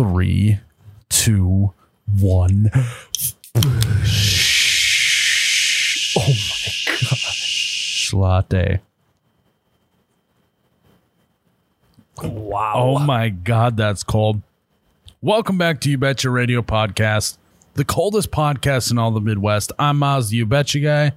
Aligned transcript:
Three, 0.00 0.58
two, 1.10 1.74
one. 2.18 2.70
Oh 2.74 2.80
my 6.16 6.72
gosh. 6.86 8.10
Latte. 8.14 8.80
Wow. 12.22 12.72
Oh 12.76 12.98
my 12.98 13.28
god, 13.28 13.76
that's 13.76 14.02
cold. 14.02 14.40
Welcome 15.20 15.58
back 15.58 15.82
to 15.82 15.90
You 15.90 15.98
Betcha 15.98 16.30
Radio 16.30 16.62
Podcast, 16.62 17.36
the 17.74 17.84
coldest 17.84 18.30
podcast 18.30 18.90
in 18.90 18.96
all 18.96 19.10
the 19.10 19.20
Midwest. 19.20 19.70
I'm 19.78 19.98
Miles, 19.98 20.30
the 20.30 20.38
You 20.38 20.46
Betcha 20.46 20.80
guy, 20.80 21.12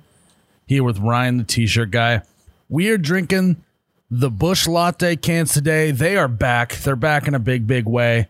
here 0.65 0.83
with 0.83 0.99
Ryan, 0.99 1.37
the 1.37 1.45
T-shirt 1.45 1.89
guy. 1.89 2.23
We 2.67 2.89
are 2.89 2.97
drinking 2.97 3.63
the 4.11 4.29
Busch 4.29 4.67
Latte 4.67 5.15
cans 5.15 5.53
today. 5.53 5.91
They 5.91 6.17
are 6.17 6.27
back. 6.27 6.75
They're 6.75 6.97
back 6.97 7.29
in 7.29 7.33
a 7.33 7.39
big, 7.39 7.65
big 7.65 7.85
way. 7.85 8.27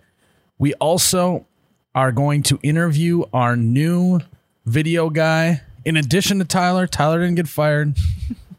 We 0.64 0.73
also 0.75 1.45
are 1.93 2.13
going 2.13 2.41
to 2.44 2.58
interview 2.63 3.26
our 3.34 3.58
new 3.58 4.22
video 4.66 5.09
guy. 5.09 5.62
In 5.84 5.98
addition 5.98 6.39
to 6.39 6.45
Tyler, 6.45 6.88
Tyler 6.88 7.20
didn't 7.20 7.36
get 7.36 7.49
fired. 7.49 7.98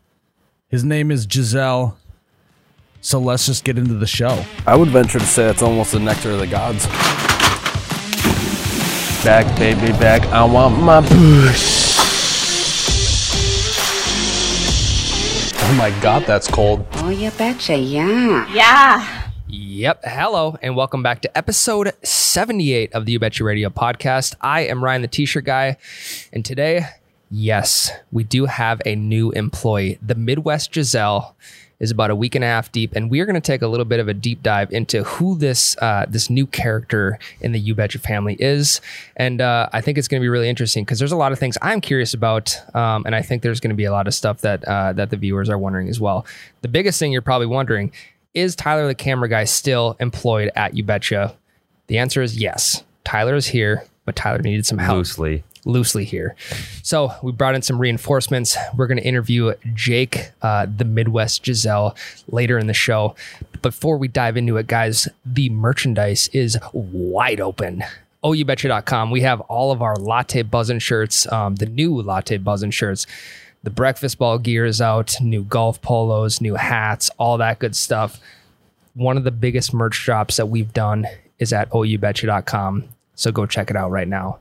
His 0.69 0.85
name 0.85 1.11
is 1.11 1.27
Giselle. 1.27 1.97
So 3.01 3.19
let's 3.19 3.47
just 3.47 3.65
get 3.65 3.79
into 3.79 3.95
the 3.95 4.07
show. 4.07 4.45
I 4.67 4.77
would 4.77 4.89
venture 4.89 5.19
to 5.19 5.25
say 5.25 5.49
it's 5.49 5.63
almost 5.63 5.93
the 5.93 5.99
nectar 5.99 6.33
of 6.33 6.41
the 6.41 6.47
gods. 6.47 6.87
Back, 9.25 9.59
baby, 9.59 9.93
back. 9.93 10.27
I 10.27 10.45
want 10.45 10.79
my 10.83 11.01
Busch. 11.01 11.97
Oh 15.57 15.75
my 15.79 15.89
god, 16.03 16.25
that's 16.27 16.49
cold. 16.49 16.85
Oh, 16.97 17.09
you 17.09 17.31
betcha, 17.31 17.79
yeah. 17.79 18.53
Yeah. 18.53 19.24
Yep. 19.57 20.01
Hello, 20.05 20.59
and 20.63 20.75
welcome 20.75 21.05
back 21.05 21.21
to 21.21 21.39
episode 21.39 21.93
78 22.03 22.93
of 22.93 23.07
the 23.07 23.13
You 23.13 23.21
Betcha 23.21 23.45
Radio 23.45 23.71
podcast. 23.71 24.35
I 24.41 24.63
am 24.63 24.83
Ryan, 24.83 25.03
the 25.03 25.09
t 25.09 25.27
shirt 25.27 25.45
guy. 25.45 25.77
And 26.33 26.45
today, 26.45 26.87
yes, 27.31 27.93
we 28.11 28.25
do 28.25 28.47
have 28.47 28.83
a 28.85 28.97
new 28.97 29.31
employee. 29.31 30.01
The 30.03 30.17
Midwest 30.17 30.75
Giselle 30.75 31.37
is 31.79 31.93
about 31.93 32.11
a 32.11 32.17
week 32.17 32.35
and 32.35 32.43
a 32.43 32.49
half 32.49 32.73
deep, 32.73 32.97
and 32.97 33.09
we 33.09 33.21
are 33.21 33.27
going 33.27 33.35
to 33.35 33.41
take 33.41 33.63
a 33.63 33.69
little 33.69 33.85
bit 33.85 34.01
of 34.01 34.09
a 34.09 34.15
deep 34.15 34.43
dive 34.43 34.73
into 34.73 35.05
who 35.05 35.37
this 35.39 35.77
uh, 35.79 36.07
this 36.09 36.29
new 36.29 36.49
character 36.49 37.21
in 37.41 37.53
the 37.53 37.61
You 37.61 37.77
Betcha 37.77 38.01
family 38.01 38.37
is. 38.41 38.81
And 39.15 39.41
uh, 39.41 39.69
I 39.73 39.81
think 39.81 39.99
it's 39.99 40.09
going 40.09 40.21
to 40.21 40.25
be 40.25 40.29
really 40.29 40.49
interesting 40.49 40.85
because 40.85 40.99
there's 40.99 41.13
a 41.13 41.17
lot 41.17 41.31
of 41.31 41.39
things 41.39 41.57
I'm 41.63 41.81
curious 41.81 42.13
about, 42.13 42.57
um, 42.75 43.07
and 43.07 43.15
I 43.15 43.23
think 43.23 43.43
there's 43.43 43.61
going 43.61 43.71
to 43.71 43.77
be 43.77 43.85
a 43.85 43.93
lot 43.93 44.09
of 44.09 44.15
stuff 44.15 44.41
that 44.41 44.65
uh, 44.65 44.95
that 44.95 45.11
the 45.11 45.17
viewers 45.17 45.49
are 45.49 45.59
wondering 45.59 45.89
as 45.89 46.01
well. 46.01 46.27
The 46.63 46.69
biggest 46.69 46.99
thing 46.99 47.13
you're 47.13 47.23
probably 47.23 47.47
wondering 47.47 47.93
is 48.35 48.57
Tyler 48.57 48.87
the 48.87 48.95
camera 48.95 49.29
guy 49.29 49.45
still 49.45 49.97
employed 50.01 50.51
at 50.57 50.75
You 50.75 50.85
Betcha? 50.85 51.37
The 51.87 51.99
answer 51.99 52.23
is 52.23 52.37
yes. 52.37 52.83
Tyler 53.05 53.37
is 53.37 53.47
here, 53.47 53.85
but 54.05 54.17
Tyler 54.17 54.39
needed 54.39 54.67
some 54.67 54.79
help. 54.79 54.97
loosely. 54.97 55.45
Loosely 55.67 56.05
here. 56.05 56.37
So 56.83 57.13
we 57.23 57.33
brought 57.33 57.55
in 57.55 57.63
some 57.63 57.79
reinforcements. 57.79 58.57
We're 58.77 58.87
going 58.87 58.99
to 58.99 59.05
interview 59.05 59.55
Jake, 59.73 60.31
uh, 60.43 60.67
the 60.67 60.85
Midwest 60.85 61.45
Giselle, 61.47 61.97
later 62.29 62.59
in 62.59 62.67
the 62.67 62.75
show. 62.75 63.15
Before 63.63 63.97
we 63.97 64.09
dive 64.09 64.37
into 64.37 64.59
it, 64.59 64.67
guys, 64.67 65.09
the 65.25 65.49
merchandise 65.49 66.29
is 66.35 66.59
wide 66.75 67.41
open. 67.41 67.83
OUBetcha.com. 68.23 69.11
We 69.11 69.23
have 69.23 69.41
all 69.43 69.73
of 69.73 69.81
our 69.81 69.97
latte 69.97 70.43
buzzing 70.43 70.81
shirts, 70.81 71.31
um, 71.33 71.57
the 71.57 71.67
new 71.67 72.01
latte 72.01 72.37
buzzing 72.39 72.71
shirts. 72.71 73.07
The 73.65 73.71
breakfast 73.71 74.19
ball 74.19 74.39
gear 74.39 74.67
is 74.67 74.83
out, 74.83 75.15
new 75.23 75.43
golf 75.43 75.81
polos, 75.81 76.43
new 76.43 76.55
hats, 76.55 77.09
all 77.17 77.39
that 77.39 77.59
good 77.59 77.75
stuff. 77.75 78.21
One 78.93 79.17
of 79.17 79.25
the 79.25 79.31
biggest 79.31 79.73
merch 79.73 80.05
drops 80.05 80.37
that 80.37 80.47
we've 80.47 80.73
done 80.75 81.07
is 81.39 81.51
at 81.51 81.71
OUBetcha.com. 81.71 82.85
So 83.15 83.33
go 83.33 83.47
check 83.47 83.71
it 83.71 83.77
out 83.77 83.91
right 83.91 84.07
now. 84.07 84.39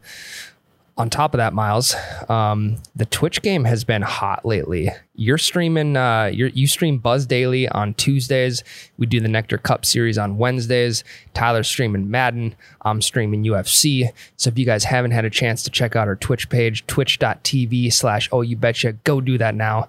On 0.95 1.09
top 1.09 1.33
of 1.33 1.39
that, 1.39 1.53
Miles, 1.53 1.95
um, 2.29 2.77
the 2.95 3.07
Twitch 3.07 3.41
game 3.41 3.63
has 3.63 3.83
been 3.83 4.03
hot 4.03 4.45
lately. 4.45 4.89
You're 5.15 5.39
streaming, 5.39 5.97
uh, 5.97 6.25
you're, 6.31 6.49
you 6.49 6.67
stream 6.67 6.99
Buzz 6.99 7.25
Daily 7.25 7.67
on 7.67 7.95
Tuesdays. 7.95 8.63
We 8.99 9.07
do 9.07 9.19
the 9.19 9.27
Nectar 9.27 9.57
Cup 9.57 9.85
series 9.85 10.19
on 10.19 10.37
Wednesdays. 10.37 11.03
Tyler's 11.33 11.67
streaming 11.67 12.11
Madden. 12.11 12.53
I'm 12.83 13.01
streaming 13.01 13.43
UFC. 13.43 14.11
So 14.37 14.49
if 14.49 14.59
you 14.59 14.65
guys 14.67 14.83
haven't 14.83 15.11
had 15.11 15.25
a 15.25 15.31
chance 15.31 15.63
to 15.63 15.71
check 15.71 15.95
out 15.95 16.07
our 16.07 16.15
Twitch 16.15 16.47
page, 16.49 16.85
twitch.tv 16.85 17.91
slash 17.91 18.29
oh 18.31 18.41
you 18.41 18.55
betcha, 18.55 18.93
go 18.93 19.19
do 19.19 19.39
that 19.39 19.55
now. 19.55 19.87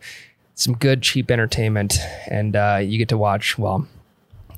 Some 0.55 0.75
good, 0.75 1.03
cheap 1.03 1.31
entertainment. 1.31 1.99
And 2.29 2.57
uh, 2.57 2.79
you 2.83 2.97
get 2.97 3.11
to 3.11 3.19
watch, 3.19 3.59
well, 3.59 3.87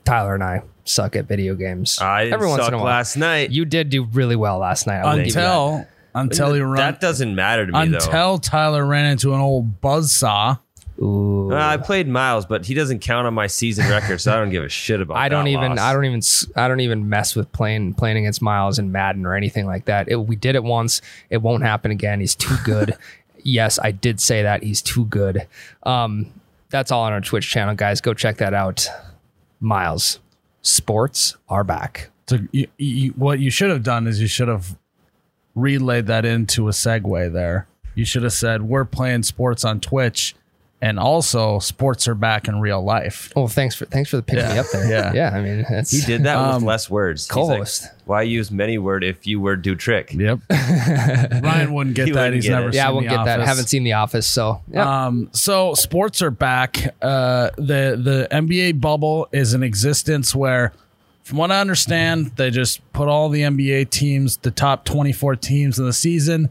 Tyler 0.04 0.34
and 0.34 0.44
I 0.44 0.62
suck 0.84 1.16
at 1.16 1.24
video 1.24 1.56
games. 1.56 1.98
I 1.98 2.26
Every 2.26 2.46
once 2.46 2.68
in 2.68 2.74
a 2.74 2.76
while. 2.76 2.86
last 2.86 3.16
night. 3.16 3.50
You 3.50 3.64
did 3.64 3.90
do 3.90 4.04
really 4.04 4.36
well 4.36 4.58
last 4.58 4.86
night. 4.86 5.00
I'll. 5.00 5.18
Until 5.18 5.88
until 6.16 6.52
he 6.54 6.60
run 6.60 6.76
that 6.76 7.00
doesn't 7.00 7.34
matter 7.34 7.66
to 7.66 7.72
me 7.72 7.88
though. 7.88 7.96
until 7.96 8.38
Tyler 8.38 8.84
ran 8.84 9.06
into 9.06 9.34
an 9.34 9.40
old 9.40 9.80
buzzsaw. 9.80 10.58
Ooh. 10.98 11.52
Uh, 11.52 11.56
I 11.56 11.76
played 11.76 12.08
Miles, 12.08 12.46
but 12.46 12.64
he 12.64 12.72
doesn't 12.72 13.00
count 13.00 13.26
on 13.26 13.34
my 13.34 13.48
season 13.48 13.86
record, 13.90 14.18
so 14.18 14.32
I 14.32 14.36
don't 14.36 14.48
give 14.48 14.64
a 14.64 14.68
shit 14.68 15.00
about. 15.00 15.18
I 15.18 15.28
don't 15.28 15.44
that 15.44 15.50
even 15.50 15.70
loss. 15.72 15.78
I 15.80 15.92
don't 15.92 16.04
even 16.06 16.18
s- 16.18 16.46
I 16.56 16.68
don't 16.68 16.80
even 16.80 17.08
mess 17.10 17.36
with 17.36 17.52
playing 17.52 17.94
playing 17.94 18.16
against 18.16 18.40
Miles 18.40 18.78
and 18.78 18.92
Madden 18.92 19.26
or 19.26 19.34
anything 19.34 19.66
like 19.66 19.84
that. 19.84 20.08
It, 20.08 20.16
we 20.16 20.36
did 20.36 20.54
it 20.54 20.64
once. 20.64 21.02
It 21.28 21.42
won't 21.42 21.62
happen 21.62 21.90
again. 21.90 22.20
He's 22.20 22.34
too 22.34 22.56
good. 22.64 22.96
yes, 23.42 23.78
I 23.82 23.90
did 23.90 24.20
say 24.20 24.42
that. 24.42 24.62
He's 24.62 24.80
too 24.80 25.04
good. 25.04 25.46
Um, 25.82 26.32
that's 26.70 26.90
all 26.90 27.02
on 27.02 27.12
our 27.12 27.20
Twitch 27.20 27.48
channel, 27.50 27.74
guys. 27.74 28.00
Go 28.00 28.14
check 28.14 28.38
that 28.38 28.54
out. 28.54 28.88
Miles, 29.60 30.18
sports 30.62 31.36
are 31.48 31.62
back. 31.64 32.08
So 32.26 32.38
you, 32.52 32.66
you, 32.78 33.10
what 33.12 33.38
you 33.38 33.50
should 33.50 33.70
have 33.70 33.82
done 33.82 34.06
is 34.06 34.20
you 34.20 34.26
should 34.26 34.48
have 34.48 34.76
relayed 35.56 36.06
that 36.06 36.24
into 36.24 36.68
a 36.68 36.70
segue 36.70 37.32
there. 37.32 37.66
You 37.96 38.04
should 38.04 38.22
have 38.22 38.32
said 38.34 38.62
we're 38.62 38.84
playing 38.84 39.22
sports 39.24 39.64
on 39.64 39.80
Twitch, 39.80 40.36
and 40.82 40.98
also 41.00 41.58
sports 41.58 42.06
are 42.06 42.14
back 42.14 42.46
in 42.46 42.60
real 42.60 42.84
life. 42.84 43.32
Oh, 43.34 43.48
thanks 43.48 43.74
for 43.74 43.86
thanks 43.86 44.10
for 44.10 44.16
the 44.18 44.22
picking 44.22 44.46
me 44.46 44.58
up 44.58 44.66
there. 44.70 44.86
yeah. 44.88 45.12
yeah. 45.14 45.30
I 45.34 45.40
mean, 45.40 45.64
that's 45.68 45.90
He 45.90 46.02
did 46.02 46.24
that 46.24 46.36
Um, 46.36 46.56
with 46.56 46.64
less 46.64 46.90
words. 46.90 47.26
He's 47.26 47.36
like. 47.48 47.66
Why 48.04 48.22
use 48.22 48.50
many 48.50 48.76
word 48.76 49.02
if 49.02 49.26
you 49.26 49.40
word 49.40 49.62
do 49.62 49.74
trick? 49.74 50.12
Yep. 50.12 50.40
Ryan 50.50 51.72
wouldn't 51.72 51.96
get 51.96 52.06
He 52.08 52.12
that. 52.12 52.18
wouldn't 52.20 52.34
He's 52.34 52.44
get 52.44 52.50
never 52.52 52.68
it. 52.68 52.72
seen 52.72 52.78
Yeah, 52.78 52.88
I 52.88 52.90
won't 52.92 53.08
The 53.08 53.16
get 53.16 53.24
that. 53.24 53.40
Office. 53.40 53.48
Haven't 53.48 53.66
seen 53.68 53.84
The 53.84 53.92
Office, 53.94 54.26
so 54.28 54.60
yeah. 54.70 55.06
Um, 55.06 55.30
so 55.32 55.74
sports 55.74 56.20
are 56.22 56.30
back. 56.30 56.94
Uh, 57.00 57.50
the 57.56 57.98
the 58.00 58.28
NBA 58.30 58.80
bubble 58.80 59.28
is 59.32 59.54
in 59.54 59.62
existence 59.62 60.34
where, 60.34 60.72
from 61.26 61.38
what 61.38 61.50
I 61.50 61.60
understand, 61.60 62.26
they 62.36 62.50
just 62.50 62.80
put 62.92 63.08
all 63.08 63.28
the 63.28 63.42
NBA 63.42 63.90
teams, 63.90 64.36
the 64.36 64.52
top 64.52 64.84
twenty 64.84 65.12
four 65.12 65.34
teams 65.34 65.76
in 65.76 65.84
the 65.84 65.92
season, 65.92 66.50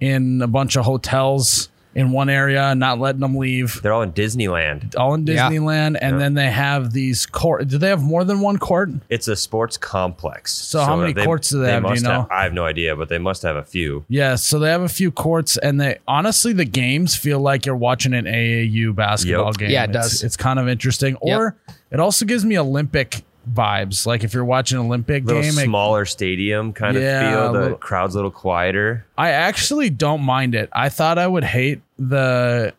in 0.00 0.40
a 0.40 0.46
bunch 0.46 0.76
of 0.76 0.86
hotels 0.86 1.68
in 1.94 2.10
one 2.12 2.28
area, 2.30 2.74
not 2.74 2.98
letting 3.00 3.20
them 3.20 3.36
leave. 3.36 3.82
They're 3.82 3.92
all 3.92 4.02
in 4.02 4.12
Disneyland. 4.12 4.94
All 4.96 5.12
in 5.14 5.26
Yeah. 5.26 5.50
Disneyland, 5.50 5.98
and 6.00 6.18
then 6.20 6.32
they 6.34 6.48
have 6.50 6.92
these 6.92 7.26
court. 7.26 7.66
Do 7.68 7.76
they 7.76 7.88
have 7.88 8.02
more 8.02 8.24
than 8.24 8.40
one 8.40 8.56
court? 8.56 8.90
It's 9.10 9.28
a 9.28 9.36
sports 9.36 9.76
complex. 9.76 10.54
So, 10.54 10.80
how 10.80 10.96
many 10.96 11.12
courts 11.12 11.50
do 11.50 11.60
they 11.60 11.72
have, 11.72 11.82
do 11.82 11.88
you 11.88 11.92
must 11.94 12.04
know? 12.04 12.26
I 12.30 12.44
have 12.44 12.52
no 12.54 12.64
idea, 12.64 12.96
but 12.96 13.08
they 13.10 13.18
must 13.18 13.42
have 13.42 13.56
a 13.56 13.64
few. 13.64 14.04
Yeah, 14.08 14.36
so 14.36 14.58
they 14.58 14.70
have 14.70 14.82
a 14.82 14.88
few 14.88 15.10
courts, 15.10 15.58
and 15.58 15.78
they 15.80 15.98
honestly 16.06 16.54
the 16.54 16.64
games 16.66 17.14
feel 17.14 17.40
like 17.40 17.66
you're 17.66 17.74
watching 17.76 18.14
an 18.14 18.26
AAU 18.26 18.92
basketball 18.94 19.46
Yep. 19.46 19.56
game. 19.58 19.70
Yeah, 19.70 19.84
it 19.84 19.90
It's- 19.90 20.10
does. 20.12 20.22
It's, 20.22 20.36
kind 20.36 20.58
of 20.58 20.66
interesting, 20.68 21.16
or 21.16 21.56
it 21.90 22.00
also 22.00 22.24
gives 22.24 22.44
me 22.44 22.56
Olympic 22.58 23.22
vibes. 23.48 24.06
Like 24.06 24.24
if 24.24 24.34
you're 24.34 24.44
watching 24.44 24.78
an 24.78 24.86
Olympic 24.86 25.24
Little 25.24 25.42
game, 25.42 25.58
it- 25.58 25.64
smaller 25.64 26.04
stadium 26.04 26.72
kind 26.72 26.96
Yeah, 26.96 27.20
of 27.20 27.32
feel. 27.32 27.52
The 27.52 27.60
little- 27.60 27.76
crowd's 27.78 28.14
a 28.14 28.18
little 28.18 28.30
quieter. 28.30 29.04
I 29.16 29.30
actually 29.30 29.90
don't 29.90 30.22
mind 30.22 30.54
it. 30.54 30.68
I 30.72 30.88
thought 30.88 31.18
I 31.18 31.26
would 31.26 31.44
hate 31.44 31.80
the 31.98 32.74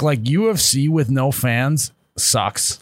like 0.00 0.22
UFC 0.24 0.88
with 0.88 1.10
no 1.10 1.30
fans 1.32 1.92
sucks. 2.16 2.80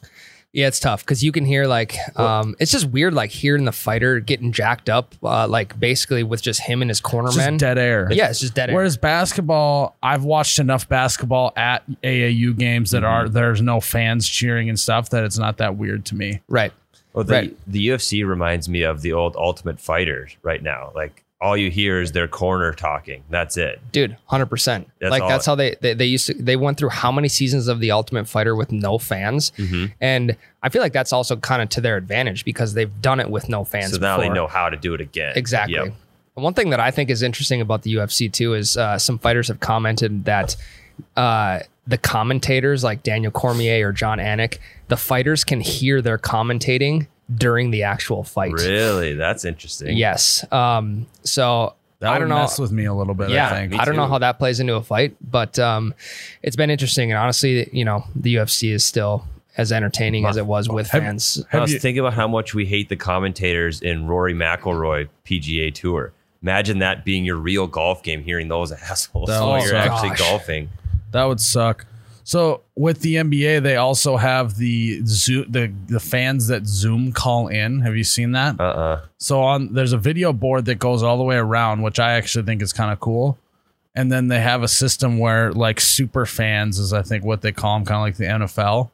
Yeah, 0.52 0.66
it's 0.66 0.80
tough 0.80 1.04
because 1.04 1.22
you 1.22 1.30
can 1.30 1.44
hear 1.44 1.66
like 1.68 1.96
um, 2.18 2.56
it's 2.58 2.72
just 2.72 2.86
weird, 2.86 3.14
like 3.14 3.30
hearing 3.30 3.66
the 3.66 3.72
fighter 3.72 4.18
getting 4.18 4.50
jacked 4.50 4.90
up, 4.90 5.14
uh, 5.22 5.46
like 5.46 5.78
basically 5.78 6.24
with 6.24 6.42
just 6.42 6.60
him 6.60 6.82
and 6.82 6.90
his 6.90 7.00
corner 7.00 7.28
It's 7.28 7.36
dead 7.62 7.78
air. 7.78 8.08
Yeah, 8.10 8.30
it's 8.30 8.40
just 8.40 8.54
dead 8.54 8.68
air. 8.68 8.74
Whereas 8.74 8.96
basketball, 8.96 9.94
I've 10.02 10.24
watched 10.24 10.58
enough 10.58 10.88
basketball 10.88 11.52
at 11.56 11.84
AAU 12.02 12.56
games 12.58 12.90
that 12.90 13.04
are 13.04 13.28
there's 13.28 13.62
no 13.62 13.80
fans 13.80 14.28
cheering 14.28 14.68
and 14.68 14.78
stuff 14.80 15.10
that 15.10 15.22
it's 15.22 15.38
not 15.38 15.58
that 15.58 15.76
weird 15.76 16.04
to 16.06 16.16
me. 16.16 16.40
right. 16.48 16.72
Well, 17.12 17.24
the, 17.24 17.32
Right. 17.34 17.56
the 17.66 17.88
UFC 17.88 18.24
reminds 18.26 18.68
me 18.68 18.82
of 18.82 19.02
the 19.02 19.12
old 19.12 19.36
Ultimate 19.36 19.80
Fighter 19.80 20.28
right 20.42 20.62
now. 20.62 20.92
Like 20.94 21.24
all 21.40 21.56
you 21.56 21.70
hear 21.70 22.00
is 22.02 22.12
their 22.12 22.28
corner 22.28 22.72
talking. 22.74 23.24
That's 23.30 23.56
it. 23.56 23.80
Dude, 23.92 24.16
hundred 24.26 24.46
percent. 24.46 24.88
Like 25.00 25.22
all- 25.22 25.28
that's 25.28 25.46
how 25.46 25.54
they, 25.54 25.74
they 25.80 25.94
they 25.94 26.04
used 26.04 26.26
to. 26.26 26.34
They 26.34 26.54
went 26.56 26.76
through 26.78 26.90
how 26.90 27.10
many 27.10 27.28
seasons 27.28 27.66
of 27.66 27.80
the 27.80 27.90
Ultimate 27.92 28.28
Fighter 28.28 28.54
with 28.54 28.70
no 28.72 28.98
fans, 28.98 29.50
Mm-hmm. 29.56 29.86
and 30.00 30.36
I 30.62 30.68
feel 30.68 30.82
like 30.82 30.92
that's 30.92 31.12
also 31.12 31.36
kind 31.36 31.62
of 31.62 31.68
to 31.70 31.80
their 31.80 31.96
advantage 31.96 32.44
because 32.44 32.74
they've 32.74 32.92
done 33.00 33.20
it 33.20 33.30
with 33.30 33.48
no 33.48 33.64
fans. 33.64 33.92
So 33.92 33.98
now 33.98 34.18
they 34.18 34.28
know 34.28 34.46
how 34.46 34.68
to 34.68 34.76
do 34.76 34.92
it 34.94 35.00
again. 35.00 35.32
Exactly. 35.34 35.76
Yep. 35.76 35.94
And 36.36 36.44
One 36.44 36.52
thing 36.54 36.70
that 36.70 36.80
I 36.80 36.90
think 36.90 37.08
is 37.10 37.22
interesting 37.22 37.60
about 37.62 37.82
the 37.82 37.94
UFC 37.94 38.30
too 38.30 38.52
is 38.54 38.76
uh, 38.76 38.98
some 38.98 39.18
fighters 39.18 39.48
have 39.48 39.60
commented 39.60 40.26
that 40.26 40.54
uh, 41.16 41.60
the 41.86 41.98
commentators 41.98 42.84
like 42.84 43.02
Daniel 43.02 43.32
Cormier 43.32 43.88
or 43.88 43.92
Jon 43.92 44.18
Anik, 44.18 44.58
the 44.88 44.96
fighters 44.96 45.44
can 45.44 45.60
hear 45.60 46.00
their 46.02 46.18
commentating 46.18 47.06
during 47.34 47.70
the 47.70 47.82
actual 47.84 48.22
fight. 48.24 48.52
Really? 48.52 49.14
That's 49.14 49.44
interesting. 49.44 49.96
Yes. 49.96 50.44
Um, 50.52 51.06
so 51.22 51.74
That 52.00 52.12
I 52.12 52.18
don't 52.18 52.28
know. 52.28 52.36
mess 52.36 52.58
with 52.58 52.72
me 52.72 52.84
a 52.84 52.94
little 52.94 53.14
bit. 53.14 53.30
yeah, 53.30 53.48
I 53.50 53.54
think. 53.68 53.80
I 53.80 53.84
don't 53.84 53.96
know 53.96 54.06
how 54.06 54.18
that 54.18 54.38
plays 54.38 54.60
into 54.60 54.74
a 54.74 54.82
fight, 54.82 55.16
but 55.20 55.58
um, 55.58 55.94
it's 56.42 56.56
been 56.56 56.70
interesting. 56.70 57.10
And 57.12 57.18
honestly, 57.18 57.68
you 57.72 57.84
know, 57.84 58.04
the 58.14 58.36
UFC 58.36 58.72
is 58.72 58.84
still 58.84 59.24
as 59.56 59.72
entertaining 59.72 60.24
as 60.26 60.36
it 60.36 60.46
was 60.46 60.68
with 60.68 60.88
Have- 60.90 61.02
fans. 61.02 61.44
I 61.52 61.56
Have 61.56 61.62
was 61.62 61.72
you- 61.72 61.78
thinking 61.78 62.00
about 62.00 62.14
how 62.14 62.28
much 62.28 62.54
we 62.54 62.66
hate 62.66 62.88
the 62.88 62.96
commentators 62.96 63.80
in 63.80 64.06
Rory 64.06 64.34
McIlroy 64.34 65.08
PGA 65.24 65.72
Tour. 65.74 66.12
Imagine 66.42 66.78
that 66.78 67.04
being 67.04 67.24
your 67.24 67.36
real 67.36 67.66
golf 67.66 68.02
game, 68.02 68.22
hearing 68.22 68.48
those 68.48 68.72
assholes 68.90 69.28
That 69.28 69.40
while 69.42 69.58
you're 69.58 69.68
suck. 69.68 69.90
actually 69.90 70.16
golfing. 70.16 70.68
That 71.12 71.24
would 71.24 71.40
suck. 71.40 71.86
So 72.24 72.60
with 72.76 73.00
the 73.00 73.16
NBA, 73.16 73.62
they 73.62 73.76
also 73.76 74.16
have 74.16 74.56
the 74.56 75.00
Zoom, 75.04 75.50
the 75.50 75.72
the 75.88 75.98
fans 75.98 76.46
that 76.46 76.66
Zoom 76.66 77.12
call 77.12 77.48
in. 77.48 77.80
Have 77.80 77.96
you 77.96 78.04
seen 78.04 78.32
that? 78.32 78.60
Uh 78.60 78.64
uh 78.64 79.00
So 79.18 79.42
on 79.42 79.74
there's 79.74 79.92
a 79.92 79.98
video 79.98 80.32
board 80.32 80.66
that 80.66 80.76
goes 80.78 81.02
all 81.02 81.16
the 81.18 81.24
way 81.24 81.36
around, 81.36 81.82
which 81.82 81.98
I 81.98 82.12
actually 82.12 82.44
think 82.44 82.62
is 82.62 82.72
kind 82.72 82.92
of 82.92 83.00
cool. 83.00 83.36
And 83.96 84.12
then 84.12 84.28
they 84.28 84.38
have 84.40 84.62
a 84.62 84.68
system 84.68 85.18
where 85.18 85.50
like 85.52 85.80
super 85.80 86.24
fans 86.24 86.78
is 86.78 86.92
I 86.92 87.02
think 87.02 87.24
what 87.24 87.42
they 87.42 87.50
call 87.52 87.76
them, 87.76 87.84
kind 87.84 87.96
of 87.98 88.02
like 88.02 88.16
the 88.16 88.46
NFL. 88.46 88.90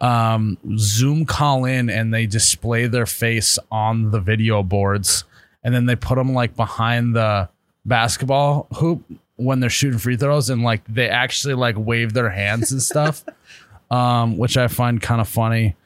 Um, 0.00 0.58
Zoom 0.78 1.26
call 1.26 1.64
in 1.64 1.90
and 1.90 2.12
they 2.12 2.26
display 2.26 2.86
their 2.86 3.06
face 3.06 3.58
on 3.70 4.10
the 4.10 4.18
video 4.18 4.62
boards, 4.62 5.24
and 5.62 5.72
then 5.74 5.86
they 5.86 5.94
put 5.94 6.16
them 6.16 6.32
like 6.32 6.56
behind 6.56 7.14
the 7.14 7.50
basketball 7.84 8.66
hoop 8.76 9.04
when 9.36 9.60
they're 9.60 9.70
shooting 9.70 9.98
free 9.98 10.16
throws, 10.16 10.50
and 10.50 10.62
like 10.62 10.82
they 10.88 11.08
actually 11.08 11.54
like 11.54 11.76
wave 11.78 12.12
their 12.12 12.30
hands 12.30 12.72
and 12.72 12.82
stuff, 12.82 13.24
um, 13.90 14.36
which 14.36 14.56
I 14.56 14.68
find 14.68 15.00
kind 15.00 15.20
of 15.20 15.28
funny 15.28 15.76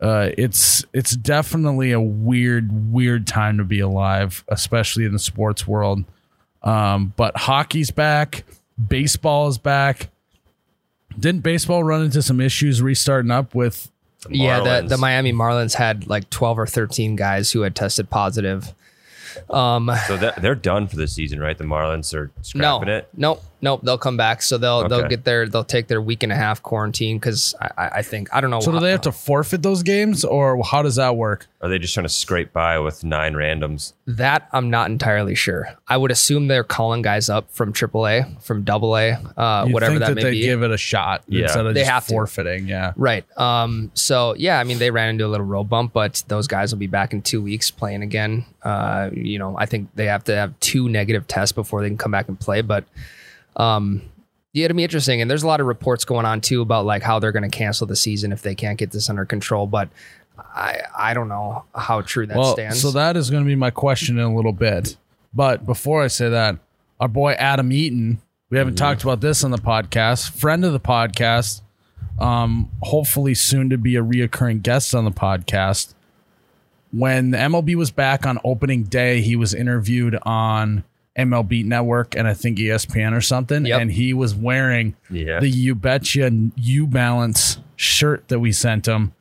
uh, 0.00 0.30
it's 0.38 0.84
it's 0.92 1.12
definitely 1.12 1.92
a 1.92 2.00
weird 2.00 2.92
weird 2.92 3.26
time 3.26 3.58
to 3.58 3.64
be 3.64 3.80
alive, 3.80 4.44
especially 4.48 5.04
in 5.04 5.12
the 5.12 5.18
sports 5.18 5.66
world. 5.66 6.04
Um, 6.62 7.12
but 7.16 7.36
hockey's 7.36 7.90
back, 7.90 8.44
baseball 8.88 9.48
is 9.48 9.58
back. 9.58 10.08
Didn't 11.18 11.42
baseball 11.42 11.84
run 11.84 12.02
into 12.02 12.22
some 12.22 12.40
issues 12.40 12.80
restarting 12.80 13.30
up 13.30 13.54
with? 13.54 13.90
Yeah, 14.28 14.60
the, 14.60 14.86
the 14.86 14.98
Miami 14.98 15.32
Marlins 15.32 15.74
had 15.74 16.06
like 16.06 16.28
12 16.30 16.58
or 16.58 16.66
13 16.66 17.16
guys 17.16 17.52
who 17.52 17.62
had 17.62 17.74
tested 17.74 18.10
positive. 18.10 18.74
Um, 19.48 19.90
So 20.06 20.16
that, 20.16 20.40
they're 20.42 20.54
done 20.54 20.86
for 20.88 20.96
the 20.96 21.06
season, 21.08 21.40
right? 21.40 21.56
The 21.56 21.64
Marlins 21.64 22.14
are 22.14 22.26
no, 22.36 22.42
scrapping 22.42 22.88
it. 22.88 23.08
nope, 23.16 23.42
nope. 23.62 23.80
They'll 23.82 23.98
come 23.98 24.16
back. 24.16 24.42
So 24.42 24.58
they'll 24.58 24.88
they'll 24.88 25.08
get 25.08 25.24
their 25.24 25.48
they'll 25.48 25.64
take 25.64 25.88
their 25.88 26.00
week 26.02 26.22
and 26.22 26.32
a 26.32 26.36
half 26.36 26.62
quarantine 26.62 27.18
because 27.18 27.54
I, 27.60 27.70
I 27.76 27.88
I 27.98 28.02
think 28.02 28.28
I 28.34 28.40
don't 28.40 28.50
know. 28.50 28.60
So 28.60 28.72
do 28.72 28.80
they 28.80 28.90
have 28.90 29.00
to 29.02 29.12
forfeit 29.12 29.62
those 29.62 29.82
games, 29.82 30.24
or 30.24 30.62
how 30.64 30.82
does 30.82 30.96
that 30.96 31.16
work? 31.16 31.46
Are 31.62 31.68
they 31.68 31.78
just 31.78 31.92
trying 31.92 32.04
to 32.06 32.08
scrape 32.12 32.52
by 32.54 32.78
with 32.78 33.04
nine 33.04 33.34
randoms? 33.34 33.92
That 34.06 34.48
I'm 34.52 34.70
not 34.70 34.90
entirely 34.90 35.34
sure. 35.34 35.68
I 35.86 35.96
would 35.98 36.10
assume 36.10 36.48
they're 36.48 36.64
calling 36.64 37.02
guys 37.02 37.28
up 37.28 37.50
from 37.52 37.72
AAA, 37.74 38.40
from 38.42 38.64
AA, 38.66 39.18
uh, 39.36 39.68
whatever 39.68 39.92
think 39.92 40.00
that, 40.00 40.06
that, 40.08 40.14
may 40.16 40.22
they 40.22 40.30
be. 40.30 40.40
give 40.40 40.62
it 40.62 40.70
a 40.70 40.78
shot 40.78 41.22
Yeah. 41.28 41.42
instead 41.44 41.66
of 41.66 41.74
They 41.74 41.80
just 41.82 41.90
have 41.90 42.06
to. 42.06 42.12
forfeiting? 42.14 42.66
Yeah. 42.66 42.92
Right. 42.96 43.24
Um, 43.38 43.90
so 43.92 44.34
yeah, 44.38 44.58
I 44.58 44.64
mean 44.64 44.78
they 44.78 44.90
ran 44.90 45.10
into 45.10 45.26
a 45.26 45.28
little 45.28 45.44
road 45.44 45.64
bump, 45.64 45.92
but 45.92 46.22
those 46.28 46.46
guys 46.46 46.72
will 46.72 46.78
be 46.78 46.86
back 46.86 47.12
in 47.12 47.20
two 47.20 47.42
weeks 47.42 47.70
playing 47.70 48.02
again. 48.02 48.46
Uh, 48.62 49.10
you 49.12 49.38
know, 49.38 49.54
I 49.58 49.66
think 49.66 49.90
they 49.94 50.06
have 50.06 50.24
to 50.24 50.34
have 50.34 50.58
two 50.60 50.88
negative 50.88 51.26
tests 51.28 51.52
before 51.52 51.82
they 51.82 51.88
can 51.88 51.98
come 51.98 52.10
back 52.10 52.28
and 52.28 52.40
play. 52.40 52.62
But 52.62 52.84
um, 53.60 54.02
yeah, 54.52 54.64
it'll 54.64 54.76
be 54.76 54.82
interesting. 54.82 55.20
And 55.20 55.30
there's 55.30 55.42
a 55.42 55.46
lot 55.46 55.60
of 55.60 55.66
reports 55.66 56.04
going 56.04 56.26
on 56.26 56.40
too 56.40 56.62
about 56.62 56.86
like 56.86 57.02
how 57.02 57.18
they're 57.18 57.32
going 57.32 57.48
to 57.48 57.56
cancel 57.56 57.86
the 57.86 57.96
season 57.96 58.32
if 58.32 58.42
they 58.42 58.54
can't 58.54 58.78
get 58.78 58.90
this 58.90 59.08
under 59.08 59.24
control. 59.24 59.66
But 59.66 59.90
I 60.38 60.80
I 60.96 61.14
don't 61.14 61.28
know 61.28 61.64
how 61.74 62.00
true 62.00 62.26
that 62.26 62.36
well, 62.36 62.54
stands. 62.54 62.80
so 62.80 62.90
that 62.92 63.16
is 63.16 63.30
going 63.30 63.44
to 63.44 63.46
be 63.46 63.54
my 63.54 63.70
question 63.70 64.18
in 64.18 64.24
a 64.24 64.34
little 64.34 64.52
bit. 64.52 64.96
But 65.32 65.66
before 65.66 66.02
I 66.02 66.08
say 66.08 66.28
that, 66.30 66.56
our 66.98 67.08
boy 67.08 67.32
Adam 67.32 67.70
Eaton, 67.70 68.20
we 68.48 68.58
haven't 68.58 68.74
talked 68.74 69.04
about 69.04 69.20
this 69.20 69.44
on 69.44 69.52
the 69.52 69.58
podcast, 69.58 70.32
friend 70.32 70.64
of 70.64 70.72
the 70.72 70.80
podcast, 70.80 71.60
um, 72.18 72.70
hopefully 72.82 73.34
soon 73.34 73.70
to 73.70 73.78
be 73.78 73.94
a 73.94 74.02
reoccurring 74.02 74.62
guest 74.62 74.94
on 74.94 75.04
the 75.04 75.12
podcast. 75.12 75.94
When 76.92 77.30
the 77.30 77.38
MLB 77.38 77.76
was 77.76 77.92
back 77.92 78.26
on 78.26 78.40
opening 78.42 78.82
day, 78.82 79.20
he 79.20 79.36
was 79.36 79.54
interviewed 79.54 80.18
on 80.22 80.82
MLB 81.18 81.64
Network 81.64 82.14
and 82.16 82.26
I 82.28 82.34
think 82.34 82.58
ESPN 82.58 83.12
or 83.16 83.20
something, 83.20 83.66
Yep. 83.66 83.80
and 83.80 83.92
he 83.92 84.14
was 84.14 84.34
wearing 84.34 84.94
Yeah. 85.10 85.40
the 85.40 85.48
You 85.48 85.74
Betcha 85.74 86.30
U 86.56 86.86
Balance 86.86 87.58
shirt 87.76 88.28
that 88.28 88.38
we 88.40 88.52
sent 88.52 88.86
him 88.86 89.12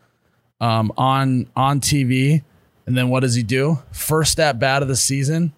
um, 0.62 0.92
on 0.98 1.48
on 1.56 1.80
TV. 1.80 2.44
And 2.86 2.98
then 2.98 3.10
what 3.10 3.20
does 3.22 3.36
he 3.36 3.44
do? 3.44 3.80
First 3.92 4.40
at 4.40 4.60
bat 4.60 4.82
of 4.82 4.88
the 4.88 4.96
season, 4.96 5.54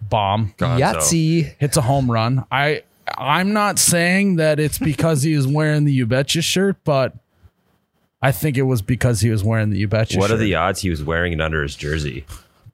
bomb 0.00 0.54
Gonzo. 0.58 0.78
Yahtzee. 0.80 1.54
hits 1.58 1.76
a 1.76 1.82
home 1.82 2.10
run. 2.10 2.44
I 2.50 2.82
I'm 3.18 3.52
not 3.52 3.78
saying 3.78 4.36
that 4.36 4.58
it's 4.58 4.78
because 4.78 5.22
he 5.22 5.36
was 5.36 5.46
wearing 5.46 5.84
the 5.84 5.92
You 5.92 6.06
Betcha 6.06 6.42
shirt, 6.42 6.76
but 6.84 7.14
I 8.22 8.32
think 8.32 8.56
it 8.56 8.62
was 8.62 8.80
because 8.82 9.20
he 9.20 9.28
was 9.30 9.44
wearing 9.44 9.70
the 9.70 9.78
You 9.78 9.88
Betcha. 9.88 10.18
What 10.18 10.30
are 10.30 10.36
the 10.38 10.54
odds 10.54 10.80
he 10.80 10.90
was 10.90 11.02
wearing 11.04 11.32
it 11.34 11.40
under 11.40 11.62
his 11.62 11.76
jersey? 11.76 12.24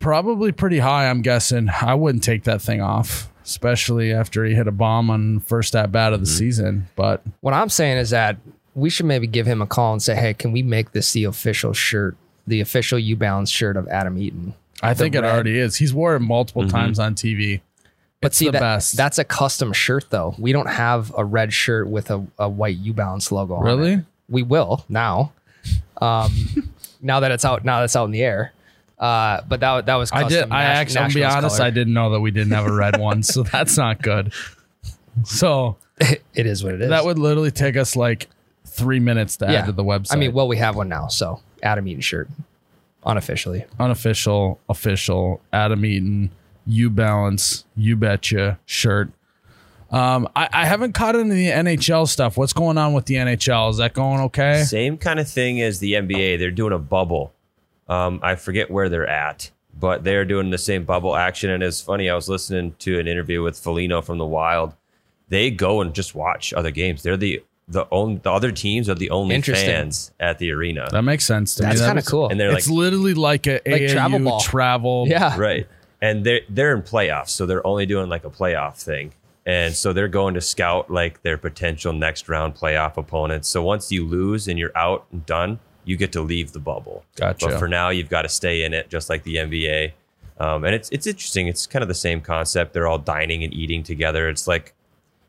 Probably 0.00 0.50
pretty 0.50 0.78
high. 0.78 1.08
I'm 1.08 1.22
guessing. 1.22 1.68
I 1.82 1.94
wouldn't 1.94 2.24
take 2.24 2.44
that 2.44 2.60
thing 2.62 2.80
off, 2.80 3.30
especially 3.44 4.12
after 4.12 4.44
he 4.44 4.54
hit 4.54 4.66
a 4.66 4.72
bomb 4.72 5.10
on 5.10 5.40
first 5.40 5.76
at 5.76 5.92
bat 5.92 6.12
of 6.12 6.20
the 6.20 6.26
season. 6.26 6.88
But 6.96 7.22
What 7.40 7.54
I'm 7.54 7.68
saying 7.68 7.98
is 7.98 8.10
that 8.10 8.38
we 8.74 8.88
should 8.90 9.06
maybe 9.06 9.26
give 9.26 9.46
him 9.46 9.60
a 9.60 9.66
call 9.66 9.92
and 9.92 10.02
say, 10.02 10.16
hey, 10.16 10.32
can 10.34 10.52
we 10.52 10.62
make 10.62 10.92
this 10.92 11.12
the 11.12 11.24
official 11.24 11.72
shirt, 11.74 12.16
the 12.46 12.60
official 12.60 12.98
U 12.98 13.14
Balance 13.14 13.50
shirt 13.50 13.76
of 13.76 13.86
Adam 13.88 14.16
Eaton? 14.18 14.54
I 14.82 14.94
think 14.94 15.14
it 15.14 15.20
red. 15.20 15.32
already 15.34 15.58
is. 15.58 15.76
He's 15.76 15.92
worn 15.92 16.16
it 16.22 16.26
multiple 16.26 16.66
times 16.66 16.98
on 16.98 17.14
TV. 17.14 17.60
But 18.22 18.28
It's 18.28 18.38
see, 18.38 18.46
the 18.46 18.52
that, 18.52 18.60
best. 18.60 18.96
that's 18.96 19.18
a 19.18 19.24
custom 19.24 19.72
shirt, 19.74 20.06
though. 20.08 20.34
We 20.38 20.52
don't 20.52 20.68
have 20.68 21.12
a 21.16 21.24
red 21.24 21.52
shirt 21.52 21.88
with 21.88 22.10
a, 22.10 22.26
a 22.38 22.48
white 22.48 22.78
U 22.78 22.94
Balance 22.94 23.30
logo. 23.30 23.54
on 23.56 23.64
Really? 23.64 24.02
We 24.30 24.42
will 24.42 24.84
now. 24.88 25.32
Um, 26.00 26.70
now 27.02 27.20
that 27.20 27.30
it's 27.32 27.44
out, 27.44 27.64
now 27.64 27.80
that's 27.80 27.96
out 27.96 28.06
in 28.06 28.10
the 28.12 28.22
air. 28.22 28.52
Uh, 29.00 29.40
but 29.48 29.60
that 29.60 29.86
that 29.86 29.94
was 29.96 30.12
I 30.12 30.22
custom 30.24 30.48
did. 30.50 30.54
I 30.54 30.62
Nash- 30.62 30.76
actually, 30.76 31.00
I'll 31.00 31.12
be 31.14 31.24
honest. 31.24 31.56
color. 31.56 31.66
I 31.66 31.70
didn't 31.70 31.94
know 31.94 32.10
that 32.10 32.20
we 32.20 32.30
didn't 32.30 32.52
have 32.52 32.66
a 32.66 32.72
red 32.72 33.00
one, 33.00 33.22
so 33.22 33.42
that's 33.52 33.76
not 33.78 34.02
good. 34.02 34.32
So 35.24 35.76
it 36.00 36.46
is 36.46 36.62
what 36.62 36.74
it 36.74 36.82
is. 36.82 36.90
that 36.90 37.04
would 37.06 37.18
literally 37.18 37.50
take 37.50 37.76
us 37.78 37.96
like 37.96 38.28
three 38.66 39.00
minutes 39.00 39.36
to 39.38 39.46
add 39.48 39.66
to 39.66 39.72
the 39.72 39.82
website. 39.82 40.12
I 40.12 40.16
mean, 40.16 40.32
well, 40.34 40.46
we 40.46 40.58
have 40.58 40.76
one 40.76 40.88
now, 40.90 41.08
so 41.08 41.40
Adam 41.62 41.88
Eaton 41.88 42.02
shirt, 42.02 42.28
unofficially. 43.04 43.64
unofficial, 43.78 44.60
official, 44.68 45.40
Adam 45.50 45.84
Eaton, 45.84 46.30
You 46.66 46.90
Balance, 46.90 47.64
You 47.76 47.96
Betcha 47.96 48.58
shirt. 48.66 49.10
Um, 49.90 50.28
I, 50.36 50.48
I 50.52 50.66
haven't 50.66 50.92
caught 50.92 51.16
into 51.16 51.34
the 51.34 51.48
NHL 51.48 52.06
stuff. 52.06 52.36
What's 52.36 52.52
going 52.52 52.78
on 52.78 52.92
with 52.92 53.06
the 53.06 53.14
NHL? 53.14 53.70
Is 53.70 53.78
that 53.78 53.92
going 53.92 54.20
okay? 54.20 54.62
Same 54.62 54.96
kind 54.98 55.18
of 55.18 55.28
thing 55.28 55.60
as 55.60 55.80
the 55.80 55.94
NBA. 55.94 56.38
They're 56.38 56.52
doing 56.52 56.72
a 56.72 56.78
bubble. 56.78 57.32
Um, 57.90 58.20
I 58.22 58.36
forget 58.36 58.70
where 58.70 58.88
they're 58.88 59.06
at, 59.08 59.50
but 59.78 60.04
they're 60.04 60.24
doing 60.24 60.50
the 60.50 60.58
same 60.58 60.84
bubble 60.84 61.16
action. 61.16 61.50
And 61.50 61.62
it's 61.62 61.80
funny, 61.80 62.08
I 62.08 62.14
was 62.14 62.28
listening 62.28 62.74
to 62.78 62.98
an 62.98 63.08
interview 63.08 63.42
with 63.42 63.58
Foligno 63.58 64.00
from 64.00 64.18
the 64.18 64.26
Wild. 64.26 64.74
They 65.28 65.50
go 65.50 65.80
and 65.80 65.94
just 65.94 66.14
watch 66.14 66.52
other 66.52 66.70
games. 66.70 67.02
They're 67.02 67.16
the 67.16 67.42
the 67.68 67.86
only 67.92 68.16
the 68.16 68.32
other 68.32 68.50
teams 68.50 68.88
are 68.88 68.94
the 68.96 69.10
only 69.10 69.40
fans 69.42 70.10
at 70.18 70.38
the 70.38 70.50
arena. 70.50 70.88
That 70.90 71.02
makes 71.02 71.24
sense 71.24 71.54
to 71.56 71.62
That's 71.62 71.74
me. 71.76 71.80
That 71.80 71.86
kind 71.86 71.98
of 72.00 72.04
cool. 72.06 72.28
And 72.28 72.40
they're 72.40 72.48
like 72.48 72.58
It's 72.58 72.68
like 72.68 72.76
literally 72.76 73.14
like 73.14 73.46
a 73.46 73.60
Like 73.64 73.82
AAU 73.82 73.92
travel 73.92 74.18
ball. 74.20 74.40
travel. 74.40 75.04
yeah, 75.08 75.36
right 75.38 75.68
and 76.02 76.24
they're 76.24 76.40
they're 76.48 76.74
in 76.74 76.82
playoffs 76.82 77.28
so 77.28 77.46
they're 77.46 77.66
only 77.66 77.86
doing 77.86 78.08
like 78.08 78.24
a 78.24 78.30
playoff 78.30 78.76
thing 78.76 79.12
and 79.46 79.74
so 79.74 79.92
they're 79.92 80.08
going 80.08 80.34
to 80.34 80.40
scout 80.40 80.90
like 80.90 81.22
their 81.22 81.36
potential 81.38 81.92
next 81.92 82.28
round 82.28 82.54
playoff 82.54 82.96
opponents 82.96 83.48
so 83.48 83.62
once 83.62 83.92
you 83.92 84.04
lose 84.06 84.48
and 84.48 84.58
you're 84.58 84.76
out 84.76 85.06
and 85.12 85.24
done 85.26 85.58
you 85.90 85.96
get 85.96 86.12
to 86.12 86.20
leave 86.22 86.52
the 86.52 86.58
bubble 86.58 87.04
Gotcha. 87.16 87.46
but 87.48 87.58
for 87.58 87.68
now 87.68 87.88
you've 87.90 88.08
got 88.08 88.22
to 88.22 88.28
stay 88.28 88.62
in 88.64 88.72
it 88.72 88.88
just 88.88 89.10
like 89.10 89.22
the 89.24 89.36
nba 89.36 89.92
um, 90.38 90.64
and 90.64 90.74
it's 90.74 90.88
it's 90.90 91.06
interesting 91.06 91.48
it's 91.48 91.66
kind 91.66 91.82
of 91.82 91.88
the 91.88 91.94
same 91.94 92.20
concept 92.20 92.72
they're 92.72 92.86
all 92.86 92.98
dining 92.98 93.44
and 93.44 93.52
eating 93.52 93.82
together 93.82 94.28
it's 94.28 94.46
like 94.46 94.72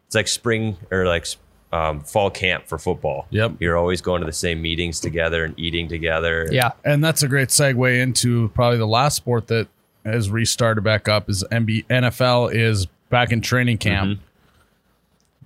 it's 0.07 0.15
like 0.15 0.27
spring 0.27 0.77
or 0.91 1.05
like 1.05 1.25
um, 1.73 2.01
fall 2.01 2.29
camp 2.29 2.67
for 2.67 2.77
football 2.77 3.27
Yep. 3.29 3.53
you're 3.59 3.77
always 3.77 4.01
going 4.01 4.19
to 4.21 4.25
the 4.25 4.33
same 4.33 4.61
meetings 4.61 4.99
together 4.99 5.45
and 5.45 5.57
eating 5.57 5.87
together 5.87 6.47
yeah. 6.51 6.71
And 6.83 7.01
that's 7.03 7.23
a 7.23 7.27
great 7.29 7.47
segue 7.49 8.01
into 8.01 8.49
probably 8.49 8.77
the 8.77 8.87
last 8.87 9.15
sport 9.15 9.47
that 9.47 9.67
has 10.03 10.29
restarted 10.29 10.83
back 10.83 11.07
up 11.07 11.29
is 11.29 11.43
NBA, 11.51 11.85
NFL 11.87 12.53
is 12.53 12.87
back 13.09 13.31
in 13.31 13.39
training 13.39 13.77
camp. 13.77 14.19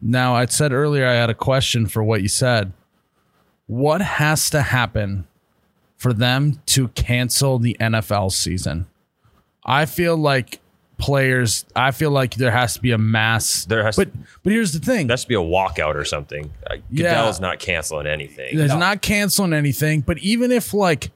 Now, 0.01 0.35
I 0.35 0.45
said 0.45 0.71
earlier 0.71 1.05
I 1.07 1.13
had 1.13 1.29
a 1.29 1.33
question 1.35 1.87
for 1.87 2.03
what 2.03 2.21
you 2.21 2.27
said. 2.27 2.71
What 3.67 4.01
has 4.01 4.49
to 4.51 4.61
happen 4.61 5.27
for 5.97 6.13
them 6.13 6.59
to 6.67 6.89
cancel 6.89 7.57
the 7.59 7.75
NFL 7.79 8.31
season? 8.31 8.87
I 9.65 9.85
feel 9.85 10.15
like 10.17 10.59
players, 10.97 11.65
I 11.75 11.91
feel 11.91 12.11
like 12.11 12.35
there 12.35 12.51
has 12.51 12.75
to 12.75 12.81
be 12.81 12.91
a 12.91 12.97
mass. 12.97 13.65
There 13.65 13.83
has- 13.83 13.95
but 13.95 14.09
but 14.43 14.53
here's 14.53 14.71
the 14.71 14.79
thing. 14.79 15.07
there 15.07 15.13
has 15.13 15.23
to 15.23 15.27
be 15.27 15.35
a 15.35 15.39
walkout 15.39 15.95
or 15.95 16.05
something. 16.05 16.51
Uh, 16.69 16.75
Yeah. 16.91 17.31
Not 17.41 17.59
canceling 17.59 18.07
anything. 18.07 18.55
There's 18.57 18.71
not 18.79 19.01
canceling 19.01 19.53
anything, 19.53 20.01
but 20.01 20.19
even 20.19 20.51
if 20.51 20.73
like 20.73 21.11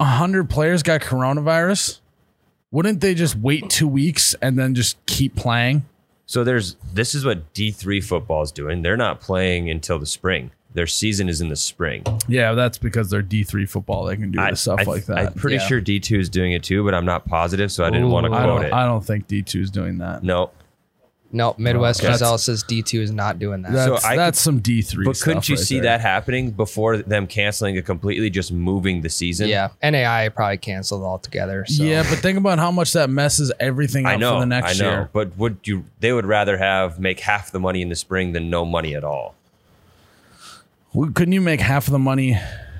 a 0.00 0.04
hundred 0.04 0.48
players 0.50 0.82
got 0.82 1.00
coronavirus, 1.02 2.00
wouldn't 2.70 3.00
they 3.00 3.14
just 3.14 3.36
wait 3.36 3.70
two 3.70 3.86
weeks 3.86 4.34
and 4.42 4.58
then 4.58 4.74
just 4.74 4.96
keep 5.06 5.36
playing? 5.36 5.84
So 6.26 6.42
there's 6.42 6.76
this 6.92 7.14
is 7.14 7.24
what 7.24 7.52
D3 7.52 8.02
football 8.02 8.42
is 8.42 8.50
doing. 8.50 8.82
They're 8.82 8.96
not 8.96 9.20
playing 9.20 9.68
until 9.70 9.98
the 9.98 10.06
spring. 10.06 10.50
Their 10.74 10.86
season 10.88 11.28
is 11.28 11.40
in 11.40 11.48
the 11.48 11.56
spring. 11.56 12.02
Yeah, 12.28 12.52
that's 12.54 12.78
because 12.78 13.08
they're 13.08 13.22
D 13.22 13.44
three 13.44 13.64
football. 13.66 14.04
They 14.04 14.16
can 14.16 14.30
do 14.32 14.38
the 14.40 14.54
stuff 14.56 14.80
I, 14.80 14.82
like 14.84 15.06
that. 15.06 15.18
I'm 15.18 15.32
pretty 15.34 15.56
Yeah. 15.56 15.66
sure 15.68 15.80
D2 15.80 16.18
is 16.18 16.28
doing 16.28 16.52
it 16.52 16.62
too, 16.64 16.84
but 16.84 16.94
I'm 16.94 17.04
not 17.06 17.26
positive, 17.26 17.70
so 17.70 17.84
I 17.84 17.90
didn't 17.90 18.10
want 18.10 18.24
to 18.26 18.32
Ooh. 18.32 18.34
I 18.34 18.44
quote 18.44 18.64
it. 18.66 18.72
I 18.72 18.84
don't 18.84 19.04
think 19.04 19.28
D 19.28 19.40
two 19.42 19.60
is 19.60 19.70
doing 19.70 19.98
that. 19.98 20.22
no, 20.24 20.50
No, 21.32 21.54
Midwest 21.58 22.00
Okay. 22.00 22.12
Giselle 22.12 22.38
says 22.38 22.62
D2 22.62 23.00
is 23.00 23.10
not 23.10 23.40
doing 23.40 23.62
that. 23.62 23.72
That's, 23.72 24.02
So 24.02 24.08
I 24.08 24.14
that's 24.16 24.40
some 24.40 24.58
D 24.60 24.82
three. 24.82 25.04
but 25.04 25.18
couldn't 25.20 25.48
you 25.48 25.56
see 25.56 25.80
that 25.80 26.00
happening 26.00 26.50
before 26.52 26.98
them 26.98 27.26
canceling 27.26 27.74
it 27.76 27.84
completely, 27.84 28.30
just 28.30 28.52
moving 28.52 29.00
the 29.00 29.08
season? 29.10 29.48
yeah, 29.48 29.68
NAI 29.82 30.28
probably 30.28 30.58
canceled 30.58 31.02
altogether. 31.02 31.64
So. 31.66 31.82
Yeah, 31.84 32.02
but 32.08 32.18
think 32.18 32.38
about 32.38 32.58
how 32.60 32.70
much 32.70 32.92
that 32.92 33.10
messes 33.10 33.50
everything 33.60 34.06
up 34.06 34.12
I 34.12 34.16
know, 34.16 34.34
for 34.34 34.40
the 34.40 34.46
next 34.46 34.80
I 34.80 34.84
know. 34.84 34.90
year. 34.90 35.10
But 35.12 35.36
would 35.36 35.58
you? 35.64 35.84
They 36.00 36.12
would 36.12 36.26
rather 36.26 36.56
have 36.58 36.98
make 37.00 37.18
half 37.20 37.50
the 37.52 37.60
money 37.60 37.80
in 37.82 37.88
the 37.88 37.96
spring 37.96 38.32
than 38.32 38.48
no 38.50 38.64
money 38.64 38.94
at 38.94 39.02
all. 39.04 39.34
Couldn't 40.94 41.32
you 41.32 41.40
make 41.40 41.60
half 41.60 41.88
of 41.88 41.92
the 41.92 41.98
money 41.98 42.38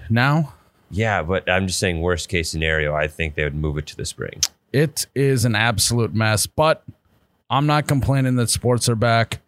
now? 0.09 0.55
Yeah, 0.91 1.23
but 1.23 1.51
I'm 1.51 1.67
just 1.67 1.81
saying, 1.81 2.01
worst 2.01 2.29
case 2.29 2.49
scenario, 2.49 2.95
I 2.95 3.09
think 3.09 3.35
they 3.35 3.43
would 3.43 3.57
move 3.57 3.77
it 3.79 3.87
to 3.89 3.97
the 3.97 4.05
spring. 4.05 4.41
It 4.73 5.07
is 5.15 5.45
an 5.45 5.57
absolute 5.57 6.15
mess, 6.15 6.47
but 6.47 6.85
I'm 7.51 7.67
not 7.67 7.89
complaining 7.89 8.37
that 8.37 8.51
sports 8.51 8.89
are 8.89 8.95
back. 8.95 9.41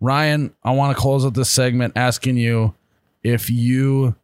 Ryan, 0.00 0.54
I 0.64 0.72
want 0.72 0.96
to 0.96 1.00
close 1.00 1.24
out 1.24 1.34
this 1.34 1.50
segment 1.50 1.92
asking 1.96 2.36
you 2.36 2.74
if 3.22 3.50
you 3.50 4.16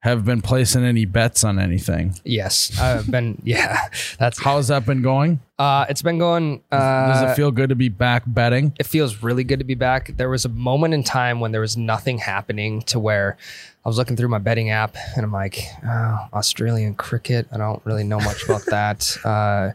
have 0.00 0.24
been 0.24 0.40
placing 0.40 0.82
any 0.84 1.04
bets 1.04 1.44
on 1.44 1.58
anything. 1.58 2.14
Yes, 2.24 2.78
I've 2.80 3.10
been. 3.10 3.40
Yeah, 3.44 3.78
that's 4.18 4.42
How's 4.42 4.68
that 4.68 4.86
been 4.86 5.02
going? 5.02 5.40
Uh, 5.58 5.84
it's 5.88 6.02
been 6.02 6.18
going. 6.18 6.62
Uh, 6.72 6.78
Does 7.12 7.30
it 7.32 7.34
feel 7.36 7.50
good 7.50 7.68
to 7.68 7.74
be 7.74 7.88
back 7.90 8.22
betting? 8.26 8.74
it 8.78 8.86
feels 8.86 9.22
really 9.22 9.44
good 9.44 9.58
to 9.58 9.64
be 9.64 9.74
back. 9.74 10.12
There 10.16 10.30
was 10.30 10.44
a 10.44 10.48
moment 10.48 10.94
in 10.94 11.02
time 11.04 11.38
when 11.40 11.52
there 11.52 11.60
was 11.60 11.76
nothing 11.76 12.18
happening 12.18 12.80
to 12.82 12.98
where 12.98 13.36
I 13.84 13.88
was 13.88 13.98
looking 13.98 14.16
through 14.16 14.28
my 14.28 14.38
betting 14.38 14.70
app 14.70 14.96
and 15.16 15.24
I'm 15.24 15.32
like, 15.32 15.58
oh, 15.86 16.26
Australian 16.32 16.94
cricket. 16.94 17.46
I 17.52 17.58
don't 17.58 17.84
really 17.84 18.04
know 18.04 18.20
much 18.20 18.44
about 18.44 18.64
that. 18.66 19.16
Uh, 19.24 19.70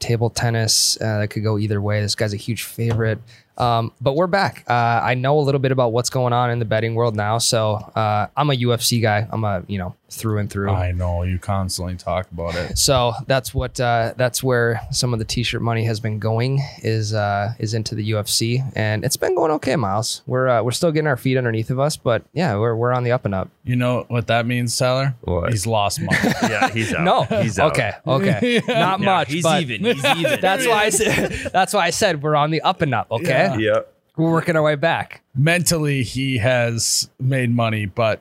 table 0.00 0.30
tennis, 0.30 0.96
uh, 1.00 1.18
that 1.18 1.28
could 1.28 1.42
go 1.42 1.58
either 1.58 1.80
way. 1.80 2.00
This 2.00 2.14
guy's 2.14 2.32
a 2.32 2.36
huge 2.36 2.62
favorite. 2.62 3.18
Um, 3.58 3.92
but 4.00 4.14
we're 4.14 4.26
back. 4.28 4.64
Uh, 4.68 4.72
I 5.02 5.14
know 5.14 5.38
a 5.38 5.42
little 5.42 5.58
bit 5.58 5.72
about 5.72 5.92
what's 5.92 6.10
going 6.10 6.32
on 6.32 6.50
in 6.50 6.58
the 6.60 6.64
betting 6.64 6.94
world 6.94 7.16
now. 7.16 7.38
So 7.38 7.74
uh, 7.74 8.28
I'm 8.36 8.50
a 8.50 8.54
UFC 8.54 9.02
guy. 9.02 9.26
I'm 9.30 9.44
a, 9.44 9.64
you 9.66 9.78
know, 9.78 9.94
through 10.10 10.38
and 10.38 10.48
through. 10.50 10.70
I 10.70 10.92
know 10.92 11.22
you 11.22 11.38
constantly 11.38 11.96
talk 11.96 12.30
about 12.30 12.54
it. 12.54 12.78
So 12.78 13.12
that's 13.26 13.52
what 13.52 13.78
uh, 13.78 14.14
that's 14.16 14.42
where 14.42 14.80
some 14.90 15.12
of 15.12 15.18
the 15.18 15.24
t-shirt 15.24 15.60
money 15.60 15.84
has 15.84 16.00
been 16.00 16.18
going 16.18 16.60
is 16.82 17.12
uh, 17.12 17.52
is 17.58 17.74
into 17.74 17.94
the 17.94 18.12
UFC, 18.12 18.62
and 18.74 19.04
it's 19.04 19.16
been 19.18 19.34
going 19.34 19.50
okay, 19.52 19.76
Miles. 19.76 20.22
We're 20.26 20.48
uh, 20.48 20.62
we're 20.62 20.70
still 20.70 20.92
getting 20.92 21.08
our 21.08 21.16
feet 21.18 21.36
underneath 21.36 21.68
of 21.70 21.78
us, 21.78 21.96
but 21.98 22.22
yeah, 22.32 22.56
we're 22.56 22.74
we're 22.74 22.92
on 22.92 23.04
the 23.04 23.12
up 23.12 23.24
and 23.26 23.34
up. 23.34 23.50
You 23.64 23.76
know 23.76 24.06
what 24.08 24.28
that 24.28 24.46
means, 24.46 24.76
Tyler? 24.78 25.14
What? 25.22 25.50
He's 25.50 25.66
lost 25.66 26.00
money. 26.00 26.16
Yeah, 26.48 26.68
he's 26.70 26.94
out. 26.94 27.02
No, 27.04 27.42
he's 27.42 27.58
out. 27.58 27.72
okay, 27.72 27.92
okay, 28.06 28.62
not 28.68 29.00
Yeah, 29.00 29.04
much. 29.04 29.30
he's 29.30 29.42
but 29.42 29.60
even. 29.62 29.84
He's 29.84 30.04
even. 30.04 30.40
That's 30.40 30.66
why 30.66 30.84
I 30.84 30.88
said 30.88 31.30
that's 31.52 31.74
why 31.74 31.80
I 31.86 31.90
said 31.90 32.22
we're 32.22 32.36
on 32.36 32.50
the 32.50 32.62
up 32.62 32.80
and 32.80 32.94
up. 32.94 33.08
Okay, 33.10 33.47
Yep. 33.56 33.92
we're 34.16 34.30
working 34.32 34.56
our 34.56 34.62
way 34.62 34.74
back. 34.74 35.22
Mentally, 35.34 36.02
he 36.02 36.38
has 36.38 37.08
made 37.20 37.50
money, 37.54 37.86
but 37.86 38.20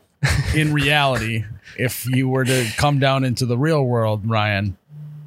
in 0.56 0.72
reality, 0.74 1.44
if 1.78 2.06
you 2.06 2.28
were 2.30 2.46
to 2.46 2.68
come 2.78 3.00
down 3.00 3.24
into 3.24 3.46
the 3.46 3.58
real 3.58 3.84
world, 3.84 4.30
Ryan, 4.30 4.78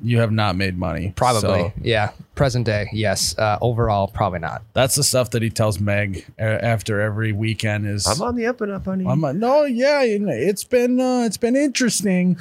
you 0.02 0.18
have 0.20 0.32
not 0.32 0.56
made 0.56 0.78
money. 0.78 1.12
Probably, 1.16 1.40
So 1.40 1.72
yeah. 1.82 2.12
Present 2.34 2.64
day, 2.64 2.88
yes. 2.92 3.36
Uh, 3.38 3.58
overall, 3.60 4.08
probably 4.08 4.38
not. 4.38 4.62
that's 4.72 4.94
the 4.94 5.02
stuff 5.04 5.30
that 5.32 5.42
he 5.42 5.50
tells 5.50 5.78
Meg 5.78 6.24
uh, 6.38 6.42
after 6.42 7.00
every 7.02 7.32
weekend 7.32 7.86
is 7.86 8.06
I'm 8.06 8.22
on 8.22 8.34
the 8.34 8.46
up 8.46 8.62
and 8.62 8.72
up, 8.72 8.86
honey. 8.86 9.04
I'm 9.06 9.20
like, 9.20 9.36
no, 9.36 9.64
yeah, 9.64 10.02
you 10.02 10.18
know, 10.20 10.32
it's 10.32 10.64
been 10.64 10.98
uh, 10.98 11.24
it's 11.26 11.36
been 11.36 11.54
interesting. 11.56 12.38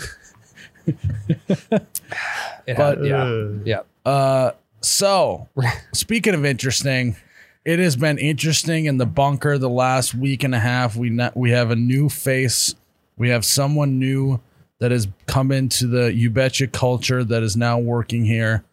It 2.65 2.77
But- 2.77 2.97
had- 2.99 3.05
yeah, 3.05 3.47
yeah. 3.65 3.81
Uh, 4.09 4.51
so 4.81 5.47
speaking 5.93 6.33
of 6.33 6.45
interesting, 6.45 7.15
it 7.69 7.77
has 7.77 7.95
been 7.95 8.17
interesting 8.17 8.85
in 8.85 8.97
the 8.97 9.05
bunker 9.05 9.59
the 9.59 9.69
last 9.69 10.15
week 10.15 10.43
and 10.43 10.55
a 10.55 10.59
half. 10.59 10.95
We 10.95 11.11
ne- 11.11 11.29
we 11.35 11.51
have 11.51 11.69
a 11.69 11.75
new 11.75 12.09
face. 12.09 12.73
We 13.15 13.29
have 13.29 13.45
someone 13.45 13.99
new 13.99 14.39
that 14.79 14.89
has 14.89 15.07
come 15.27 15.51
into 15.51 15.85
the 15.85 16.11
You 16.11 16.31
Betcha 16.31 16.65
culture 16.65 17.23
that 17.23 17.43
is 17.43 17.55
now 17.55 17.77
working 17.77 18.25
here. 18.25 18.63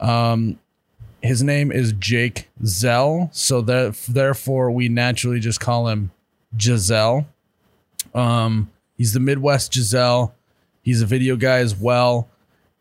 Um, 0.00 0.58
his 1.22 1.44
name 1.44 1.70
is 1.70 1.92
Jake 1.92 2.48
Zell. 2.64 3.30
So 3.32 3.60
that 3.60 3.94
therefore 4.08 4.72
we 4.72 4.88
naturally 4.88 5.38
just 5.38 5.60
call 5.60 5.86
him 5.86 6.10
Giselle. 6.58 7.28
Um, 8.16 8.72
he's 8.96 9.12
the 9.12 9.20
Midwest 9.20 9.72
Giselle. 9.72 10.34
He's 10.82 11.02
a 11.02 11.06
video 11.06 11.36
guy 11.36 11.58
as 11.58 11.76
well, 11.76 12.28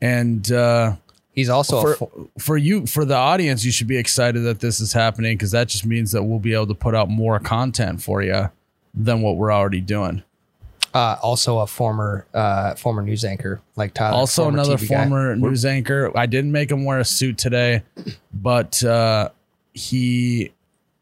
and 0.02 0.52
uh, 0.52 0.96
He's 1.39 1.48
also 1.48 1.77
a 1.77 1.81
for, 1.81 1.96
fo- 1.96 2.29
for 2.38 2.58
you 2.58 2.86
for 2.86 3.05
the 3.05 3.15
audience 3.15 3.63
you 3.63 3.72
should 3.72 3.88
be 3.88 3.96
excited 3.96 4.41
that 4.41 4.60
this 4.60 4.81
is 4.81 4.91
happening 4.91 5.38
because 5.38 5.51
that 5.51 5.69
just 5.69 5.86
means 5.86 6.12
that 6.12 6.22
we'll 6.22 6.38
be 6.39 6.53
able 6.53 6.67
to 6.67 6.74
put 6.74 6.93
out 6.93 7.08
more 7.10 7.39
content 7.39 8.01
for 8.01 8.22
you 8.22 8.51
than 8.93 9.22
what 9.22 9.38
we're 9.38 9.53
already 9.53 9.79
doing 9.79 10.22
uh, 10.93 11.15
also 11.22 11.60
a 11.60 11.67
former 11.67 12.25
uh, 12.34 12.75
former 12.75 13.01
news 13.01 13.24
anchor 13.24 13.62
like 13.77 13.93
Tyler. 13.93 14.17
also 14.17 14.43
former 14.43 14.58
another 14.58 14.75
TV 14.75 14.89
guy. 14.89 14.96
former 14.98 15.36
news 15.38 15.63
anchor 15.63 16.12
i 16.13 16.25
didn't 16.25 16.51
make 16.51 16.69
him 16.69 16.84
wear 16.84 17.00
a 17.00 17.05
suit 17.05 17.38
today 17.38 17.84
but 18.34 18.84
uh, 18.84 19.29
he 19.74 20.51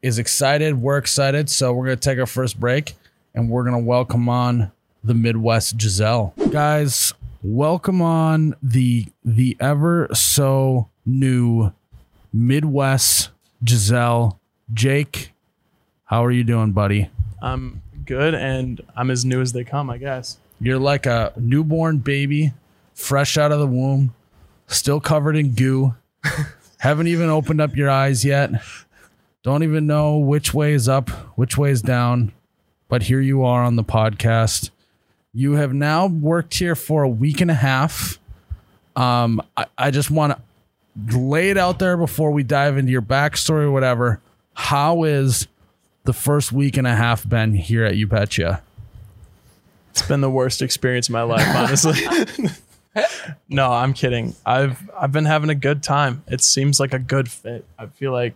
is 0.03 0.20
excited 0.20 0.79
we're 0.79 1.00
excited 1.00 1.50
so 1.50 1.74
we're 1.74 1.86
going 1.86 1.98
to 1.98 2.10
take 2.10 2.20
our 2.20 2.27
first 2.27 2.60
break 2.60 2.94
and 3.34 3.50
we're 3.50 3.63
going 3.63 3.74
to 3.74 3.84
welcome 3.84 4.29
on 4.29 4.72
the 5.03 5.15
midwest 5.15 5.82
giselle 5.82 6.36
guys 6.51 7.12
welcome 7.50 8.01
on 8.01 8.56
the 8.62 9.06
the 9.24 9.56
ever 9.60 10.08
so 10.13 10.89
new 11.06 11.72
midwest 12.34 13.30
giselle 13.66 14.39
jake 14.74 15.34
how 16.06 16.25
are 16.25 16.32
you 16.32 16.44
doing 16.44 16.72
buddy 16.72 17.10
I'm 17.42 17.82
good 18.06 18.34
and 18.34 18.82
I'm 18.96 19.12
as 19.12 19.25
new 19.25 19.42
as 19.42 19.54
they 19.54 19.63
come, 19.63 19.89
I 19.89 19.98
guess. 19.98 20.38
You're 20.60 20.80
like 20.80 21.06
a 21.06 21.34
newborn 21.38 22.00
baby, 22.00 22.54
fresh 22.94 23.38
out 23.38 23.51
of 23.51 23.60
the 23.60 23.68
womb, 23.68 24.16
still 24.66 25.00
covered 25.00 25.36
in 25.36 25.51
goo. 25.54 25.94
Haven't 26.80 27.08
even 27.08 27.30
opened 27.30 27.62
up 27.62 27.75
your 27.75 27.89
eyes 27.89 28.25
yet. 28.25 28.51
Don't 29.44 29.63
even 29.63 29.86
know 29.86 30.18
which 30.18 30.54
way 30.54 30.74
is 30.74 30.89
up, 30.89 31.10
which 31.38 31.58
way 31.58 31.70
is 31.70 31.82
down. 31.82 32.32
But 32.88 33.04
here 33.04 33.22
you 33.22 33.44
are 33.44 33.63
on 33.63 33.75
the 33.75 33.84
podcast. 33.84 34.72
You 35.38 35.51
have 35.51 35.72
now 35.72 36.08
worked 36.08 36.56
here 36.56 36.74
for 36.74 37.03
a 37.03 37.08
week 37.08 37.41
and 37.41 37.51
a 37.51 37.53
half. 37.53 38.17
Um, 38.96 39.39
I, 39.56 39.67
I 39.77 39.91
just 39.91 40.10
want 40.10 40.34
to 40.34 41.15
lay 41.15 41.51
it 41.51 41.60
out 41.60 41.77
there 41.77 41.96
before 41.96 42.32
we 42.32 42.41
dive 42.41 42.75
into 42.75 42.91
your 42.91 43.03
backstory 43.03 43.65
or 43.65 43.72
whatever. 43.72 44.20
How 44.56 45.03
is 45.03 45.48
the 46.06 46.13
first 46.13 46.51
week 46.51 46.75
and 46.75 46.88
a 46.88 46.96
half 46.96 47.29
been 47.29 47.53
here 47.53 47.86
at 47.86 47.94
Betcha? 48.10 48.63
It's 49.91 50.01
been 50.01 50.22
the 50.22 50.29
worst 50.32 50.63
experience 50.63 51.08
of 51.08 51.13
my 51.13 51.22
life, 51.22 51.48
honestly. 51.56 52.00
no, 53.48 53.72
I'm 53.72 53.94
kidding. 53.94 54.36
I've 54.44 54.89
I've 55.00 55.12
been 55.12 55.25
having 55.25 55.51
a 55.51 55.56
good 55.56 55.84
time. 55.84 56.24
It 56.25 56.41
seems 56.41 56.79
like 56.79 56.96
a 56.96 57.00
good 57.00 57.29
fit. 57.29 57.63
I 57.77 57.86
feel 57.86 58.12
like 58.12 58.34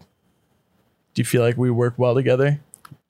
Do 1.15 1.21
you 1.21 1.25
feel 1.25 1.41
like 1.41 1.57
we 1.57 1.71
work 1.71 1.95
well 1.97 2.13
together? 2.13 2.59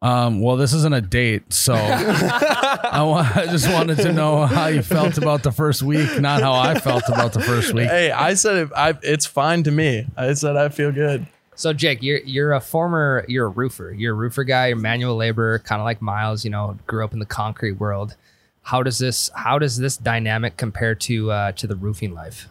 Um, 0.01 0.41
well, 0.41 0.58
this 0.58 0.74
isn't 0.74 0.93
a 0.93 1.01
date, 1.01 1.53
so 1.53 1.74
I, 1.77 3.03
wa- 3.03 3.29
I 3.36 3.46
just 3.46 3.72
wanted 3.72 3.98
to 3.98 4.12
know 4.12 4.48
how 4.48 4.65
you 4.67 4.81
felt 4.81 5.20
about 5.20 5.43
the 5.43 5.51
first 5.51 5.84
week, 5.84 6.20
not 6.20 6.41
how 6.41 6.53
I 6.53 6.79
felt 6.79 7.03
about 7.08 7.34
the 7.34 7.39
first 7.41 7.74
week. 7.74 7.88
Hey, 7.88 8.10
I 8.10 8.34
said 8.34 8.55
it, 8.58 8.70
I, 8.75 8.98
it's 9.03 9.27
fine 9.27 9.62
to 9.63 9.72
me. 9.72 10.08
I 10.17 10.34
said 10.34 10.58
I 10.58 10.70
feel 10.70 10.91
good. 10.91 11.27
So 11.53 11.72
Jake, 11.74 12.01
you're 12.01 12.20
you're 12.22 12.53
a 12.53 12.60
former 12.62 13.24
you're 13.27 13.46
a 13.46 13.50
roofer. 13.50 13.91
You're 13.91 14.13
a 14.13 14.17
roofer 14.17 14.43
guy. 14.43 14.67
You're 14.67 14.77
manual 14.77 15.15
labor, 15.15 15.60
kind 15.60 15.79
of 15.79 15.86
like 15.86 16.01
Miles. 16.01 16.43
You 16.43 16.50
know, 16.50 16.79
grew 16.88 17.03
up 17.03 17.13
in 17.13 17.20
the 17.20 17.25
concrete 17.27 17.74
world. 17.74 18.15
How 18.63 18.81
does 18.81 18.98
this 18.98 19.29
how 19.36 19.60
does 19.60 19.77
this 19.77 19.98
dynamic 19.98 20.58
compare 20.58 20.96
to 20.96 21.29
uh, 21.29 21.51
to 21.51 21.67
the 21.67 21.75
roofing 21.75 22.15
life? 22.15 22.48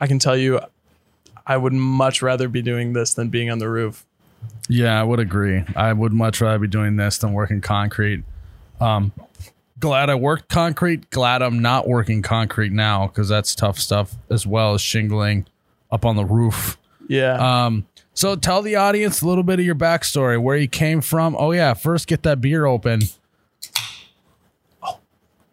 I 0.00 0.08
can 0.08 0.18
tell 0.18 0.36
you, 0.36 0.58
I 1.46 1.56
would 1.56 1.72
much 1.72 2.22
rather 2.22 2.48
be 2.48 2.62
doing 2.62 2.92
this 2.94 3.14
than 3.14 3.28
being 3.28 3.48
on 3.50 3.58
the 3.58 3.68
roof. 3.68 4.04
Yeah, 4.68 4.98
I 4.98 5.02
would 5.02 5.20
agree. 5.20 5.64
I 5.76 5.92
would 5.92 6.12
much 6.12 6.40
rather 6.40 6.58
be 6.58 6.68
doing 6.68 6.96
this 6.96 7.18
than 7.18 7.32
working 7.32 7.60
concrete. 7.60 8.24
Um, 8.80 9.12
glad 9.78 10.10
I 10.10 10.14
worked 10.14 10.48
concrete. 10.48 11.10
Glad 11.10 11.42
I'm 11.42 11.60
not 11.60 11.86
working 11.86 12.22
concrete 12.22 12.72
now 12.72 13.06
because 13.06 13.28
that's 13.28 13.54
tough 13.54 13.78
stuff 13.78 14.14
as 14.30 14.46
well 14.46 14.74
as 14.74 14.80
shingling 14.80 15.46
up 15.90 16.04
on 16.04 16.16
the 16.16 16.24
roof. 16.24 16.78
Yeah. 17.08 17.64
Um, 17.66 17.86
so 18.14 18.36
tell 18.36 18.62
the 18.62 18.76
audience 18.76 19.20
a 19.22 19.26
little 19.26 19.42
bit 19.42 19.58
of 19.58 19.66
your 19.66 19.74
backstory, 19.74 20.40
where 20.40 20.56
you 20.56 20.68
came 20.68 21.00
from. 21.00 21.36
Oh 21.38 21.50
yeah, 21.50 21.74
first 21.74 22.06
get 22.06 22.22
that 22.22 22.40
beer 22.40 22.64
open. 22.64 23.02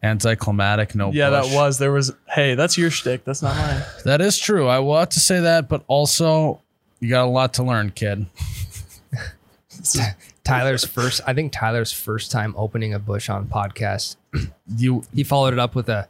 Anticlimactic, 0.04 0.96
no. 0.96 1.12
Yeah, 1.12 1.30
Busch. 1.30 1.50
that 1.50 1.56
was. 1.56 1.78
There 1.78 1.92
was. 1.92 2.12
Hey, 2.28 2.56
that's 2.56 2.78
your 2.78 2.90
shtick. 2.90 3.24
That's 3.24 3.42
not 3.42 3.56
mine. 3.56 3.84
That 4.06 4.22
is 4.22 4.38
true. 4.38 4.68
I 4.68 4.80
will 4.80 4.98
have 4.98 5.10
to 5.10 5.20
say 5.20 5.42
that, 5.42 5.70
but 5.70 5.84
also 5.88 6.62
you 7.00 7.10
got 7.10 7.26
a 7.26 7.30
lot 7.30 7.54
to 7.56 7.64
learn, 7.64 7.92
kid. 7.92 8.26
Tyler's 10.44 10.86
first, 10.86 11.22
I 11.28 11.34
think 11.34 11.52
Tyler's 11.52 11.92
first 11.92 12.32
time 12.32 12.54
opening 12.58 12.94
a 12.94 13.00
Busch 13.00 13.30
on 13.30 13.48
podcast. 13.48 14.16
You, 14.78 15.04
He 15.14 15.24
followed 15.24 15.54
it 15.54 15.60
up 15.60 15.76
with 15.76 15.90
a 15.90 16.08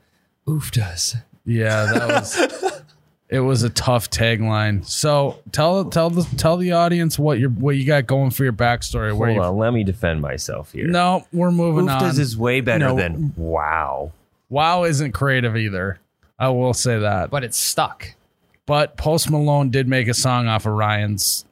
oof 0.48 0.72
does. 0.72 1.16
yeah, 1.46 1.86
that 1.92 2.08
was. 2.08 2.82
it 3.30 3.40
was 3.40 3.64
a 3.64 3.70
tough 3.72 4.10
tagline. 4.12 4.86
So 4.86 5.40
tell 5.52 5.86
tell 5.86 6.10
the 6.12 6.24
tell 6.38 6.58
the 6.58 6.74
audience 6.74 7.18
what 7.18 7.40
you 7.40 7.50
what 7.50 7.76
you 7.78 7.86
got 7.86 8.06
going 8.06 8.30
for 8.30 8.44
your 8.44 8.54
backstory. 8.54 9.16
Where 9.18 9.30
Hold 9.30 9.36
you? 9.36 9.42
on, 9.44 9.58
let 9.58 9.74
me 9.74 9.84
defend 9.84 10.22
myself 10.22 10.72
here. 10.74 10.86
No, 10.88 11.26
we're 11.34 11.50
moving 11.52 11.90
on. 11.90 12.00
Does 12.02 12.20
is 12.20 12.38
way 12.38 12.62
better 12.62 12.90
No. 12.90 12.96
than 12.96 13.34
wow. 13.36 14.12
wow 14.50 14.84
isn't 14.84 15.14
creative 15.14 15.58
either. 15.58 16.00
I 16.38 16.50
will 16.50 16.74
say 16.76 17.00
that. 17.00 17.32
But 17.32 17.32
But 17.32 17.44
it's 17.46 17.58
stuck. 17.58 18.14
but 18.68 18.96
Post 18.98 19.30
Malone 19.32 19.72
did 19.72 19.88
make 19.88 20.08
a 20.08 20.14
song 20.14 20.48
off 20.48 20.66
of 20.68 20.74
Ryan's 20.74 21.46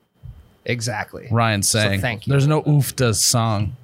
Exactly. 0.65 1.27
Ryan 1.31 1.63
saying. 1.63 2.01
thank 2.01 2.27
you. 2.27 2.31
There's 2.31 2.47
no 2.47 2.61
oofda 2.63 3.15
song. 3.15 3.75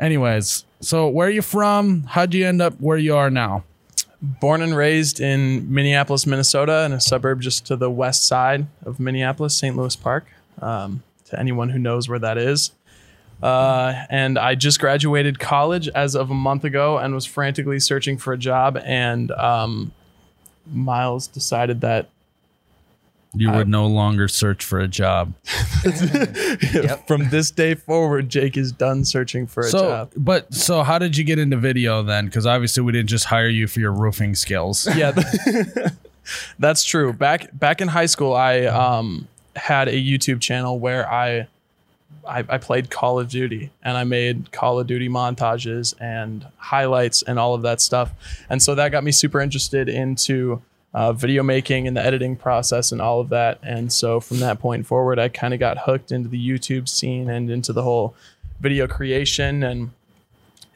Anyways, 0.00 0.64
so 0.80 1.08
where 1.08 1.28
are 1.28 1.30
you 1.30 1.42
from? 1.42 2.02
How'd 2.04 2.34
you 2.34 2.46
end 2.46 2.60
up 2.60 2.74
where 2.80 2.98
you 2.98 3.14
are 3.16 3.30
now? 3.30 3.64
Born 4.20 4.62
and 4.62 4.76
raised 4.76 5.20
in 5.20 5.72
Minneapolis, 5.72 6.26
Minnesota, 6.26 6.84
in 6.84 6.92
a 6.92 7.00
suburb 7.00 7.42
just 7.42 7.66
to 7.66 7.76
the 7.76 7.90
west 7.90 8.26
side 8.26 8.66
of 8.84 8.98
Minneapolis, 8.98 9.56
St. 9.56 9.76
Louis 9.76 9.94
Park. 9.94 10.26
Um, 10.60 11.02
to 11.26 11.38
anyone 11.38 11.70
who 11.70 11.78
knows 11.78 12.08
where 12.08 12.18
that 12.18 12.38
is. 12.38 12.70
Uh, 13.42 14.04
and 14.08 14.38
I 14.38 14.54
just 14.54 14.80
graduated 14.80 15.38
college 15.38 15.88
as 15.88 16.14
of 16.14 16.30
a 16.30 16.34
month 16.34 16.64
ago 16.64 16.98
and 16.98 17.14
was 17.14 17.26
frantically 17.26 17.80
searching 17.80 18.16
for 18.16 18.32
a 18.32 18.38
job. 18.38 18.78
And 18.84 19.30
um, 19.32 19.92
Miles 20.72 21.26
decided 21.26 21.80
that 21.82 22.08
You 23.36 23.50
would 23.50 23.68
no 23.68 23.86
longer 23.86 24.28
search 24.28 24.64
for 24.64 24.78
a 24.80 24.86
job. 24.88 25.34
from 27.06 27.28
this 27.30 27.50
day 27.50 27.74
forward, 27.74 28.28
Jake 28.28 28.56
is 28.56 28.72
done 28.72 29.04
searching 29.04 29.46
for 29.46 29.60
a 29.62 29.68
So, 29.70 29.80
job. 29.80 30.12
but 30.16 30.52
so 30.54 30.82
how 30.82 30.98
did 30.98 31.16
you 31.16 31.24
get 31.24 31.38
into 31.38 31.56
video 31.56 32.02
then? 32.02 32.26
Because 32.26 32.46
obviously 32.46 32.82
we 32.82 32.92
didn't 32.92 33.08
just 33.08 33.24
hire 33.26 33.48
you 33.48 33.66
for 33.66 33.80
your 33.80 33.92
roofing 33.92 34.34
skills. 34.34 34.86
yeah, 34.96 35.12
that's 36.58 36.84
true. 36.84 37.12
Back 37.12 37.48
back 37.58 37.80
in 37.80 37.88
high 37.88 38.06
school, 38.06 38.34
I 38.34 38.66
um, 38.66 39.28
had 39.56 39.88
a 39.88 39.92
YouTube 40.00 40.40
channel 40.40 40.78
where 40.78 41.10
I, 41.10 41.48
I 42.26 42.44
I 42.48 42.58
played 42.58 42.90
Call 42.90 43.18
of 43.18 43.28
Duty 43.28 43.70
and 43.82 43.96
I 43.96 44.04
made 44.04 44.52
Call 44.52 44.78
of 44.78 44.86
Duty 44.86 45.08
montages 45.08 45.94
and 46.00 46.46
highlights 46.56 47.22
and 47.22 47.38
all 47.38 47.54
of 47.54 47.62
that 47.62 47.80
stuff, 47.80 48.12
and 48.48 48.62
so 48.62 48.74
that 48.74 48.90
got 48.92 49.04
me 49.04 49.12
super 49.12 49.40
interested 49.40 49.88
into. 49.88 50.62
Uh, 50.94 51.12
video 51.12 51.42
making 51.42 51.88
and 51.88 51.96
the 51.96 52.00
editing 52.00 52.36
process 52.36 52.92
and 52.92 53.02
all 53.02 53.18
of 53.18 53.28
that. 53.28 53.58
And 53.64 53.92
so 53.92 54.20
from 54.20 54.38
that 54.38 54.60
point 54.60 54.86
forward, 54.86 55.18
I 55.18 55.28
kind 55.28 55.52
of 55.52 55.58
got 55.58 55.76
hooked 55.76 56.12
into 56.12 56.28
the 56.28 56.38
YouTube 56.38 56.88
scene 56.88 57.28
and 57.28 57.50
into 57.50 57.72
the 57.72 57.82
whole 57.82 58.14
video 58.60 58.86
creation 58.86 59.64
and 59.64 59.90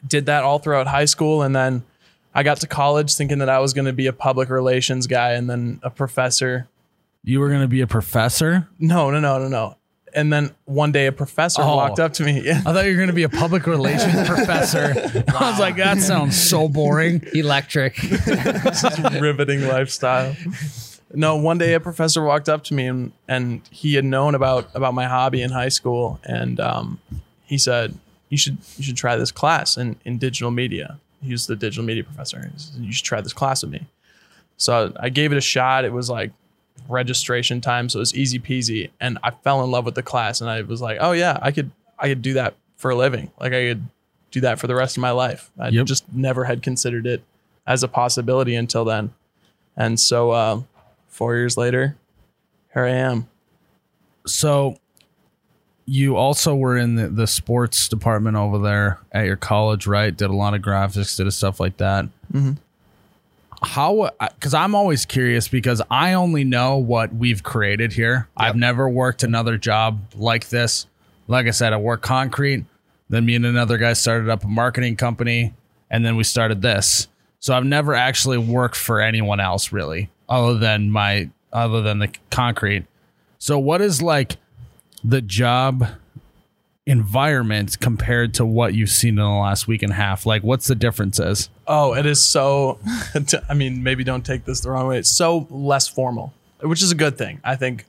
did 0.05 0.27
that 0.27 0.43
all 0.43 0.59
throughout 0.59 0.89
high 0.89 1.05
school. 1.05 1.43
And 1.43 1.55
then 1.55 1.85
I 2.35 2.43
got 2.43 2.59
to 2.59 2.67
college 2.67 3.15
thinking 3.15 3.39
that 3.39 3.49
I 3.49 3.61
was 3.61 3.73
going 3.73 3.85
to 3.85 3.93
be 3.93 4.09
a 4.09 4.13
public 4.13 4.51
relations 4.51 5.07
guy 5.07 5.35
and 5.35 5.49
then 5.49 5.79
a 5.85 5.91
professor. 5.91 6.67
You 7.23 7.39
were 7.39 7.49
going 7.49 7.63
to 7.63 7.69
be 7.69 7.81
a 7.81 7.87
professor? 7.87 8.69
No, 8.79 9.11
no, 9.13 9.21
no, 9.21 9.39
no, 9.39 9.49
no. 9.49 9.77
And 10.19 10.33
then 10.33 10.55
one 10.65 10.91
day 10.91 11.07
a 11.07 11.13
professor 11.13 11.63
Oh. 11.63 11.77
walked 11.77 12.01
up 12.01 12.13
to 12.15 12.25
me. 12.25 12.41
Yeah. 12.45 12.61
I 12.67 12.73
thought 12.73 12.85
you 12.87 12.91
were 12.93 12.97
going 12.97 13.09
to 13.09 13.13
be 13.15 13.23
a 13.23 13.29
public 13.29 13.67
relations 13.67 14.27
professor. 14.35 14.93
I 15.37 15.51
was 15.51 15.61
like, 15.61 15.77
that 15.77 15.99
sounds 15.99 16.35
so 16.51 16.69
boring. 16.69 17.23
Electric. 17.35 17.97
riveting 19.21 19.67
lifestyle. 19.69 20.35
No, 21.15 21.37
one 21.37 21.59
day 21.59 21.75
a 21.75 21.81
professor 21.81 22.23
walked 22.23 22.49
up 22.49 22.65
to 22.65 22.75
me 22.75 22.87
and, 22.87 23.13
and 23.29 23.61
he 23.71 23.95
had 23.95 24.05
known 24.05 24.35
about 24.35 24.69
about 24.75 24.93
my 24.95 25.07
hobby 25.07 25.41
in 25.41 25.51
high 25.51 25.71
school 25.71 26.21
and 26.25 26.61
um, 26.61 27.01
he 27.45 27.57
said 27.57 27.95
you 28.29 28.37
should 28.37 28.59
you 28.77 28.85
should 28.85 28.97
try 28.97 29.17
this 29.17 29.33
class 29.33 29.77
in, 29.77 29.97
in 30.05 30.19
digital 30.19 30.51
media. 30.51 30.99
He 31.23 31.31
was 31.33 31.47
the 31.47 31.57
digital 31.57 31.85
media 31.85 32.05
professor. 32.05 32.51
He 32.53 32.59
said, 32.59 32.83
you 32.83 32.93
should 32.93 33.07
try 33.07 33.21
this 33.21 33.33
class 33.33 33.63
with 33.63 33.73
me. 33.73 33.87
So 34.57 34.93
I 35.01 35.09
gave 35.09 35.33
it 35.33 35.39
a 35.39 35.41
shot. 35.43 35.85
It 35.85 35.93
was 35.93 36.11
like 36.11 36.33
registration 36.89 37.61
time, 37.61 37.89
so 37.89 37.99
it 37.99 38.01
was 38.01 38.15
easy 38.15 38.39
peasy. 38.39 38.91
And 39.01 39.19
I 39.23 39.31
fell 39.31 39.63
in 39.63 39.71
love 39.71 39.85
with 39.85 39.95
the 39.95 40.03
class 40.03 40.41
and 40.41 40.51
I 40.51 40.63
was 40.63 40.81
like, 40.81 40.99
oh 41.01 41.13
yeah, 41.13 41.39
I 41.41 41.53
could 41.53 41.71
I 41.99 42.09
could 42.09 42.23
do 42.23 42.33
that 42.35 42.55
for 42.77 42.91
a 42.91 42.97
living. 42.97 43.31
Like 43.41 43.53
I 43.53 43.69
could 43.69 43.87
do 44.31 44.41
that 44.41 44.59
for 44.59 44.67
the 44.67 44.75
rest 44.75 44.97
of 44.97 45.01
my 45.01 45.11
life. 45.11 45.51
I 45.59 45.69
Yep. 45.69 45.87
just 45.87 46.13
never 46.13 46.45
had 46.45 46.63
considered 46.63 47.07
it 47.07 47.23
as 47.67 47.83
a 47.83 47.89
possibility 47.89 48.55
until 48.55 48.85
then. 48.85 49.13
And 49.77 49.99
so 50.01 50.31
uh, 50.31 50.63
four 51.09 51.37
years 51.37 51.57
later, 51.57 51.97
here 52.75 52.85
I 52.85 52.91
am. 52.91 53.29
So 54.27 54.77
you 55.87 56.17
also 56.17 56.55
were 56.55 56.77
in 56.77 56.97
the, 56.97 57.09
the 57.09 57.27
sports 57.27 57.89
department 57.89 58.37
over 58.37 58.59
there 58.59 58.99
at 59.13 59.25
your 59.25 59.37
college, 59.37 59.87
right? 59.87 60.15
Did 60.15 60.29
a 60.31 60.35
lot 60.35 60.55
of 60.55 60.61
graphics, 60.61 61.17
did 61.17 61.33
stuff 61.33 61.59
like 61.61 61.79
that. 61.79 62.05
Mm-hmm. 62.33 62.53
How, 63.63 64.03
uh, 64.03 64.29
because 64.35 64.55
I'm 64.55 64.75
always 64.75 65.05
curious 65.05 65.49
because 65.49 65.83
I 65.91 66.13
only 66.13 66.45
know 66.45 66.77
what 66.77 67.15
we've 67.15 67.43
created 67.43 67.93
here. 67.93 68.29
I've 68.37 68.57
never 68.57 68.89
worked 68.89 69.23
another 69.25 69.59
job 69.59 70.01
like 70.15 70.49
this. 70.49 70.87
Like 71.27 71.47
I 71.47 71.51
said, 71.51 71.73
I 71.73 71.77
work 71.77 72.03
concrete. 72.03 72.65
Then 73.09 73.27
me 73.27 73.35
and 73.35 73.47
another 73.47 73.79
guy 73.79 73.95
started 73.95 74.29
up 74.29 74.45
a 74.45 74.49
marketing 74.49 74.97
company, 74.97 75.55
and 75.91 76.05
then 76.05 76.17
we 76.17 76.25
started 76.25 76.63
this. 76.63 77.09
So 77.41 77.55
I've 77.55 77.65
never 77.65 77.95
actually 77.95 78.39
worked 78.39 78.77
for 78.77 79.01
anyone 79.01 79.41
else 79.41 79.73
really, 79.73 80.11
other 80.29 80.59
than 80.59 80.91
my 80.91 81.31
other 81.53 81.83
than 81.83 81.99
the 81.99 82.13
concrete. 82.31 82.85
So 83.39 83.59
what 83.59 83.81
is 83.81 84.03
like 84.03 84.37
the 85.03 85.23
job 85.23 85.87
environment 86.87 87.79
compared 87.81 88.35
to 88.35 88.45
what 88.45 88.75
you've 88.75 88.91
seen 88.91 89.11
in 89.11 89.17
the 89.17 89.29
last 89.29 89.67
week 89.67 89.83
and 89.83 89.93
a 89.93 89.97
half? 89.97 90.27
Like 90.27 90.43
what's 90.43 90.67
the 90.67 90.75
differences? 90.75 91.49
Oh, 91.71 91.93
it 91.93 92.07
is 92.07 92.25
so. 92.25 92.79
I 93.49 93.55
mean, 93.55 93.83
maybe 93.83 94.03
don't 94.03 94.25
take 94.25 94.47
this 94.47 94.61
the 94.61 94.71
wrong 94.71 94.87
way. 94.87 94.99
It's 94.99 95.15
so 95.15 95.47
less 95.51 95.87
formal, 95.87 96.33
which 96.61 96.83
is 96.83 96.91
a 96.91 96.95
good 96.95 97.19
thing. 97.19 97.41
I 97.45 97.57
think, 97.57 97.85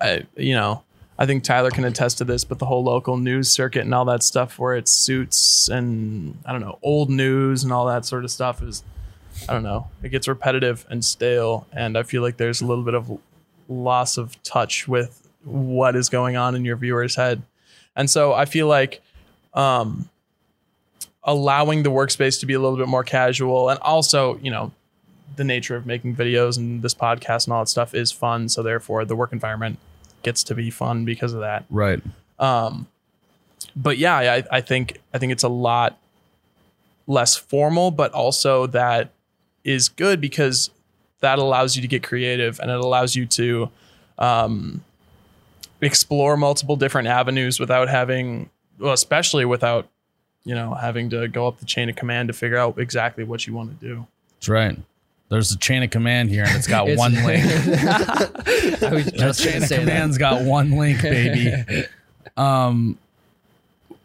I 0.00 0.24
you 0.36 0.54
know, 0.54 0.82
I 1.16 1.24
think 1.24 1.44
Tyler 1.44 1.70
can 1.70 1.84
attest 1.84 2.18
to 2.18 2.24
this. 2.24 2.42
But 2.42 2.58
the 2.58 2.66
whole 2.66 2.82
local 2.82 3.16
news 3.16 3.50
circuit 3.50 3.82
and 3.82 3.94
all 3.94 4.04
that 4.06 4.24
stuff, 4.24 4.58
where 4.58 4.74
it's 4.74 4.90
suits 4.90 5.68
and 5.68 6.38
I 6.44 6.50
don't 6.50 6.60
know, 6.60 6.80
old 6.82 7.08
news 7.08 7.62
and 7.62 7.72
all 7.72 7.86
that 7.86 8.04
sort 8.04 8.24
of 8.24 8.32
stuff 8.32 8.60
is, 8.62 8.82
I 9.48 9.52
don't 9.52 9.62
know, 9.62 9.86
it 10.02 10.08
gets 10.08 10.26
repetitive 10.26 10.84
and 10.90 11.04
stale, 11.04 11.68
and 11.72 11.96
I 11.96 12.02
feel 12.02 12.22
like 12.22 12.36
there's 12.36 12.60
a 12.60 12.66
little 12.66 12.84
bit 12.84 12.94
of 12.94 13.16
loss 13.68 14.18
of 14.18 14.42
touch 14.42 14.88
with 14.88 15.28
what 15.44 15.94
is 15.94 16.08
going 16.08 16.36
on 16.36 16.56
in 16.56 16.64
your 16.64 16.76
viewer's 16.76 17.14
head, 17.14 17.42
and 17.94 18.10
so 18.10 18.32
I 18.34 18.44
feel 18.44 18.66
like. 18.66 19.02
Um, 19.54 20.10
allowing 21.24 21.82
the 21.82 21.90
workspace 21.90 22.40
to 22.40 22.46
be 22.46 22.54
a 22.54 22.60
little 22.60 22.78
bit 22.78 22.88
more 22.88 23.04
casual. 23.04 23.68
And 23.68 23.78
also 23.80 24.38
you 24.38 24.50
know 24.50 24.72
the 25.36 25.44
nature 25.44 25.76
of 25.76 25.86
making 25.86 26.16
videos 26.16 26.56
and 26.56 26.82
this 26.82 26.94
podcast 26.94 27.46
and 27.46 27.52
all 27.52 27.62
that 27.62 27.68
stuff 27.68 27.94
is 27.94 28.10
fun. 28.10 28.48
So 28.48 28.62
therefore 28.62 29.04
the 29.04 29.16
work 29.16 29.32
environment 29.32 29.78
gets 30.22 30.42
to 30.44 30.54
be 30.54 30.70
fun 30.70 31.04
because 31.04 31.32
of 31.32 31.40
that. 31.40 31.64
Right. 31.70 32.02
Um, 32.38 32.88
but 33.74 33.98
yeah 33.98 34.16
I, 34.16 34.44
I 34.50 34.60
think 34.60 34.98
i 35.14 35.18
think 35.18 35.32
it's 35.32 35.42
a 35.42 35.48
lot 35.48 35.98
less 37.06 37.36
formal 37.36 37.90
but 37.90 38.12
also 38.12 38.66
that 38.66 39.10
is 39.64 39.88
good 39.88 40.20
because 40.20 40.70
that 41.20 41.38
allows 41.38 41.76
you 41.76 41.82
to 41.82 41.88
get 41.88 42.02
creative 42.02 42.60
and 42.60 42.70
it 42.70 42.78
allows 42.78 43.16
you 43.16 43.26
to 43.26 43.70
um, 44.18 44.84
explore 45.80 46.36
multiple 46.36 46.76
different 46.76 47.08
avenues 47.08 47.58
without 47.58 47.88
having 47.88 48.50
well 48.78 48.92
especially 48.92 49.44
without 49.44 49.88
you 50.48 50.54
know 50.54 50.72
having 50.74 51.10
to 51.10 51.28
go 51.28 51.46
up 51.46 51.58
the 51.58 51.66
chain 51.66 51.88
of 51.88 51.94
command 51.96 52.28
to 52.28 52.32
figure 52.32 52.56
out 52.56 52.78
exactly 52.78 53.22
what 53.24 53.46
you 53.46 53.52
want 53.54 53.68
to 53.78 53.86
do 53.86 54.06
That's 54.36 54.48
right. 54.48 54.78
There's 55.30 55.52
a 55.52 55.58
chain 55.58 55.82
of 55.82 55.90
command 55.90 56.30
here 56.30 56.44
and 56.44 56.56
it's 56.56 56.66
got 56.66 56.88
It's- 56.88 56.98
one 56.98 57.12
link. 57.14 57.44
I 58.82 58.94
was 58.94 59.04
That 59.06 59.14
just 59.16 59.40
chain 59.42 59.52
gonna 59.52 59.64
of 59.64 59.68
say 59.68 59.76
that. 59.76 59.80
command's 59.80 60.16
got 60.18 60.42
one 60.42 60.70
link, 60.72 61.02
baby. 61.02 61.84
Um, 62.36 62.96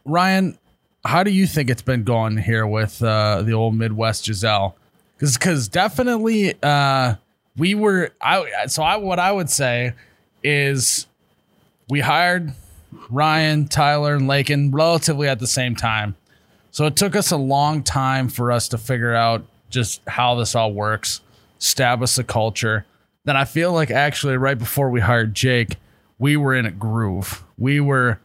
Ryan, 0.05 0.57
how 1.05 1.23
do 1.23 1.29
you 1.31 1.45
think 1.47 1.69
it's 1.69 1.81
been 1.83 2.03
going 2.03 2.37
here 2.37 2.65
with 2.65 3.01
uh, 3.03 3.41
the 3.43 3.53
old 3.53 3.75
Midwest 3.75 4.25
Giselle? 4.25 4.75
Because 5.15 5.37
because 5.37 5.67
definitely 5.67 6.55
uh, 6.63 7.15
we 7.57 7.75
were. 7.75 8.09
I 8.21 8.65
so 8.67 8.81
I 8.83 8.95
what 8.97 9.19
I 9.19 9.31
would 9.31 9.49
say 9.51 9.93
is 10.43 11.05
we 11.89 11.99
hired 11.99 12.53
Ryan, 13.09 13.67
Tyler, 13.67 14.15
and 14.15 14.27
Lakin 14.27 14.71
relatively 14.71 15.27
at 15.27 15.39
the 15.39 15.47
same 15.47 15.75
time. 15.75 16.15
So 16.73 16.87
it 16.87 16.95
took 16.95 17.15
us 17.15 17.29
a 17.29 17.37
long 17.37 17.83
time 17.83 18.27
for 18.29 18.51
us 18.51 18.67
to 18.69 18.79
figure 18.79 19.13
out 19.13 19.45
just 19.69 20.01
how 20.07 20.33
this 20.33 20.55
all 20.55 20.73
works, 20.73 21.21
establish 21.61 22.15
the 22.15 22.23
culture. 22.23 22.83
Then 23.25 23.37
I 23.37 23.45
feel 23.45 23.71
like 23.71 23.91
actually 23.91 24.37
right 24.37 24.57
before 24.57 24.89
we 24.89 24.99
hired 24.99 25.35
Jake, 25.35 25.77
we 26.17 26.35
were 26.35 26.55
in 26.55 26.65
a 26.65 26.71
groove. 26.71 27.43
We 27.59 27.79
were 27.79 28.19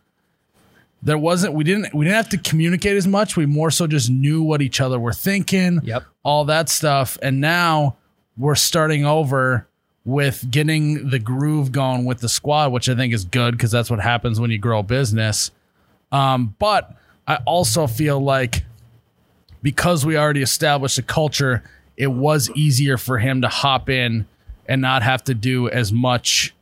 there 1.03 1.19
wasn't 1.19 1.53
we 1.53 1.63
didn't 1.63 1.95
we 1.95 2.07
didn't 2.07 2.17
have 2.17 2.31
to 2.31 2.39
communicate 2.39 2.97
as 2.97 3.07
much. 3.07 3.37
We 3.37 3.45
more 3.45 3.71
so 3.71 3.87
just 3.87 4.09
knew 4.09 4.43
what 4.43 4.63
each 4.63 4.81
other 4.81 4.99
were 4.99 5.13
thinking. 5.13 5.81
Yep. 5.85 6.05
All 6.23 6.47
that 6.47 6.71
stuff. 6.71 7.19
And 7.21 7.43
now 7.43 7.97
we're 8.39 8.55
starting 8.55 9.05
over 9.05 9.69
with 10.07 10.51
getting 10.51 11.11
the 11.11 11.19
groove 11.19 11.71
going 11.71 12.07
with 12.07 12.21
the 12.21 12.31
squad, 12.31 12.73
which 12.73 12.89
I 12.89 12.95
think 12.95 13.13
is 13.13 13.27
good 13.27 13.53
because 13.53 13.71
that's 13.71 13.91
what 13.91 14.01
happens 14.01 14.41
when 14.41 14.51
you 14.51 14.57
grow 14.57 14.79
a 14.79 14.83
business. 14.83 15.51
Um, 16.11 16.57
but 16.59 16.97
I 17.29 17.37
also 17.45 17.87
feel 17.87 18.19
like 18.19 18.65
because 19.63 20.07
we 20.07 20.17
already 20.17 20.41
established 20.43 20.97
a 20.97 21.03
culture, 21.03 21.63
it 21.97 22.07
was 22.07 22.51
easier 22.51 22.97
for 22.97 23.19
him 23.19 23.43
to 23.43 23.49
hop 23.49 23.91
in 23.91 24.27
and 24.67 24.81
not 24.81 25.03
have 25.03 25.23
to 25.25 25.35
do 25.35 25.69
as 25.69 25.93
much 25.93 26.55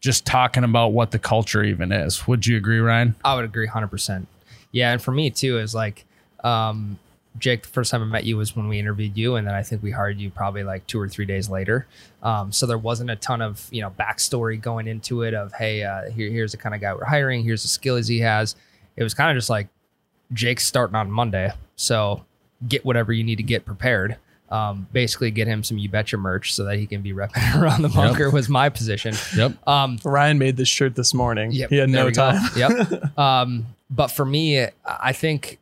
just 0.00 0.24
talking 0.24 0.64
about 0.64 0.88
what 0.88 1.10
the 1.10 1.18
culture 1.18 1.62
even 1.62 1.92
is. 1.92 2.26
Would 2.26 2.46
you 2.46 2.56
agree, 2.56 2.78
Ryan? 2.78 3.14
I 3.22 3.34
would 3.34 3.44
agree 3.44 3.68
100%. 3.68 4.26
Yeah. 4.72 4.92
And 4.92 5.02
for 5.02 5.12
me, 5.12 5.30
too, 5.30 5.58
is 5.58 5.74
like, 5.74 6.06
um, 6.42 6.98
Jake, 7.38 7.62
the 7.62 7.68
first 7.68 7.90
time 7.90 8.02
I 8.02 8.06
met 8.06 8.24
you 8.24 8.38
was 8.38 8.56
when 8.56 8.68
we 8.68 8.78
interviewed 8.78 9.16
you, 9.16 9.36
and 9.36 9.46
then 9.46 9.54
I 9.54 9.62
think 9.62 9.82
we 9.82 9.90
hired 9.90 10.18
you 10.18 10.30
probably 10.30 10.64
like 10.64 10.86
two 10.86 10.98
or 10.98 11.08
three 11.08 11.26
days 11.26 11.50
later. 11.50 11.86
Um, 12.22 12.50
so 12.52 12.66
there 12.66 12.78
wasn't 12.78 13.10
a 13.10 13.16
ton 13.16 13.40
of 13.40 13.68
you 13.70 13.80
know 13.82 13.90
backstory 13.90 14.60
going 14.60 14.88
into 14.88 15.22
it 15.22 15.32
of 15.32 15.52
hey, 15.52 15.84
uh, 15.84 16.10
here, 16.10 16.28
here's 16.28 16.52
the 16.52 16.58
kind 16.58 16.74
of 16.74 16.80
guy 16.80 16.92
we're 16.92 17.04
hiring, 17.04 17.44
here's 17.44 17.62
the 17.62 17.68
skills 17.68 18.08
he 18.08 18.18
has. 18.20 18.56
It 18.96 19.04
was 19.04 19.14
kind 19.14 19.30
of 19.30 19.36
just 19.36 19.48
like 19.48 19.68
Jake's 20.32 20.66
starting 20.66 20.96
on 20.96 21.10
Monday, 21.10 21.52
so 21.76 22.24
get 22.66 22.84
whatever 22.84 23.12
you 23.12 23.24
need 23.24 23.36
to 23.36 23.42
get 23.42 23.64
prepared. 23.64 24.16
Um, 24.50 24.88
basically, 24.92 25.30
get 25.30 25.46
him 25.46 25.62
some 25.62 25.78
You 25.78 25.88
Betcha 25.88 26.16
merch 26.16 26.52
so 26.54 26.64
that 26.64 26.76
he 26.76 26.86
can 26.86 27.02
be 27.02 27.12
repping 27.12 27.60
around 27.60 27.82
the 27.82 27.88
bunker. 27.88 28.30
Was 28.30 28.48
my 28.48 28.68
position. 28.68 29.14
Yep. 29.36 29.66
Um, 29.66 29.98
Ryan 30.04 30.38
made 30.38 30.56
this 30.56 30.68
shirt 30.68 30.96
this 30.96 31.14
morning. 31.14 31.52
Yep, 31.52 31.70
he 31.70 31.76
had 31.76 31.88
no 31.88 32.10
time. 32.10 32.40
Yep. 32.56 33.18
um, 33.18 33.66
but 33.90 34.08
for 34.08 34.24
me, 34.24 34.66
I 34.84 35.12
think 35.12 35.58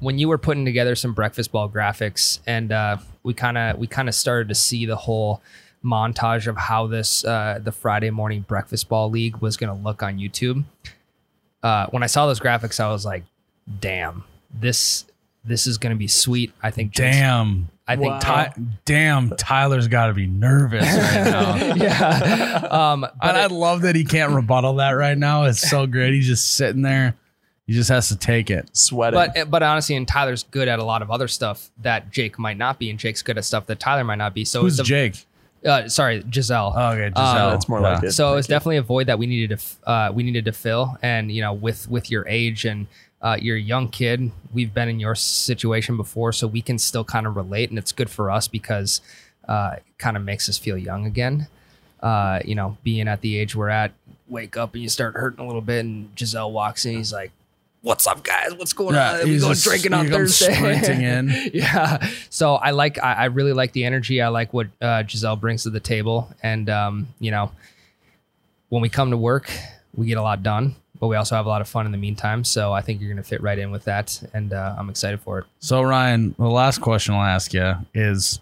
when 0.00 0.18
you 0.18 0.28
were 0.28 0.38
putting 0.38 0.66
together 0.66 0.94
some 0.94 1.14
breakfast 1.14 1.50
ball 1.50 1.68
graphics, 1.68 2.40
and 2.46 2.72
uh, 2.72 2.98
we 3.22 3.32
kind 3.32 3.56
of 3.56 3.78
we 3.78 3.86
kind 3.86 4.08
of 4.08 4.14
started 4.14 4.48
to 4.48 4.54
see 4.54 4.84
the 4.84 4.96
whole 4.96 5.42
montage 5.82 6.46
of 6.46 6.56
how 6.56 6.86
this 6.86 7.24
uh, 7.24 7.58
the 7.62 7.72
Friday 7.72 8.10
morning 8.10 8.42
breakfast 8.42 8.88
ball 8.88 9.10
league 9.10 9.38
was 9.38 9.56
going 9.56 9.74
to 9.74 9.84
look 9.84 10.02
on 10.02 10.18
YouTube. 10.18 10.64
Uh, 11.62 11.86
when 11.88 12.02
I 12.02 12.06
saw 12.06 12.26
those 12.26 12.40
graphics, 12.40 12.80
I 12.80 12.90
was 12.90 13.06
like, 13.06 13.24
"Damn, 13.80 14.24
this 14.52 15.04
this 15.44 15.66
is 15.66 15.78
going 15.78 15.94
to 15.94 15.98
be 15.98 16.08
sweet." 16.08 16.52
I 16.62 16.70
think. 16.70 16.92
Jake's- 16.92 17.16
Damn. 17.16 17.68
I 17.86 17.96
think. 17.96 18.12
Wow. 18.12 18.18
Ty- 18.18 18.54
damn, 18.86 19.30
Tyler's 19.36 19.88
got 19.88 20.06
to 20.06 20.14
be 20.14 20.26
nervous 20.26 20.84
right 20.84 21.24
now. 21.24 21.74
yeah. 21.74 22.68
Um, 22.70 23.00
but 23.02 23.14
and 23.22 23.36
I 23.36 23.44
it- 23.44 23.50
love 23.52 23.82
that 23.82 23.94
he 23.94 24.04
can't 24.04 24.32
rebuttal 24.32 24.76
that 24.76 24.92
right 24.92 25.18
now. 25.18 25.44
It's 25.44 25.68
so 25.68 25.86
great. 25.86 26.14
He's 26.14 26.26
just 26.26 26.52
sitting 26.56 26.80
there. 26.82 27.14
He 27.66 27.72
just 27.74 27.88
has 27.90 28.08
to 28.08 28.16
take 28.16 28.50
it. 28.50 28.68
Sweating. 28.76 29.18
But 29.34 29.50
but 29.50 29.62
honestly, 29.62 29.96
and 29.96 30.06
Tyler's 30.08 30.42
good 30.44 30.68
at 30.68 30.78
a 30.78 30.84
lot 30.84 31.02
of 31.02 31.10
other 31.10 31.28
stuff 31.28 31.70
that 31.82 32.10
Jake 32.10 32.38
might 32.38 32.56
not 32.58 32.78
be, 32.78 32.88
and 32.90 32.98
Jake's 32.98 33.22
good 33.22 33.36
at 33.38 33.44
stuff 33.44 33.66
that 33.66 33.80
Tyler 33.80 34.04
might 34.04 34.16
not 34.16 34.32
be. 34.34 34.44
So 34.46 34.62
Who's 34.62 34.78
it's 34.78 34.86
a, 34.88 34.90
Jake? 34.90 35.26
Uh, 35.64 35.88
sorry, 35.88 36.22
Giselle. 36.30 36.74
Oh, 36.76 36.88
okay, 36.92 37.08
Giselle. 37.08 37.46
Um, 37.48 37.50
That's 37.52 37.68
more 37.70 37.80
like 37.80 38.02
it. 38.02 38.12
so 38.12 38.36
it's 38.36 38.46
definitely 38.48 38.76
a 38.76 38.82
void 38.82 39.06
that 39.06 39.18
we 39.18 39.26
needed 39.26 39.58
to 39.58 39.88
uh, 39.90 40.10
we 40.12 40.22
needed 40.22 40.44
to 40.46 40.52
fill, 40.52 40.96
and 41.02 41.32
you 41.32 41.40
know, 41.40 41.54
with 41.54 41.88
with 41.88 42.10
your 42.10 42.26
age 42.28 42.66
and 42.66 42.86
uh, 43.24 43.36
you're 43.40 43.56
a 43.56 43.60
young 43.60 43.88
kid, 43.88 44.30
we've 44.52 44.72
been 44.74 44.88
in 44.88 45.00
your 45.00 45.14
situation 45.16 45.96
before, 45.96 46.30
so 46.30 46.46
we 46.46 46.60
can 46.62 46.78
still 46.78 47.02
kind 47.04 47.26
of 47.26 47.34
relate, 47.34 47.70
and 47.70 47.78
it's 47.78 47.90
good 47.90 48.10
for 48.10 48.30
us 48.30 48.46
because 48.46 49.00
uh, 49.48 49.72
it 49.78 49.82
kind 49.98 50.16
of 50.16 50.22
makes 50.22 50.48
us 50.48 50.58
feel 50.58 50.76
young 50.78 51.06
again. 51.06 51.48
Uh, 52.00 52.38
you 52.44 52.54
know, 52.54 52.76
being 52.84 53.08
at 53.08 53.22
the 53.22 53.36
age 53.38 53.56
we're 53.56 53.70
at, 53.70 53.92
wake 54.28 54.58
up 54.58 54.74
and 54.74 54.82
you 54.82 54.88
start 54.90 55.14
hurting 55.14 55.40
a 55.42 55.46
little 55.46 55.62
bit, 55.62 55.84
and 55.86 56.10
Giselle 56.16 56.52
walks 56.52 56.84
in, 56.84 56.96
he's 56.96 57.12
like. 57.12 57.32
What's 57.80 58.06
up, 58.06 58.24
guys? 58.24 58.54
What's 58.54 58.72
going 58.72 58.94
Yeah, 58.94 59.20
on? 59.20 59.28
We 59.28 59.38
going 59.38 59.54
drinking 59.58 59.92
on 59.92 60.08
Thursday. 60.08 60.54
sprinting 60.54 61.02
in. 61.02 61.50
yeah. 61.52 61.98
So 62.30 62.54
I 62.54 62.70
like, 62.70 62.98
I, 63.02 63.12
I 63.12 63.24
really 63.26 63.52
like 63.52 63.72
the 63.72 63.84
energy. 63.84 64.22
I 64.22 64.28
like 64.28 64.54
what 64.54 64.68
uh, 64.80 65.02
Giselle 65.06 65.36
brings 65.36 65.64
to 65.64 65.70
the 65.70 65.80
table, 65.80 66.30
and 66.42 66.70
um, 66.70 67.08
you 67.20 67.30
know, 67.30 67.52
when 68.70 68.80
we 68.80 68.88
come 68.88 69.10
to 69.10 69.18
work, 69.18 69.50
we 69.94 70.06
get 70.06 70.16
a 70.16 70.22
lot 70.22 70.42
done, 70.42 70.76
but 70.98 71.08
we 71.08 71.16
also 71.16 71.34
have 71.34 71.46
a 71.46 71.48
lot 71.48 71.60
of 71.60 71.68
fun 71.68 71.86
in 71.86 71.92
the 71.92 71.98
meantime. 71.98 72.44
So 72.44 72.72
I 72.72 72.80
think 72.80 73.00
you're 73.00 73.10
going 73.10 73.22
to 73.22 73.28
fit 73.28 73.42
right 73.42 73.58
in 73.58 73.70
with 73.70 73.84
that, 73.84 74.22
and 74.32 74.52
uh, 74.52 74.74
I'm 74.78 74.90
excited 74.90 75.20
for 75.20 75.40
it. 75.40 75.44
So 75.58 75.82
Ryan, 75.82 76.34
the 76.38 76.48
last 76.48 76.80
question 76.80 77.14
I'll 77.14 77.22
ask 77.22 77.52
you 77.52 77.74
is, 77.94 78.40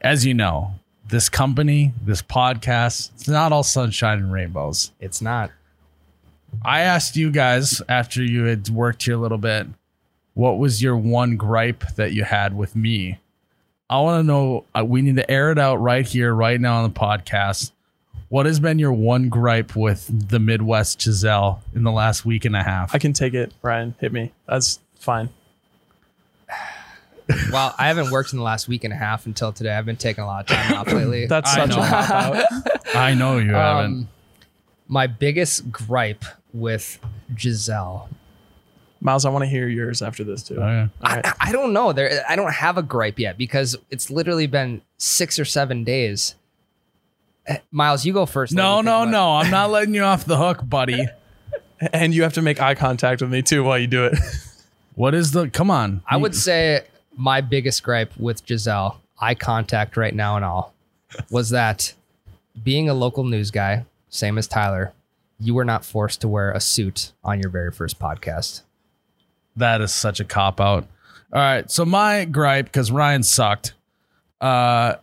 as 0.00 0.24
you 0.24 0.34
know, 0.34 0.72
this 1.08 1.28
company, 1.28 1.92
this 2.02 2.22
podcast, 2.22 3.10
it's 3.14 3.28
not 3.28 3.52
all 3.52 3.62
sunshine 3.62 4.18
and 4.18 4.32
rainbows. 4.32 4.92
It's 5.00 5.20
not. 5.20 5.50
I 6.64 6.80
asked 6.80 7.16
you 7.16 7.30
guys 7.30 7.82
after 7.88 8.22
you 8.22 8.44
had 8.44 8.68
worked 8.68 9.04
here 9.04 9.14
a 9.14 9.18
little 9.18 9.38
bit, 9.38 9.66
what 10.34 10.58
was 10.58 10.82
your 10.82 10.96
one 10.96 11.36
gripe 11.36 11.84
that 11.96 12.12
you 12.12 12.24
had 12.24 12.56
with 12.56 12.74
me? 12.74 13.18
I 13.90 14.00
want 14.00 14.22
to 14.22 14.26
know. 14.26 14.64
Uh, 14.74 14.84
we 14.84 15.02
need 15.02 15.16
to 15.16 15.30
air 15.30 15.50
it 15.52 15.58
out 15.58 15.76
right 15.76 16.06
here, 16.06 16.34
right 16.34 16.58
now 16.58 16.82
on 16.82 16.90
the 16.90 16.98
podcast. 16.98 17.72
What 18.32 18.46
has 18.46 18.58
been 18.60 18.78
your 18.78 18.94
one 18.94 19.28
gripe 19.28 19.76
with 19.76 20.08
the 20.30 20.38
Midwest 20.38 21.02
Giselle 21.02 21.62
in 21.74 21.82
the 21.82 21.92
last 21.92 22.24
week 22.24 22.46
and 22.46 22.56
a 22.56 22.62
half? 22.62 22.94
I 22.94 22.98
can 22.98 23.12
take 23.12 23.34
it. 23.34 23.52
Ryan, 23.60 23.94
hit 24.00 24.10
me. 24.10 24.32
That's 24.48 24.80
fine. 24.94 25.28
Well, 27.50 27.74
I 27.78 27.86
haven't 27.88 28.10
worked 28.10 28.32
in 28.32 28.38
the 28.38 28.44
last 28.44 28.68
week 28.68 28.84
and 28.84 28.92
a 28.92 28.96
half 28.96 29.26
until 29.26 29.52
today. 29.52 29.72
I've 29.72 29.86
been 29.86 29.96
taking 29.96 30.22
a 30.24 30.26
lot 30.26 30.50
of 30.50 30.54
time 30.56 30.74
off 30.74 30.86
lately. 30.92 31.26
That's 31.26 31.50
I 31.50 31.66
such 31.66 31.70
know. 31.76 31.82
a 31.82 31.86
cop 31.86 32.10
out. 32.10 32.96
I 32.96 33.14
know 33.14 33.38
you 33.38 33.52
haven't. 33.52 33.84
um, 33.84 34.08
my 34.88 35.06
biggest 35.06 35.70
gripe 35.70 36.24
with 36.52 36.98
Giselle 37.38 38.10
Miles, 39.00 39.24
I 39.24 39.30
want 39.30 39.42
to 39.44 39.48
hear 39.48 39.66
yours 39.68 40.00
after 40.02 40.24
this 40.24 40.42
too. 40.42 40.56
Oh, 40.56 40.66
yeah. 40.66 40.88
All 41.04 41.16
right. 41.16 41.26
I, 41.26 41.48
I 41.48 41.52
don't 41.52 41.72
know. 41.72 41.92
There, 41.92 42.22
I 42.28 42.36
don't 42.36 42.52
have 42.52 42.76
a 42.78 42.82
gripe 42.82 43.18
yet 43.18 43.36
because 43.36 43.76
it's 43.90 44.10
literally 44.10 44.46
been 44.46 44.82
six 44.98 45.38
or 45.38 45.44
seven 45.44 45.84
days. 45.84 46.34
Eh, 47.46 47.58
Miles, 47.70 48.04
you 48.04 48.12
go 48.12 48.26
first. 48.26 48.52
No, 48.52 48.80
no, 48.80 49.04
no. 49.04 49.32
I'm 49.36 49.50
not 49.50 49.70
letting 49.70 49.94
you 49.94 50.02
off 50.02 50.24
the 50.24 50.36
hook, 50.36 50.60
buddy. 50.68 51.06
And 51.92 52.14
you 52.14 52.22
have 52.22 52.34
to 52.34 52.42
make 52.42 52.60
eye 52.62 52.76
contact 52.76 53.22
with 53.22 53.32
me 53.32 53.42
too 53.42 53.64
while 53.64 53.76
you 53.76 53.88
do 53.88 54.04
it. 54.04 54.16
What 54.94 55.14
is 55.14 55.32
the? 55.32 55.48
Come 55.48 55.70
on. 55.70 56.02
I 56.06 56.16
would 56.16 56.34
say 56.36 56.84
my 57.16 57.40
biggest 57.40 57.82
gripe 57.82 58.12
with 58.18 58.46
Giselle, 58.46 59.00
eye 59.18 59.34
contact 59.34 59.96
right 59.96 60.14
now 60.14 60.36
and 60.36 60.44
all, 60.44 60.74
was 61.30 61.50
that 61.50 61.94
being 62.62 62.88
a 62.88 62.94
local 62.94 63.24
news 63.24 63.50
guy, 63.50 63.84
same 64.10 64.36
as 64.38 64.46
Tyler, 64.46 64.92
you 65.40 65.54
were 65.54 65.64
not 65.64 65.84
forced 65.84 66.20
to 66.20 66.28
wear 66.28 66.52
a 66.52 66.60
suit 66.60 67.12
on 67.24 67.40
your 67.40 67.48
very 67.50 67.72
first 67.72 67.98
podcast. 67.98 68.62
That 69.56 69.80
is 69.80 69.92
such 69.92 70.20
a 70.20 70.24
cop 70.24 70.60
out. 70.60 70.86
All 71.32 71.40
right. 71.40 71.70
So 71.70 71.84
my 71.84 72.26
gripe, 72.26 72.66
because 72.66 72.92
Ryan 72.92 73.22
sucked. 73.22 73.72
Uh 74.40 74.96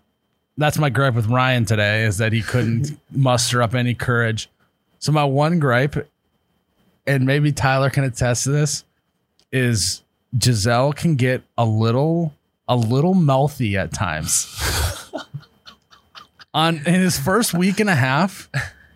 that's 0.60 0.78
my 0.78 0.89
gripe 0.89 1.15
with 1.15 1.28
Ryan 1.28 1.65
today, 1.65 2.04
is 2.04 2.17
that 2.17 2.34
he 2.34 2.41
couldn't 2.41 3.00
muster 3.12 3.62
up 3.62 3.74
any 3.74 3.93
courage. 3.93 4.50
So 5.00 5.12
my 5.12 5.24
one 5.24 5.60
gripe, 5.60 6.08
and 7.08 7.26
maybe 7.26 7.52
Tyler 7.52 7.89
can 7.89 8.04
attest 8.04 8.43
to 8.43 8.52
this, 8.52 8.84
is 9.52 10.04
Giselle 10.41 10.93
can 10.93 11.15
get 11.15 11.41
a 11.58 11.65
little 11.65 12.34
a 12.67 12.76
little 12.76 13.15
mouthy 13.15 13.78
at 13.78 13.93
times. 13.93 14.56
On 16.54 16.78
in 16.78 16.93
his 16.93 17.17
first 17.17 17.54
week 17.54 17.80
and 17.80 17.89
a 17.89 17.95
half, 17.95 18.50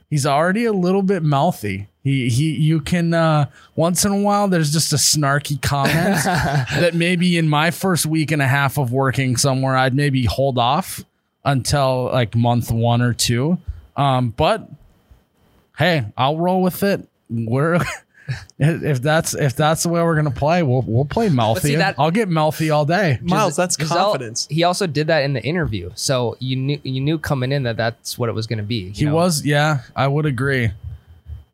he's 0.09 0.25
already 0.25 0.65
a 0.65 0.73
little 0.73 1.01
bit 1.01 1.23
mouthy. 1.23 1.87
He 2.03 2.29
he 2.29 2.51
you 2.51 2.81
can 2.81 3.13
uh 3.13 3.45
once 3.75 4.03
in 4.03 4.11
a 4.11 4.17
while 4.17 4.49
there's 4.49 4.73
just 4.73 4.91
a 4.91 4.97
snarky 4.97 5.61
comment 5.61 6.21
that 6.23 6.93
maybe 6.93 7.37
in 7.37 7.47
my 7.47 7.71
first 7.71 8.05
week 8.05 8.31
and 8.31 8.41
a 8.41 8.47
half 8.47 8.77
of 8.77 8.91
working 8.91 9.37
somewhere 9.37 9.77
I'd 9.77 9.95
maybe 9.95 10.25
hold 10.25 10.57
off 10.57 11.05
until 11.45 12.05
like 12.05 12.35
month 12.35 12.71
1 12.71 13.01
or 13.01 13.13
2. 13.13 13.57
Um 13.97 14.29
but 14.29 14.69
hey, 15.77 16.05
I'll 16.17 16.37
roll 16.37 16.61
with 16.61 16.83
it. 16.83 17.07
We're 17.29 17.79
if 18.59 19.01
that's 19.01 19.33
if 19.35 19.55
that's 19.55 19.83
the 19.83 19.89
way 19.89 20.01
we're 20.01 20.15
gonna 20.15 20.31
play, 20.31 20.63
we'll 20.63 20.83
we'll 20.87 21.05
play 21.05 21.29
mouthy. 21.29 21.69
see, 21.69 21.75
that- 21.75 21.95
I'll 21.97 22.11
get 22.11 22.29
mouthy 22.29 22.69
all 22.69 22.85
day. 22.85 23.19
Miles, 23.21 23.55
that's 23.55 23.77
Giselle- 23.77 24.11
confidence. 24.11 24.47
He 24.49 24.63
also 24.63 24.87
did 24.87 25.07
that 25.07 25.23
in 25.23 25.33
the 25.33 25.43
interview, 25.43 25.91
so 25.95 26.37
you 26.39 26.55
knew 26.55 26.79
you 26.83 27.01
knew 27.01 27.17
coming 27.19 27.51
in 27.51 27.63
that 27.63 27.75
that's 27.77 28.17
what 28.17 28.29
it 28.29 28.33
was 28.33 28.47
going 28.47 28.57
to 28.57 28.63
be. 28.63 28.75
you 28.75 28.91
He 28.93 29.05
know? 29.05 29.15
was, 29.15 29.45
yeah, 29.45 29.79
I 29.95 30.07
would 30.07 30.25
agree. 30.25 30.71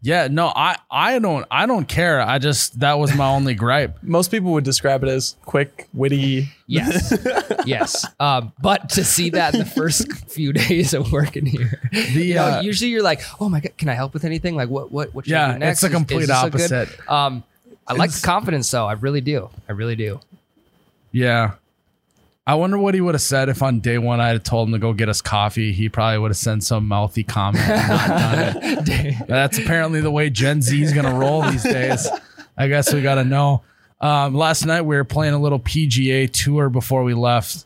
Yeah, 0.02 0.30
no, 0.32 0.48
I 0.56 0.78
I 0.90 1.20
don't 1.20 1.46
I 1.52 1.66
don't 1.66 1.86
care. 1.88 2.22
I 2.22 2.40
just 2.40 2.80
that 2.80 2.98
was 2.98 3.14
my 3.16 3.28
only 3.28 3.54
gripe. 3.66 3.98
Most 4.02 4.32
people 4.32 4.54
would 4.54 4.64
describe 4.64 5.04
it 5.04 5.10
as 5.10 5.36
quick, 5.44 5.90
witty. 5.94 6.50
Yes, 6.68 7.12
yes. 7.66 8.06
Um, 8.20 8.54
but 8.62 8.90
to 8.92 9.04
see 9.04 9.30
that 9.32 9.54
in 9.54 9.60
the 9.60 9.66
first 9.66 10.10
few 10.32 10.54
days 10.54 10.94
of 10.94 11.12
working 11.12 11.46
here, 11.46 11.82
The 11.92 12.24
you 12.24 12.36
know, 12.36 12.46
uh, 12.46 12.62
usually 12.62 12.92
you're 12.92 13.04
like, 13.04 13.22
"Oh 13.42 13.50
my 13.50 13.60
god, 13.60 13.78
can 13.78 13.90
I 13.90 13.94
help 13.94 14.14
with 14.14 14.24
anything? 14.24 14.56
Like, 14.56 14.70
what, 14.70 14.90
what, 14.90 15.14
what 15.14 15.26
should 15.26 15.34
I 15.36 15.48
Yeah, 15.48 15.54
do 15.54 15.60
next?" 15.60 15.84
it's 15.84 15.92
the 15.92 15.96
complete 15.98 16.24
a 16.24 16.28
good-" 16.28 16.32
opposite. 16.32 17.10
Um, 17.10 17.44
I 17.86 17.94
like 17.94 18.12
the 18.12 18.22
confidence, 18.26 18.72
though. 18.72 18.86
I 18.86 18.94
really 18.94 19.22
do. 19.22 19.50
I 19.68 19.74
really 19.74 19.96
do. 19.98 20.22
yeah. 21.12 21.56
I 22.50 22.56
wonder 22.56 22.78
what 22.80 22.96
he 22.96 23.02
would 23.02 23.14
have 23.14 23.22
said 23.22 23.48
if 23.50 23.62
on 23.62 23.80
day 23.80 23.98
one 24.00 24.20
I 24.20 24.30
had 24.30 24.44
told 24.44 24.68
him 24.70 24.74
to 24.74 24.80
go 24.80 24.92
get 24.94 25.08
us 25.08 25.22
coffee. 25.22 25.72
He 25.72 25.88
probably 25.88 26.18
would 26.18 26.32
have 26.32 26.38
sent 26.38 26.64
some 26.64 26.88
mouthy 26.88 27.24
comment. 27.24 27.64
and 27.64 27.88
not 27.90 28.08
done 28.08 28.76
it. 28.88 29.16
That's 29.28 29.58
apparently 29.60 30.02
the 30.02 30.10
way 30.12 30.30
Gen 30.30 30.62
Z 30.62 30.82
is 30.82 30.92
gonna 30.94 31.14
roll 31.14 31.44
these 31.44 31.64
days. 31.64 32.08
I 32.58 32.68
guess 32.68 32.94
we 32.94 33.02
got 33.02 33.16
to 33.16 33.24
know. 33.24 33.62
Um, 34.02 34.34
last 34.34 34.66
night 34.66 34.82
we 34.82 34.96
were 34.96 35.04
playing 35.04 35.34
a 35.34 35.40
little 35.40 35.60
PGA 35.60 36.30
tour 36.32 36.70
before 36.70 37.04
we 37.04 37.14
left. 37.14 37.66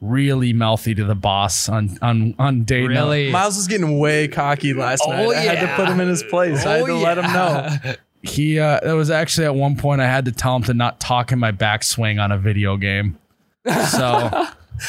Really 0.00 0.52
mouthy 0.54 0.94
to 0.94 1.04
the 1.04 1.14
boss 1.14 1.68
on 1.68 1.98
on 2.00 2.34
on 2.38 2.64
day 2.64 2.80
number- 2.88 2.94
Really? 2.94 3.30
Miles 3.30 3.56
was 3.56 3.68
getting 3.68 3.98
way 3.98 4.28
cocky 4.28 4.72
last 4.72 5.02
Oh, 5.06 5.10
night. 5.10 5.28
I 5.36 5.40
had 5.40 5.60
to 5.68 5.74
put 5.76 5.88
him 5.88 6.00
in 6.00 6.08
his 6.08 6.22
place. 6.22 6.64
I 6.64 6.72
had 6.78 6.82
Oh, 6.82 6.86
to 6.86 6.94
let 6.94 7.18
him 7.18 7.24
know. 7.32 7.94
He 8.22 8.58
uh 8.58 8.80
it 8.82 8.94
was 8.94 9.10
actually 9.10 9.44
at 9.46 9.54
one 9.54 9.76
point 9.76 10.00
I 10.00 10.06
had 10.06 10.24
to 10.24 10.32
tell 10.32 10.56
him 10.56 10.62
to 10.64 10.74
not 10.74 11.00
talk 11.00 11.32
in 11.32 11.38
my 11.38 11.52
backswing 11.52 12.18
on 12.22 12.32
a 12.32 12.38
video 12.38 12.78
game. 12.78 13.18
So 13.66 14.30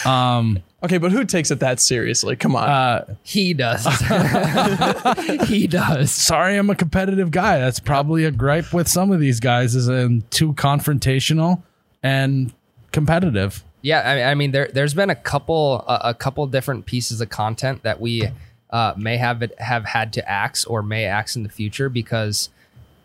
um 0.10 0.62
Okay, 0.84 0.98
but 0.98 1.12
who 1.12 1.26
takes 1.26 1.52
it 1.52 1.60
that 1.60 1.80
seriously? 1.80 2.36
Come 2.36 2.56
on. 2.56 2.68
uh 2.68 3.16
He 3.24 3.54
does. 3.54 3.86
he 5.48 5.68
does. 5.68 6.12
sorry 6.12 6.58
I'm 6.58 6.70
a 6.70 6.76
competitive 6.76 7.32
guy. 7.32 7.60
That's 7.60 7.80
probably 7.80 8.26
a 8.26 8.32
gripe 8.32 8.74
with 8.74 8.88
some 8.88 9.12
of 9.12 9.20
these 9.20 9.40
guys 9.40 9.76
is 9.76 9.90
um 9.90 10.24
too 10.30 10.54
confrontational 10.54 11.62
and 12.02 12.54
competitive. 12.92 13.64
Yeah, 13.84 14.02
I 14.02 14.16
mean, 14.16 14.26
I 14.26 14.36
mean, 14.36 14.52
there 14.52 14.70
there's 14.74 14.94
been 14.94 15.10
a 15.10 15.16
couple 15.16 15.84
a, 15.88 16.10
a 16.10 16.14
couple 16.14 16.46
different 16.48 16.86
pieces 16.86 17.20
of 17.22 17.30
content 17.30 17.84
that 17.84 18.00
we 18.00 18.30
uh, 18.70 18.94
may 18.96 19.18
have 19.18 19.44
have 19.58 19.86
had 19.86 20.14
to 20.14 20.30
axe 20.30 20.66
or 20.66 20.82
may 20.84 21.06
axe 21.06 21.36
in 21.36 21.44
the 21.44 21.50
future 21.50 21.90
because 21.90 22.50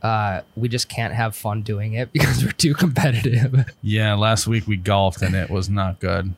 uh, 0.06 0.42
we 0.54 0.68
just 0.68 0.88
can't 0.88 1.12
have 1.12 1.34
fun 1.34 1.62
doing 1.62 1.94
it 1.94 2.12
because 2.14 2.44
we're 2.44 2.52
too 2.52 2.74
competitive. 2.74 3.64
Yeah, 3.82 4.14
last 4.14 4.46
week 4.46 4.66
we 4.66 4.76
golfed 4.76 5.22
and 5.22 5.34
it 5.34 5.50
was 5.50 5.68
not 5.68 5.98
good. 5.98 6.34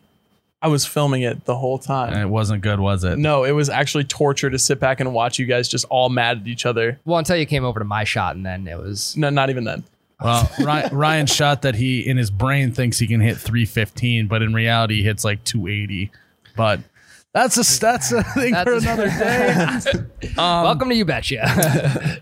I 0.60 0.68
was 0.68 0.84
filming 0.84 1.22
it 1.22 1.44
the 1.44 1.56
whole 1.56 1.78
time. 1.78 2.12
And 2.12 2.22
it 2.22 2.28
wasn't 2.28 2.62
good, 2.62 2.80
was 2.80 3.04
it? 3.04 3.16
No, 3.16 3.44
it 3.44 3.52
was 3.52 3.68
actually 3.68 4.04
torture 4.04 4.50
to 4.50 4.58
sit 4.58 4.80
back 4.80 4.98
and 4.98 5.14
watch 5.14 5.38
you 5.38 5.46
guys 5.46 5.68
just 5.68 5.84
all 5.88 6.08
mad 6.08 6.40
at 6.40 6.46
each 6.48 6.66
other. 6.66 6.98
well, 7.04 7.18
until 7.18 7.36
you 7.36 7.46
came 7.46 7.64
over 7.64 7.78
to 7.78 7.84
my 7.84 8.02
shot, 8.02 8.34
and 8.34 8.44
then 8.44 8.66
it 8.66 8.76
was 8.76 9.16
No, 9.16 9.30
not 9.30 9.50
even 9.50 9.62
then. 9.64 9.84
Well, 10.20 10.50
Ryan, 10.60 10.96
Ryan 10.96 11.26
shot 11.26 11.62
that 11.62 11.76
he 11.76 12.00
in 12.00 12.16
his 12.16 12.32
brain 12.32 12.72
thinks 12.72 12.98
he 12.98 13.06
can 13.06 13.20
hit 13.20 13.36
315, 13.36 14.26
but 14.26 14.42
in 14.42 14.52
reality 14.52 14.96
he 14.96 15.02
hits 15.04 15.24
like 15.24 15.44
280. 15.44 16.10
But 16.56 16.80
that's 17.32 17.56
a 17.56 17.80
that's 17.80 18.10
a 18.10 18.24
thing 18.24 18.52
for 18.54 18.72
another 18.72 19.06
day. 19.10 19.78
welcome 20.36 20.88
to 20.88 20.94
you 20.96 21.04
betcha. 21.04 22.20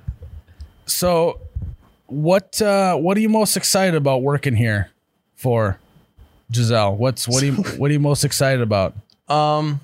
So, 0.87 1.40
what 2.07 2.61
uh, 2.62 2.96
what 2.96 3.16
are 3.16 3.20
you 3.20 3.29
most 3.29 3.57
excited 3.57 3.94
about 3.94 4.22
working 4.22 4.55
here 4.57 4.90
for, 5.35 5.79
Giselle? 6.53 6.96
What's 6.96 7.29
what 7.29 7.42
are 7.42 7.46
you 7.46 7.53
what 7.77 7.90
are 7.90 7.92
you 7.92 8.01
most 8.01 8.25
excited 8.25 8.61
about? 8.62 8.94
Um 9.29 9.81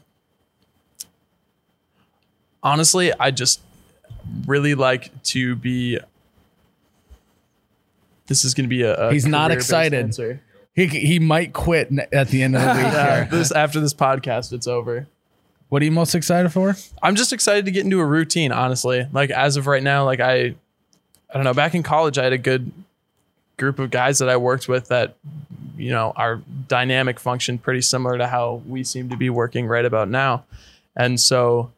honestly, 2.63 3.13
I 3.19 3.31
just 3.31 3.61
really 4.47 4.75
like 4.75 5.11
to 5.25 5.57
be 5.57 5.99
this 8.27 8.45
is 8.45 8.55
going 8.55 8.65
to 8.65 8.69
be 8.69 8.83
a, 8.83 8.95
a 8.95 9.13
He's 9.13 9.27
not 9.27 9.51
excited. 9.51 10.41
He 10.75 10.87
he 10.87 11.19
might 11.19 11.53
quit 11.53 11.91
at 12.13 12.29
the 12.29 12.43
end 12.43 12.57
of 12.57 12.63
the 12.63 12.69
week 12.83 12.93
Yeah, 12.93 13.25
this 13.25 13.53
after 13.53 13.81
this 13.81 13.93
podcast 13.93 14.53
it's 14.53 14.67
over. 14.67 15.07
What 15.69 15.83
are 15.83 15.85
you 15.85 15.91
most 15.91 16.15
excited 16.15 16.51
for? 16.51 16.77
I'm 17.03 17.15
just 17.15 17.33
excited 17.33 17.65
to 17.65 17.71
get 17.71 17.85
into 17.85 17.99
a 17.99 18.07
routine, 18.07 18.53
honestly. 18.53 19.07
Like 19.13 19.31
as 19.31 19.57
of 19.57 19.67
right 19.67 19.83
now, 19.83 20.05
like 20.05 20.21
I 20.21 20.55
I 21.33 21.37
don't 21.37 21.45
know, 21.45 21.55
back 21.55 21.75
in 21.75 21.83
college 21.83 22.19
I 22.19 22.25
had 22.25 22.33
a 22.33 22.39
good 22.39 22.71
group 23.57 23.79
of 23.79 23.91
guys 23.91 24.19
that 24.19 24.29
I 24.29 24.37
worked 24.37 24.69
with 24.69 24.89
that 24.89 25.15
you 25.77 25.91
know, 25.91 26.13
our 26.15 26.41
dynamic 26.69 27.19
functioned 27.19 27.63
pretty 27.63 27.81
similar 27.81 28.17
to 28.19 28.27
how 28.27 28.63
we 28.69 28.85
seem 28.85 29.09
to 29.09 29.17
be 29.17 29.31
working 29.31 29.67
right 29.67 29.85
about 29.85 30.09
now. 30.09 30.45
And 30.95 31.19
so 31.19 31.73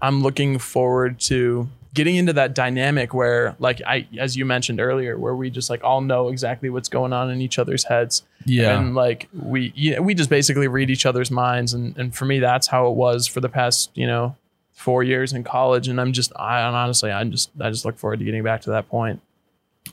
I'm 0.00 0.22
looking 0.22 0.58
forward 0.58 1.18
to 1.20 1.68
getting 1.94 2.14
into 2.16 2.34
that 2.34 2.54
dynamic 2.54 3.12
where 3.14 3.56
like 3.58 3.80
I 3.84 4.06
as 4.18 4.36
you 4.36 4.44
mentioned 4.44 4.78
earlier 4.78 5.18
where 5.18 5.34
we 5.34 5.50
just 5.50 5.70
like 5.70 5.82
all 5.82 6.00
know 6.02 6.28
exactly 6.28 6.68
what's 6.70 6.88
going 6.88 7.12
on 7.12 7.30
in 7.30 7.40
each 7.40 7.58
other's 7.58 7.84
heads 7.84 8.22
Yeah. 8.44 8.78
and 8.78 8.94
like 8.94 9.28
we 9.32 9.72
you 9.74 9.96
know, 9.96 10.02
we 10.02 10.14
just 10.14 10.30
basically 10.30 10.68
read 10.68 10.90
each 10.90 11.06
other's 11.06 11.30
minds 11.30 11.72
and 11.74 11.96
and 11.96 12.14
for 12.14 12.26
me 12.26 12.38
that's 12.38 12.68
how 12.68 12.88
it 12.88 12.94
was 12.94 13.26
for 13.26 13.40
the 13.40 13.48
past 13.48 13.90
you 13.94 14.06
know 14.06 14.36
four 14.78 15.02
years 15.02 15.32
in 15.32 15.42
college 15.42 15.88
and 15.88 16.00
i'm 16.00 16.12
just 16.12 16.32
i 16.36 16.60
and 16.60 16.76
honestly 16.76 17.10
i 17.10 17.24
just 17.24 17.50
i 17.60 17.68
just 17.68 17.84
look 17.84 17.98
forward 17.98 18.18
to 18.18 18.24
getting 18.24 18.44
back 18.44 18.60
to 18.60 18.70
that 18.70 18.88
point 18.88 19.20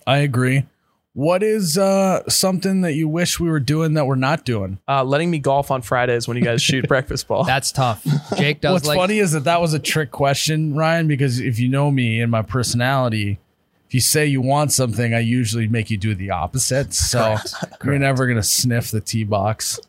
I 0.06 0.18
agree. 0.18 0.66
What 1.14 1.44
is 1.44 1.78
uh, 1.78 2.28
something 2.28 2.82
that 2.82 2.94
you 2.94 3.08
wish 3.08 3.40
we 3.40 3.50
were 3.50 3.62
doing 3.62 3.94
that 3.94 4.06
we're 4.06 4.16
not 4.16 4.44
doing? 4.44 4.80
uh 4.88 5.04
letting 5.04 5.32
me 5.32 5.40
golf 5.40 5.72
on 5.72 5.82
fridays 5.82 6.28
when 6.28 6.36
you 6.36 6.44
guys 6.44 6.62
shoot 6.62 6.88
breakfast 6.90 7.28
ball 7.28 7.46
That's 7.46 7.72
tough. 7.72 8.06
Jake 8.36 8.60
does 8.60 8.74
What's 8.74 8.88
like 8.88 8.98
funny 8.98 9.20
is 9.20 9.32
that 9.32 9.46
that 9.46 9.62
was 9.62 9.74
a 9.74 9.80
trick 9.80 10.12
question, 10.12 10.76
Ryan, 10.76 11.08
because 11.08 11.40
if 11.40 11.58
you 11.58 11.70
know 11.70 11.90
me 11.90 12.20
and 12.20 12.30
my 12.30 12.42
personality, 12.42 13.40
if 13.88 13.94
you 13.94 14.02
say 14.02 14.26
you 14.26 14.42
want 14.42 14.74
something, 14.74 15.14
I 15.14 15.20
usually 15.20 15.68
make 15.68 15.90
you 15.90 15.98
do 15.98 16.14
the 16.14 16.32
opposite. 16.32 16.94
So 16.94 17.38
you're 17.84 17.98
never 17.98 18.26
going 18.26 18.38
to 18.38 18.44
sniff 18.44 18.92
the 18.92 19.00
tee 19.02 19.24
box 19.24 19.80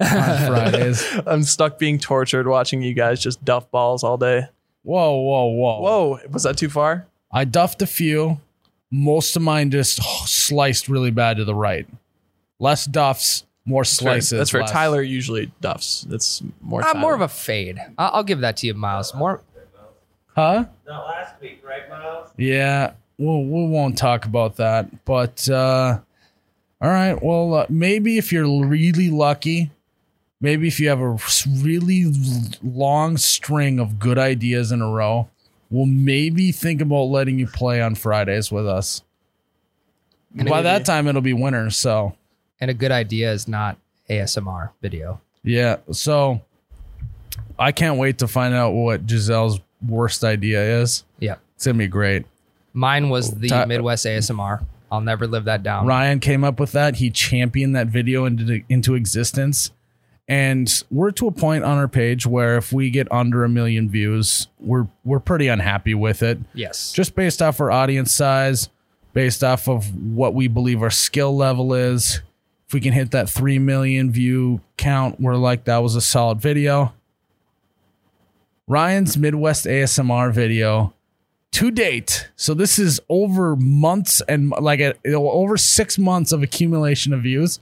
on 0.00 0.06
Fridays. 0.46 1.04
i'm 1.26 1.42
stuck 1.42 1.78
being 1.78 1.98
tortured 1.98 2.46
watching 2.46 2.82
you 2.82 2.94
guys 2.94 3.20
just 3.22 3.44
duff 3.44 3.70
balls 3.70 4.02
all 4.04 4.16
day 4.16 4.42
Whoa, 4.82 5.18
whoa, 5.20 5.46
whoa. 5.46 5.80
whoa 5.80 6.20
was 6.30 6.44
that 6.44 6.56
too 6.56 6.68
far 6.68 7.06
I 7.32 7.44
duffed 7.44 7.82
a 7.82 7.86
few. 7.86 8.40
Most 8.90 9.34
of 9.36 9.42
mine 9.42 9.70
just 9.70 10.00
sliced 10.28 10.88
really 10.88 11.10
bad 11.10 11.38
to 11.38 11.44
the 11.44 11.56
right. 11.56 11.86
Less 12.60 12.86
duffs, 12.86 13.44
more 13.66 13.84
slices. 13.84 14.30
that's 14.30 14.50
for 14.50 14.60
less. 14.60 14.70
tyler 14.70 15.02
usually 15.02 15.50
duffs 15.60 16.06
That's 16.08 16.40
more 16.62 16.86
uh, 16.86 16.94
more 16.94 17.14
of 17.14 17.20
a 17.20 17.28
fade. 17.28 17.78
I'll, 17.98 18.10
I'll 18.14 18.24
give 18.24 18.40
that 18.40 18.56
to 18.58 18.68
you, 18.68 18.74
Miles. 18.74 19.12
More 19.12 19.42
Huh? 20.36 20.66
Not 20.86 21.06
last 21.06 21.40
week, 21.42 21.62
right, 21.66 21.88
Miles? 21.90 22.30
Yeah, 22.36 22.92
we'll, 23.18 23.42
we 23.42 23.66
won't 23.68 23.98
talk 23.98 24.24
about 24.24 24.56
that. 24.56 25.04
But 25.04 25.48
uh, 25.50 25.98
all 26.80 26.90
right, 26.90 27.20
well, 27.20 27.54
uh, 27.54 27.66
maybe 27.68 28.18
if 28.18 28.32
you're 28.32 28.64
really 28.66 29.10
lucky, 29.10 29.72
maybe 30.40 30.68
if 30.68 30.78
you 30.80 30.88
have 30.88 31.00
a 31.00 31.18
really 31.60 32.06
long 32.62 33.16
string 33.16 33.78
of 33.78 33.98
good 33.98 34.18
ideas 34.18 34.72
in 34.72 34.80
a 34.82 34.88
row, 34.90 35.28
we'll 35.70 35.86
maybe 35.86 36.52
think 36.52 36.80
about 36.80 37.04
letting 37.04 37.38
you 37.38 37.46
play 37.46 37.80
on 37.80 37.94
Fridays 37.94 38.50
with 38.52 38.66
us. 38.66 39.02
By 40.34 40.62
that 40.62 40.84
time, 40.84 41.06
it'll 41.08 41.22
be 41.22 41.32
winter. 41.32 41.70
So 41.70 42.14
and 42.60 42.70
a 42.70 42.74
good 42.74 42.92
idea 42.92 43.32
is 43.32 43.48
not 43.48 43.78
ASMR 44.10 44.70
video. 44.82 45.20
yeah, 45.42 45.76
so 45.92 46.42
I 47.58 47.72
can't 47.72 47.98
wait 47.98 48.18
to 48.18 48.28
find 48.28 48.54
out 48.54 48.72
what 48.72 49.06
Giselle's 49.06 49.60
worst 49.86 50.24
idea 50.24 50.80
is. 50.80 51.04
Yeah. 51.18 51.36
It's 51.54 51.64
gonna 51.66 51.78
be 51.78 51.86
great. 51.88 52.26
Mine 52.74 53.08
was 53.08 53.30
the 53.30 53.48
Ty- 53.48 53.64
Midwest 53.64 54.04
ASMR. 54.04 54.64
I'll 54.92 55.00
never 55.00 55.26
live 55.26 55.44
that 55.44 55.62
down. 55.62 55.86
Ryan 55.86 56.20
came 56.20 56.44
up 56.44 56.60
with 56.60 56.72
that. 56.72 56.96
He 56.96 57.10
championed 57.10 57.74
that 57.74 57.86
video 57.88 58.24
into 58.26 58.62
into 58.68 58.94
existence. 58.94 59.72
And 60.28 60.82
we're 60.90 61.12
to 61.12 61.28
a 61.28 61.32
point 61.32 61.62
on 61.62 61.78
our 61.78 61.86
page 61.86 62.26
where 62.26 62.56
if 62.56 62.72
we 62.72 62.90
get 62.90 63.10
under 63.12 63.44
a 63.44 63.48
million 63.48 63.88
views, 63.88 64.48
we're 64.58 64.88
we're 65.04 65.20
pretty 65.20 65.46
unhappy 65.46 65.94
with 65.94 66.22
it. 66.22 66.38
Yes. 66.52 66.92
Just 66.92 67.14
based 67.14 67.40
off 67.40 67.60
our 67.60 67.70
audience 67.70 68.12
size, 68.12 68.68
based 69.12 69.44
off 69.44 69.68
of 69.68 69.94
what 69.96 70.34
we 70.34 70.48
believe 70.48 70.82
our 70.82 70.90
skill 70.90 71.36
level 71.36 71.74
is. 71.74 72.22
If 72.66 72.74
we 72.74 72.80
can 72.80 72.92
hit 72.92 73.12
that 73.12 73.30
3 73.30 73.60
million 73.60 74.10
view 74.10 74.60
count, 74.76 75.20
we're 75.20 75.36
like 75.36 75.64
that 75.64 75.78
was 75.78 75.94
a 75.94 76.00
solid 76.00 76.40
video. 76.40 76.92
Ryan's 78.66 79.16
Midwest 79.16 79.64
ASMR 79.66 80.32
video 80.32 80.92
to 81.52 81.70
date. 81.70 82.28
So 82.34 82.52
this 82.52 82.78
is 82.78 83.00
over 83.08 83.54
months 83.54 84.20
and 84.28 84.50
like 84.50 84.80
a, 84.80 84.94
over 85.14 85.56
six 85.56 85.96
months 85.96 86.32
of 86.32 86.42
accumulation 86.42 87.12
of 87.12 87.22
views. 87.22 87.60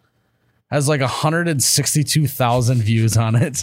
Has 0.75 0.89
like 0.89 1.01
162,000 1.01 2.83
views 2.83 3.17
on 3.17 3.37
it. 3.37 3.63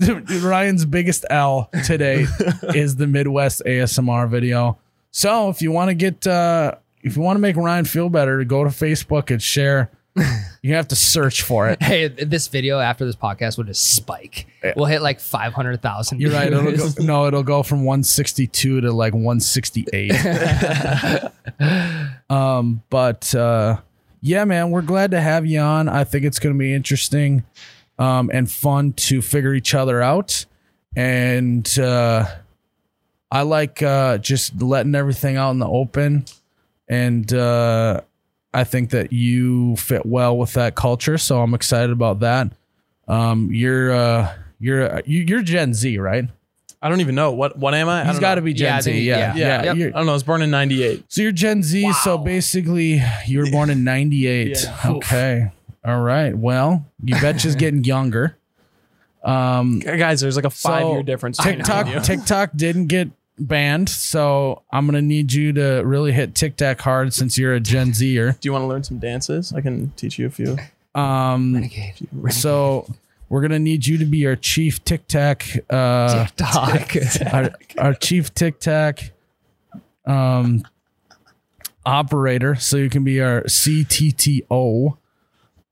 Ryan's 0.42 0.84
biggest 0.84 1.24
L 1.30 1.70
today 1.84 2.26
is 2.74 2.96
the 2.96 3.06
Midwest 3.06 3.62
ASMR 3.64 4.28
video. 4.28 4.76
So 5.12 5.50
if 5.50 5.62
you 5.62 5.70
want 5.70 5.90
to 5.90 5.94
get, 5.94 6.26
uh, 6.26 6.74
if 7.02 7.14
you 7.14 7.22
want 7.22 7.36
to 7.36 7.40
make 7.40 7.54
Ryan 7.54 7.84
feel 7.84 8.08
better, 8.08 8.42
go 8.42 8.64
to 8.64 8.70
Facebook 8.70 9.30
and 9.30 9.40
share. 9.40 9.92
You 10.62 10.74
have 10.74 10.88
to 10.88 10.96
search 10.96 11.42
for 11.42 11.68
it. 11.68 11.80
Hey, 11.80 12.08
this 12.08 12.48
video 12.48 12.80
after 12.80 13.06
this 13.06 13.14
podcast 13.14 13.56
will 13.56 13.62
just 13.62 13.94
spike. 13.94 14.48
We'll 14.74 14.86
hit 14.86 15.00
like 15.00 15.20
500,000. 15.20 16.20
You're 16.20 16.32
right. 16.32 16.52
It'll 16.52 16.72
go, 16.72 16.88
no, 16.98 17.28
it'll 17.28 17.44
go 17.44 17.62
from 17.62 17.84
162 17.84 18.80
to 18.80 18.90
like 18.90 19.12
168. 19.12 20.10
um, 22.30 22.82
but 22.90 23.32
uh, 23.32 23.80
yeah, 24.20 24.44
man, 24.44 24.70
we're 24.70 24.82
glad 24.82 25.10
to 25.12 25.20
have 25.20 25.46
you 25.46 25.60
on. 25.60 25.88
I 25.88 26.04
think 26.04 26.24
it's 26.24 26.38
going 26.38 26.54
to 26.54 26.58
be 26.58 26.72
interesting 26.74 27.44
um, 27.98 28.30
and 28.32 28.50
fun 28.50 28.92
to 28.94 29.22
figure 29.22 29.54
each 29.54 29.74
other 29.74 30.02
out. 30.02 30.44
And 30.96 31.68
uh, 31.78 32.26
I 33.30 33.42
like 33.42 33.82
uh, 33.82 34.18
just 34.18 34.60
letting 34.60 34.94
everything 34.94 35.36
out 35.36 35.50
in 35.50 35.58
the 35.58 35.68
open. 35.68 36.24
And 36.88 37.32
uh, 37.32 38.00
I 38.54 38.64
think 38.64 38.90
that 38.90 39.12
you 39.12 39.76
fit 39.76 40.06
well 40.06 40.36
with 40.36 40.54
that 40.54 40.74
culture. 40.74 41.18
So 41.18 41.40
I'm 41.42 41.54
excited 41.54 41.90
about 41.90 42.20
that. 42.20 42.50
Um, 43.06 43.50
you're 43.52 43.92
uh, 43.92 44.34
you're 44.58 45.00
you- 45.06 45.22
you're 45.22 45.42
Gen 45.42 45.72
Z, 45.74 45.96
right? 45.98 46.28
I 46.80 46.88
don't 46.88 47.00
even 47.00 47.14
know 47.16 47.32
what 47.32 47.58
what 47.58 47.74
am 47.74 47.88
I. 47.88 48.02
I 48.02 48.04
He's 48.10 48.18
got 48.20 48.36
to 48.36 48.42
be 48.42 48.52
Gen 48.54 48.68
Yeah, 48.68 48.76
I 48.76 48.80
Z. 48.80 48.90
think- 48.92 49.04
Yeah, 49.04 49.34
yeah. 49.34 49.64
yeah. 49.64 49.72
Yep. 49.74 49.94
I 49.94 49.98
don't 49.98 50.06
know. 50.06 50.12
I 50.12 50.14
was 50.14 50.22
born 50.22 50.42
in 50.42 50.50
'98. 50.50 51.04
so 51.08 51.22
you're 51.22 51.32
Gen 51.32 51.62
Z. 51.62 51.92
So 52.04 52.18
basically, 52.18 53.02
you 53.26 53.38
were 53.40 53.50
born 53.50 53.70
in 53.70 53.82
'98. 53.84 54.48
Yeah. 54.62 54.76
Okay. 54.86 55.50
All 55.84 56.00
right. 56.00 56.36
Well, 56.36 56.86
you 57.02 57.14
betcha's 57.20 57.54
getting 57.64 57.82
younger. 57.84 58.36
Um, 59.24 59.80
Guys, 59.80 60.20
there's 60.20 60.36
like 60.36 60.44
a 60.44 60.50
five 60.50 60.86
year 60.86 61.02
difference. 61.02 61.38
between 61.38 61.56
TikTok 61.56 61.88
you. 61.88 62.00
TikTok 62.00 62.50
didn't 62.54 62.86
get 62.86 63.08
banned, 63.38 63.88
so 63.88 64.62
I'm 64.70 64.86
gonna 64.86 65.02
need 65.02 65.32
you 65.32 65.52
to 65.54 65.82
really 65.84 66.12
hit 66.12 66.34
TikTok 66.34 66.80
hard 66.80 67.12
since 67.12 67.36
you're 67.36 67.54
a 67.54 67.60
Gen 67.60 67.92
Zer. 67.94 68.32
Do 68.40 68.46
you 68.48 68.52
want 68.52 68.62
to 68.62 68.66
learn 68.66 68.84
some 68.84 68.98
dances? 68.98 69.52
I 69.52 69.60
can 69.60 69.92
teach 69.96 70.18
you 70.18 70.26
a 70.26 70.30
few. 70.30 70.56
Um, 70.94 71.54
Renegade. 71.54 71.94
so 72.30 72.86
we're 73.28 73.42
gonna 73.42 73.58
need 73.58 73.86
you 73.86 73.98
to 73.98 74.04
be 74.04 74.26
our 74.26 74.36
chief 74.36 74.82
TikTok, 74.84 75.44
uh, 75.70 76.26
TikTok. 76.26 76.96
our, 77.32 77.50
our 77.78 77.94
chief 77.94 78.32
TikTok, 78.34 79.00
um, 80.06 80.62
operator. 81.84 82.54
So 82.54 82.76
you 82.76 82.90
can 82.90 83.04
be 83.04 83.20
our 83.20 83.42
CTTO. 83.42 84.96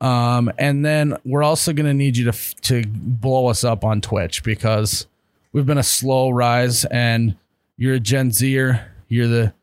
Um, 0.01 0.53
and 0.59 0.85
then 0.85 1.17
we're 1.25 1.43
also 1.43 1.73
gonna 1.73 1.95
need 1.95 2.17
you 2.17 2.25
to 2.25 2.31
f- 2.31 2.55
to 2.63 2.85
blow 2.87 3.47
us 3.47 3.65
up 3.65 3.85
on 3.85 4.01
Twitch 4.03 4.43
because 4.43 5.07
we've 5.53 5.65
been 5.67 5.79
a 5.79 5.83
slow 5.83 6.29
rise, 6.31 6.85
and 6.85 7.37
you're 7.79 7.95
a 7.95 8.01
Gen 8.01 8.31
Zer. 8.31 8.93
You're 9.09 9.27
the 9.27 9.55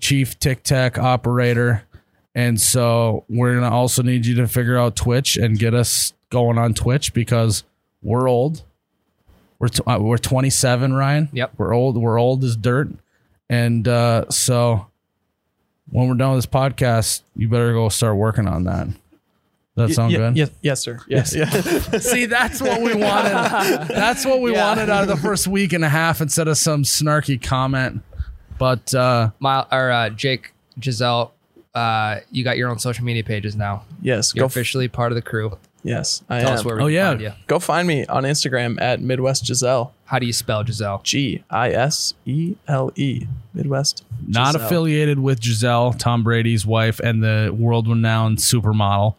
chief 0.00 0.38
TikTok 0.38 0.98
operator, 0.98 1.82
and 2.34 2.58
so 2.58 3.24
we're 3.28 3.54
gonna 3.54 3.70
also 3.70 4.02
need 4.02 4.24
you 4.24 4.34
to 4.36 4.48
figure 4.48 4.78
out 4.78 4.96
Twitch 4.96 5.36
and 5.36 5.58
get 5.58 5.74
us 5.74 6.14
going 6.32 6.58
on 6.58 6.74
Twitch 6.74 7.14
because 7.14 7.62
we're 8.02 8.26
old. 8.28 8.62
We're 9.60 9.68
t- 9.68 9.82
uh, 9.86 9.98
we're 10.00 10.18
27, 10.18 10.92
Ryan. 10.92 11.28
Yep. 11.32 11.52
We're 11.56 11.72
old. 11.72 11.96
We're 11.96 12.18
old 12.18 12.42
as 12.42 12.56
dirt, 12.56 12.88
and 13.48 13.86
uh, 13.86 14.28
so 14.30 14.86
when 15.88 16.08
we're 16.08 16.14
done 16.16 16.34
with 16.34 16.38
this 16.44 16.52
podcast, 16.52 17.22
you 17.36 17.48
better 17.48 17.72
go 17.72 17.88
start 17.88 18.16
working 18.16 18.48
on 18.48 18.64
that. 18.64 18.88
Does 19.76 19.88
that 19.90 19.94
sound 19.94 20.12
Ye- 20.12 20.18
good? 20.18 20.36
Yes, 20.36 20.50
yes, 20.62 20.80
sir. 20.80 20.98
Yes, 21.06 21.34
yeah. 21.34 21.48
See, 21.98 22.26
that's 22.26 22.60
what 22.60 22.80
we 22.82 22.92
wanted. 22.94 23.88
That's 23.88 24.26
what 24.26 24.40
we 24.40 24.52
Yeah. 24.52 24.66
wanted 24.68 24.90
out 24.90 25.02
of 25.02 25.08
the 25.08 25.16
first 25.16 25.46
week 25.46 25.72
and 25.72 25.84
a 25.84 25.88
half 25.88 26.20
instead 26.20 26.48
of 26.48 26.58
some 26.58 26.82
snarky 26.82 27.40
comment. 27.40 28.02
But 28.58 28.92
uh, 28.94 29.30
Mile, 29.38 29.66
or 29.72 29.90
uh, 29.90 30.10
Jake, 30.10 30.52
Giselle, 30.82 31.32
uh, 31.74 32.18
you 32.30 32.44
got 32.44 32.56
your 32.58 32.68
own 32.68 32.78
social 32.80 33.04
media 33.04 33.24
pages 33.24 33.54
now. 33.56 33.84
yes. 34.02 34.34
You're 34.34 34.42
Go. 34.42 34.46
F- 34.46 34.52
officially 34.52 34.88
part 34.88 35.10
of 35.12 35.16
the 35.16 35.22
crew. 35.22 35.56
Yes, 35.82 36.22
I 36.28 36.40
Tell 36.40 36.50
am. 36.50 36.54
us 36.58 36.64
where 36.64 36.76
we 36.76 36.82
Oh, 36.82 36.86
can 36.86 36.92
yeah. 36.94 37.08
find 37.10 37.20
you. 37.22 37.32
Go 37.46 37.58
find 37.58 37.88
me 37.88 38.06
on 38.06 38.24
Instagram 38.24 38.80
at 38.80 39.00
Midwest 39.00 39.46
Giselle. 39.46 39.92
How 40.04 40.18
do 40.18 40.26
you 40.26 40.32
spell 40.32 40.64
Giselle? 40.64 41.00
G 41.04 41.42
I 41.50 41.70
S 41.70 42.14
E 42.26 42.54
L 42.68 42.90
E. 42.96 43.26
Midwest. 43.54 44.04
not 44.26 44.52
Giselle. 44.52 44.66
affiliated 44.66 45.18
with 45.18 45.42
Giselle, 45.42 45.92
Tom 45.92 46.22
Brady's 46.22 46.64
wife, 46.66 47.00
and 47.00 47.22
the 47.22 47.54
world 47.56 47.88
renowned 47.88 48.38
supermodel. 48.38 49.16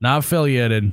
Not 0.00 0.18
affiliated, 0.18 0.92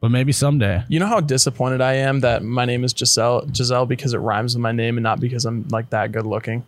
but 0.00 0.10
maybe 0.10 0.30
someday. 0.32 0.84
You 0.88 1.00
know 1.00 1.06
how 1.06 1.20
disappointed 1.20 1.80
I 1.80 1.94
am 1.94 2.20
that 2.20 2.42
my 2.44 2.64
name 2.64 2.84
is 2.84 2.92
Giselle 2.96 3.46
Giselle 3.52 3.86
because 3.86 4.14
it 4.14 4.18
rhymes 4.18 4.54
with 4.54 4.62
my 4.62 4.72
name 4.72 4.96
and 4.96 5.02
not 5.02 5.18
because 5.20 5.44
I'm 5.44 5.66
like 5.68 5.90
that 5.90 6.12
good 6.12 6.26
looking. 6.26 6.64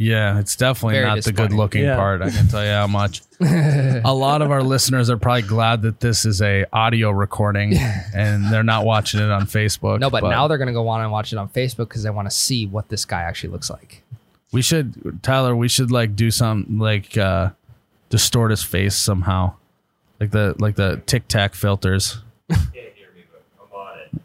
Yeah, 0.00 0.38
it's 0.38 0.54
definitely 0.54 0.94
Very 0.94 1.06
not 1.06 1.24
the 1.24 1.32
good 1.32 1.52
looking 1.52 1.82
Yeah. 1.82 1.96
part. 1.96 2.22
I 2.22 2.30
can 2.30 2.46
tell 2.46 2.64
you 2.64 2.70
how 2.70 2.86
much. 3.00 3.20
a 3.40 4.14
lot 4.14 4.42
of 4.42 4.50
our 4.52 4.62
listeners 4.62 5.10
are 5.10 5.16
probably 5.16 5.42
glad 5.42 5.82
that 5.82 5.98
this 5.98 6.24
is 6.24 6.40
a 6.40 6.64
audio 6.72 7.10
recording 7.10 7.74
and 8.14 8.52
they're 8.52 8.62
not 8.62 8.84
watching 8.84 9.18
it 9.20 9.28
on 9.30 9.42
Facebook. 9.46 9.98
No, 9.98 10.08
but, 10.08 10.22
now 10.28 10.46
they're 10.46 10.56
gonna 10.58 10.72
go 10.72 10.86
on 10.88 11.00
and 11.00 11.10
watch 11.10 11.32
it 11.32 11.36
on 11.36 11.48
Facebook 11.48 11.88
because 11.88 12.04
they 12.04 12.10
want 12.10 12.30
to 12.30 12.34
see 12.34 12.64
what 12.66 12.88
this 12.88 13.04
guy 13.04 13.22
actually 13.22 13.50
looks 13.50 13.70
like. 13.70 14.02
we 14.52 14.62
should 14.62 15.20
Tyler, 15.22 15.54
we 15.56 15.68
should 15.68 15.90
like 15.90 16.14
do 16.14 16.30
some 16.30 16.78
like 16.78 17.18
uh 17.18 17.50
distort 18.08 18.50
his 18.52 18.62
face 18.62 18.96
somehow. 18.96 19.54
Like 20.20 20.30
the 20.30 20.54
like 20.58 20.76
the 20.76 21.02
TikTok 21.06 21.54
filters. 21.54 22.18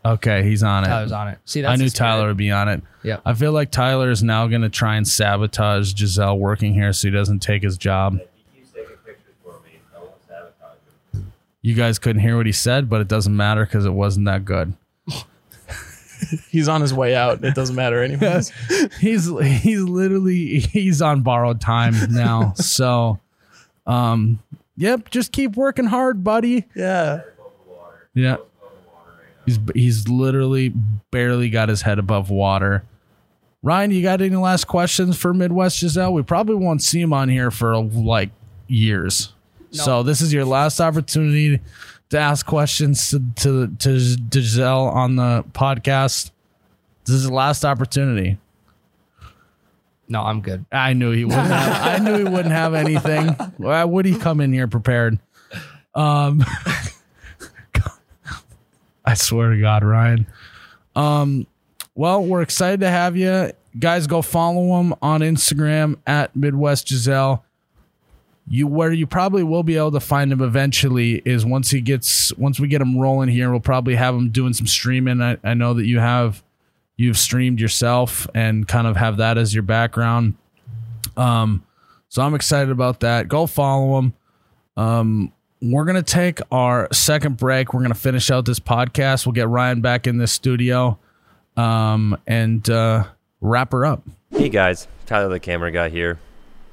Okay, 0.05 0.43
he's 0.43 0.63
on 0.63 0.83
it. 0.83 0.87
Tyler's 0.87 1.11
on 1.11 1.27
it. 1.29 1.39
See, 1.45 1.61
that's 1.61 1.79
I 1.79 1.83
knew. 1.83 1.89
Tyler 1.89 2.27
would 2.27 2.37
be 2.37 2.51
on 2.51 2.67
it. 2.69 2.81
Yeah. 3.03 3.19
I 3.25 3.33
feel 3.33 3.51
like 3.51 3.71
Tyler 3.71 4.09
is 4.11 4.23
now 4.23 4.47
going 4.47 4.61
to 4.61 4.69
try 4.69 4.95
and 4.95 5.07
sabotage 5.07 5.93
Giselle 5.95 6.37
working 6.37 6.73
here 6.73 6.93
so 6.93 7.07
he 7.07 7.11
doesn't 7.13 7.39
take 7.39 7.63
his 7.63 7.77
job. 7.77 8.19
You 11.61 11.75
guys 11.75 11.97
couldn't 11.97 12.21
hear 12.21 12.35
what 12.35 12.45
he 12.45 12.51
said, 12.51 12.89
but 12.89 12.99
it 12.99 13.07
doesn't 13.07 13.35
matter 13.35 13.65
because 13.65 13.85
it 13.85 13.93
wasn't 13.93 14.25
that 14.25 14.43
good. 14.43 14.73
He's 16.49 16.67
on 16.67 16.81
his 16.81 16.93
way 16.93 17.15
out. 17.15 17.43
It 17.43 17.55
doesn't 17.55 17.75
matter 17.75 18.03
anyways. 18.03 18.51
He's 18.99 19.29
he's 19.61 19.81
literally 19.81 20.59
he's 20.59 21.01
on 21.01 21.21
borrowed 21.21 21.59
time 21.61 21.95
now. 22.11 22.53
so, 22.55 23.19
um, 23.85 24.39
yep, 24.77 25.09
just 25.09 25.31
keep 25.31 25.55
working 25.55 25.85
hard, 25.85 26.23
buddy. 26.23 26.65
yeah. 26.75 27.21
Yeah. 28.13 28.37
He's 29.45 29.59
he's 29.73 30.07
literally 30.07 30.73
barely 31.11 31.49
got 31.49 31.69
his 31.69 31.81
head 31.81 31.99
above 31.99 32.29
water. 32.29 32.83
Ryan, 33.61 33.91
you 33.91 34.01
got 34.01 34.21
any 34.21 34.35
last 34.35 34.65
questions 34.67 35.17
for 35.17 35.33
Midwest 35.33 35.79
Giselle? 35.79 36.13
We 36.13 36.21
probably 36.21 36.55
won't 36.55 36.81
see 36.81 37.01
him 37.01 37.13
on 37.13 37.29
here 37.29 37.49
for 37.49 37.77
like 37.81 38.31
years. 38.67 39.33
So 39.71 40.03
this 40.03 40.21
is 40.21 40.31
your 40.31 40.45
last 40.45 40.79
opportunity 40.79 41.59
to 42.09 42.19
ask 42.19 42.45
questions 42.45 43.09
to, 43.09 43.19
to 43.37 43.67
to 43.67 43.99
Giselle 44.31 44.87
on 44.87 45.15
the 45.15 45.43
podcast. 45.53 46.31
This 47.05 47.15
is 47.15 47.23
the 47.23 47.33
last 47.33 47.65
opportunity. 47.65 48.37
No, 50.07 50.21
I'm 50.21 50.41
good. 50.41 50.65
I 50.71 50.93
knew 50.93 51.11
he 51.11 51.25
wouldn't 51.25 51.47
have 51.47 52.01
I 52.01 52.03
knew 52.03 52.17
he 52.17 52.23
wouldn't 52.23 52.53
have 52.53 52.73
anything. 52.73 53.29
Why 53.57 53.83
would 53.83 54.05
he 54.05 54.17
come 54.17 54.41
in 54.41 54.53
here 54.53 54.67
prepared? 54.67 55.19
Um 55.95 56.43
I 59.05 59.13
swear 59.15 59.51
to 59.51 59.59
God, 59.59 59.83
Ryan. 59.83 60.27
Um 60.95 61.47
well, 61.95 62.23
we're 62.23 62.41
excited 62.41 62.79
to 62.79 62.89
have 62.89 63.15
you. 63.15 63.51
Guys, 63.77 64.07
go 64.07 64.21
follow 64.21 64.79
him 64.79 64.95
on 65.01 65.21
Instagram 65.21 65.97
at 66.07 66.35
Midwest 66.35 66.87
Giselle. 66.87 67.45
You 68.47 68.67
where 68.67 68.91
you 68.91 69.07
probably 69.07 69.43
will 69.43 69.63
be 69.63 69.77
able 69.77 69.91
to 69.91 69.99
find 69.99 70.31
him 70.31 70.41
eventually 70.41 71.21
is 71.23 71.45
once 71.45 71.69
he 71.69 71.81
gets 71.81 72.35
once 72.35 72.59
we 72.59 72.67
get 72.67 72.81
him 72.81 72.97
rolling 72.97 73.29
here, 73.29 73.49
we'll 73.51 73.59
probably 73.59 73.95
have 73.95 74.15
him 74.15 74.31
doing 74.31 74.53
some 74.53 74.67
streaming. 74.67 75.21
I, 75.21 75.37
I 75.43 75.53
know 75.53 75.73
that 75.75 75.85
you 75.85 75.99
have 75.99 76.43
you've 76.97 77.17
streamed 77.17 77.59
yourself 77.59 78.27
and 78.33 78.67
kind 78.67 78.85
of 78.85 78.97
have 78.97 79.17
that 79.17 79.37
as 79.37 79.53
your 79.53 79.63
background. 79.63 80.35
Um, 81.15 81.63
so 82.09 82.21
I'm 82.21 82.35
excited 82.35 82.69
about 82.69 82.99
that. 82.99 83.27
Go 83.27 83.47
follow 83.47 83.99
him. 83.99 84.13
Um, 84.77 85.31
we're 85.63 85.85
gonna 85.85 86.03
take 86.03 86.39
our 86.51 86.89
second 86.91 87.37
break. 87.37 87.73
We're 87.73 87.81
gonna 87.81 87.93
finish 87.93 88.29
out 88.29 88.45
this 88.45 88.59
podcast. 88.59 89.25
We'll 89.25 89.33
get 89.33 89.47
Ryan 89.47 89.81
back 89.81 90.07
in 90.07 90.17
this 90.17 90.31
studio, 90.31 90.99
um, 91.55 92.17
and 92.27 92.69
uh, 92.69 93.05
wrap 93.39 93.71
her 93.71 93.85
up. 93.85 94.03
Hey 94.31 94.49
guys, 94.49 94.87
Tyler 95.05 95.29
the 95.29 95.39
camera 95.39 95.71
guy 95.71 95.89
here. 95.89 96.19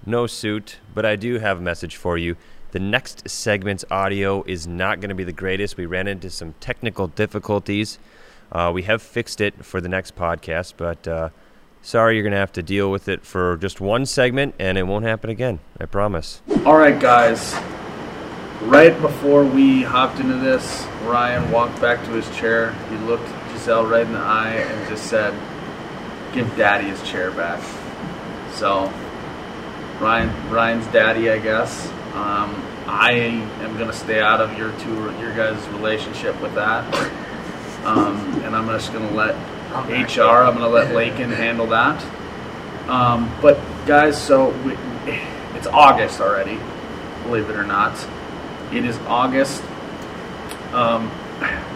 No 0.04 0.26
suit, 0.26 0.78
but 0.94 1.06
I 1.06 1.14
do 1.14 1.38
have 1.38 1.58
a 1.58 1.60
message 1.60 1.96
for 1.96 2.18
you. 2.18 2.36
The 2.72 2.80
next 2.80 3.28
segment's 3.28 3.84
audio 3.90 4.42
is 4.44 4.66
not 4.66 5.00
going 5.00 5.08
to 5.10 5.14
be 5.14 5.24
the 5.24 5.32
greatest. 5.32 5.76
We 5.76 5.86
ran 5.86 6.06
into 6.06 6.30
some 6.30 6.54
technical 6.60 7.08
difficulties. 7.08 7.98
Uh, 8.50 8.70
we 8.72 8.84
have 8.84 9.02
fixed 9.02 9.40
it 9.40 9.64
for 9.64 9.80
the 9.80 9.88
next 9.88 10.16
podcast, 10.16 10.74
but 10.76 11.06
uh, 11.06 11.28
sorry 11.82 12.14
you're 12.14 12.22
going 12.22 12.32
to 12.32 12.38
have 12.38 12.52
to 12.52 12.62
deal 12.62 12.90
with 12.90 13.08
it 13.08 13.24
for 13.24 13.56
just 13.56 13.80
one 13.80 14.06
segment, 14.06 14.54
and 14.58 14.78
it 14.78 14.84
won't 14.84 15.04
happen 15.04 15.30
again. 15.30 15.58
I 15.78 15.86
promise. 15.86 16.42
All 16.64 16.76
right, 16.76 16.98
guys. 16.98 17.54
Right 18.62 19.00
before 19.00 19.42
we 19.42 19.82
hopped 19.82 20.20
into 20.20 20.36
this, 20.36 20.86
Ryan 21.04 21.50
walked 21.50 21.80
back 21.80 22.04
to 22.04 22.10
his 22.10 22.28
chair. 22.36 22.72
He 22.90 22.96
looked 22.96 23.26
Giselle 23.52 23.86
right 23.86 24.04
in 24.04 24.12
the 24.12 24.18
eye 24.18 24.50
and 24.50 24.88
just 24.88 25.06
said, 25.06 25.32
"Give 26.34 26.54
Daddy 26.56 26.88
his 26.88 27.02
chair 27.02 27.30
back." 27.30 27.60
So, 28.52 28.92
Ryan, 29.98 30.30
Ryan's 30.50 30.86
daddy, 30.88 31.30
I 31.30 31.38
guess. 31.38 31.90
Um, 32.14 32.54
I 32.86 33.12
am 33.62 33.78
gonna 33.78 33.94
stay 33.94 34.20
out 34.20 34.42
of 34.42 34.58
your 34.58 34.72
two, 34.72 35.10
your 35.18 35.32
guys' 35.32 35.66
relationship 35.68 36.38
with 36.42 36.54
that, 36.54 36.84
um, 37.86 38.42
and 38.44 38.54
I'm 38.54 38.66
just 38.68 38.92
gonna 38.92 39.10
let 39.12 39.36
HR. 39.88 40.44
I'm 40.44 40.54
gonna 40.54 40.68
let 40.68 40.94
Lakin 40.94 41.32
handle 41.32 41.66
that. 41.68 42.04
Um, 42.88 43.30
but 43.40 43.58
guys, 43.86 44.20
so 44.20 44.50
we, 44.66 44.76
it's 45.54 45.66
August 45.66 46.20
already. 46.20 46.58
Believe 47.22 47.48
it 47.48 47.56
or 47.56 47.64
not, 47.64 47.94
it 48.72 48.84
is 48.84 48.98
August. 49.00 49.62
Um, 50.72 51.08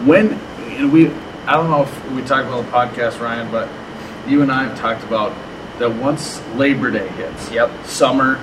when 0.05 0.33
and 0.77 0.91
we, 0.91 1.09
I 1.47 1.53
don't 1.53 1.69
know 1.69 1.83
if 1.83 2.11
we 2.11 2.21
talked 2.21 2.47
about 2.47 2.65
the 2.65 2.71
podcast, 2.71 3.19
Ryan, 3.19 3.49
but 3.51 3.69
you 4.27 4.41
and 4.41 4.51
I 4.51 4.63
have 4.63 4.77
talked 4.77 5.03
about 5.03 5.33
that 5.79 5.89
once 5.93 6.41
Labor 6.55 6.91
Day 6.91 7.07
hits, 7.09 7.51
Yep. 7.51 7.85
summer 7.85 8.39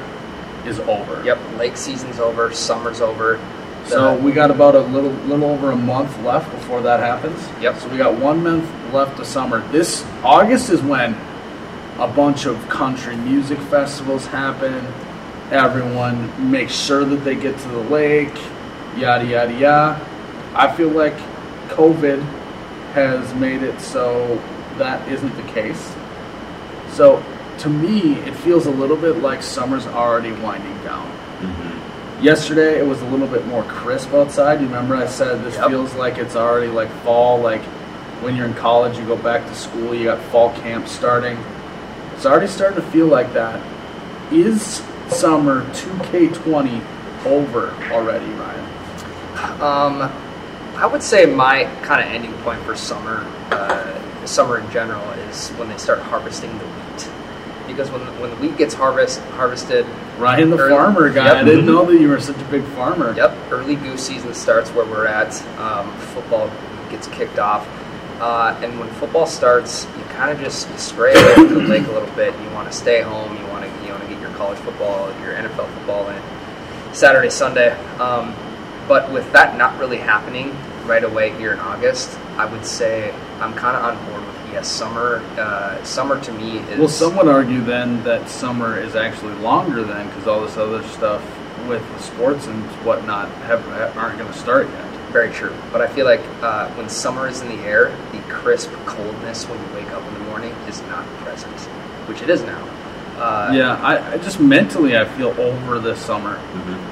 is 0.66 0.78
over. 0.80 1.22
Yep. 1.24 1.38
Lake 1.58 1.76
season's 1.76 2.18
over. 2.18 2.52
Summer's 2.52 3.00
over. 3.00 3.40
So 3.86 4.16
we 4.16 4.30
got 4.30 4.50
about 4.52 4.76
a 4.76 4.80
little 4.80 5.10
little 5.10 5.46
over 5.50 5.72
a 5.72 5.76
month 5.76 6.16
left 6.22 6.50
before 6.52 6.82
that 6.82 7.00
happens. 7.00 7.48
Yep. 7.60 7.78
So 7.80 7.88
we 7.88 7.96
got 7.98 8.16
one 8.16 8.42
month 8.42 8.70
left 8.92 9.18
of 9.18 9.26
summer. 9.26 9.66
This 9.72 10.04
August 10.22 10.70
is 10.70 10.80
when 10.82 11.16
a 11.98 12.06
bunch 12.06 12.46
of 12.46 12.68
country 12.68 13.16
music 13.16 13.58
festivals 13.58 14.26
happen. 14.26 14.86
Everyone 15.52 16.50
makes 16.50 16.72
sure 16.74 17.04
that 17.04 17.24
they 17.24 17.34
get 17.34 17.58
to 17.58 17.68
the 17.68 17.78
lake. 17.78 18.34
Yada 18.96 19.26
yada 19.26 19.52
yada. 19.52 20.06
I 20.54 20.74
feel 20.74 20.88
like 20.88 21.14
COVID 21.68 22.22
has 22.94 23.34
made 23.34 23.62
it 23.62 23.78
so 23.80 24.42
that 24.78 25.06
isn't 25.08 25.34
the 25.36 25.52
case. 25.52 25.94
So 26.92 27.22
to 27.58 27.68
me, 27.68 28.14
it 28.20 28.34
feels 28.34 28.64
a 28.66 28.70
little 28.70 28.96
bit 28.96 29.18
like 29.18 29.42
summer's 29.42 29.86
already 29.86 30.32
winding 30.32 30.82
down. 30.84 31.06
Mm-hmm. 31.40 32.24
Yesterday, 32.24 32.78
it 32.78 32.86
was 32.86 33.02
a 33.02 33.06
little 33.06 33.26
bit 33.26 33.46
more 33.46 33.62
crisp 33.64 34.14
outside. 34.14 34.60
You 34.60 34.66
remember 34.66 34.96
I 34.96 35.06
said 35.06 35.44
this 35.44 35.56
Yep. 35.56 35.68
feels 35.68 35.94
like 35.94 36.16
it's 36.16 36.34
already 36.36 36.68
like 36.68 36.88
fall. 37.04 37.38
Like 37.38 37.62
when 38.22 38.36
you're 38.36 38.46
in 38.46 38.54
college, 38.54 38.96
you 38.96 39.04
go 39.04 39.16
back 39.16 39.46
to 39.46 39.54
school, 39.54 39.94
you 39.94 40.04
got 40.04 40.22
fall 40.30 40.50
camp 40.60 40.88
starting. 40.88 41.36
It's 42.14 42.24
already 42.24 42.46
starting 42.46 42.80
to 42.82 42.90
feel 42.90 43.06
like 43.06 43.34
that. 43.34 43.60
Is 44.32 44.82
summer 45.12 45.64
2K20 45.72 47.26
over 47.26 47.70
already, 47.92 48.26
Ryan? 48.26 48.64
Um, 49.60 50.12
I 50.76 50.86
would 50.86 51.02
say 51.02 51.26
my 51.26 51.64
kind 51.82 52.00
of 52.04 52.12
ending 52.12 52.32
point 52.42 52.60
for 52.62 52.74
summer, 52.74 53.18
uh, 53.50 54.24
summer 54.26 54.58
in 54.58 54.70
general, 54.70 55.02
is 55.28 55.50
when 55.50 55.68
they 55.68 55.78
start 55.78 56.00
harvesting 56.00 56.50
the 56.58 56.64
wheat. 56.64 57.08
Because 57.66 57.90
when 57.90 58.00
when 58.20 58.30
the 58.30 58.36
wheat 58.36 58.56
gets 58.58 58.74
harvest 58.74 59.20
harvested, 59.36 59.86
Ryan, 60.18 60.50
the 60.50 60.58
Early- 60.58 60.70
farmer 60.74 61.10
guy. 61.10 61.26
Yep. 61.26 61.36
I 61.36 61.44
didn't 61.44 61.66
know 61.66 61.84
that 61.86 61.98
you 62.00 62.08
were 62.08 62.20
such 62.20 62.36
a 62.36 62.44
big 62.44 62.64
farmer. 62.64 63.14
Yep, 63.16 63.36
early 63.50 63.76
goose 63.76 64.06
season 64.06 64.34
starts 64.34 64.70
where 64.70 64.84
we're 64.84 65.06
at. 65.06 65.40
Um, 65.58 65.90
football 65.98 66.50
gets 66.90 67.06
kicked 67.08 67.38
off, 67.38 67.66
uh, 68.20 68.58
and 68.62 68.78
when 68.78 68.88
football 68.94 69.26
starts, 69.26 69.86
you 69.96 70.04
kind 70.04 70.30
of 70.32 70.40
just 70.40 70.68
you 70.70 70.76
stray 70.76 71.12
away 71.12 71.34
from 71.34 71.54
the 71.54 71.60
lake 71.60 71.86
a 71.86 71.92
little 71.92 72.14
bit. 72.14 72.34
You 72.42 72.50
want 72.50 72.70
to 72.70 72.76
stay 72.76 73.00
home. 73.00 73.36
Your 74.32 74.38
college 74.38 74.58
football, 74.60 75.08
your 75.20 75.34
NFL 75.34 75.72
football 75.74 76.08
and 76.08 76.96
Saturday, 76.96 77.30
Sunday. 77.30 77.70
Um, 77.98 78.34
but 78.88 79.10
with 79.12 79.30
that 79.32 79.56
not 79.56 79.78
really 79.78 79.98
happening 79.98 80.56
right 80.86 81.04
away 81.04 81.36
here 81.38 81.52
in 81.52 81.60
August, 81.60 82.18
I 82.36 82.44
would 82.44 82.66
say 82.66 83.12
I'm 83.40 83.54
kind 83.54 83.76
of 83.76 83.84
on 83.84 84.06
board 84.06 84.26
with 84.26 84.52
yes, 84.52 84.68
summer. 84.68 85.18
Uh, 85.38 85.82
summer 85.84 86.20
to 86.22 86.32
me 86.32 86.58
is 86.58 86.78
Well, 86.78 86.88
some 86.88 87.16
would 87.16 87.28
argue 87.28 87.60
then 87.62 88.02
that 88.04 88.28
summer 88.28 88.78
is 88.78 88.96
actually 88.96 89.34
longer 89.34 89.82
then 89.84 90.08
because 90.08 90.26
all 90.26 90.40
this 90.40 90.56
other 90.56 90.82
stuff 90.88 91.22
with 91.68 91.86
the 91.92 92.02
sports 92.02 92.46
and 92.46 92.62
whatnot 92.84 93.28
have, 93.42 93.66
aren't 93.96 94.18
going 94.18 94.30
to 94.30 94.38
start 94.38 94.68
yet. 94.68 94.88
Very 95.12 95.30
true. 95.30 95.54
But 95.70 95.80
I 95.80 95.86
feel 95.86 96.06
like 96.06 96.22
uh, 96.40 96.68
when 96.70 96.88
summer 96.88 97.28
is 97.28 97.40
in 97.40 97.48
the 97.48 97.62
air, 97.62 97.96
the 98.12 98.18
crisp 98.22 98.72
coldness 98.86 99.46
when 99.46 99.60
you 99.60 99.74
wake 99.74 99.90
up 99.92 100.02
in 100.08 100.14
the 100.14 100.20
morning 100.20 100.52
is 100.66 100.80
not 100.82 101.06
present, 101.18 101.54
which 102.08 102.22
it 102.22 102.30
is 102.30 102.42
now. 102.42 102.81
Uh, 103.16 103.52
yeah, 103.54 103.74
I, 103.76 104.14
I 104.14 104.16
just 104.18 104.40
mentally 104.40 104.96
I 104.96 105.04
feel 105.04 105.28
over 105.40 105.78
this 105.78 106.00
summer. 106.00 106.40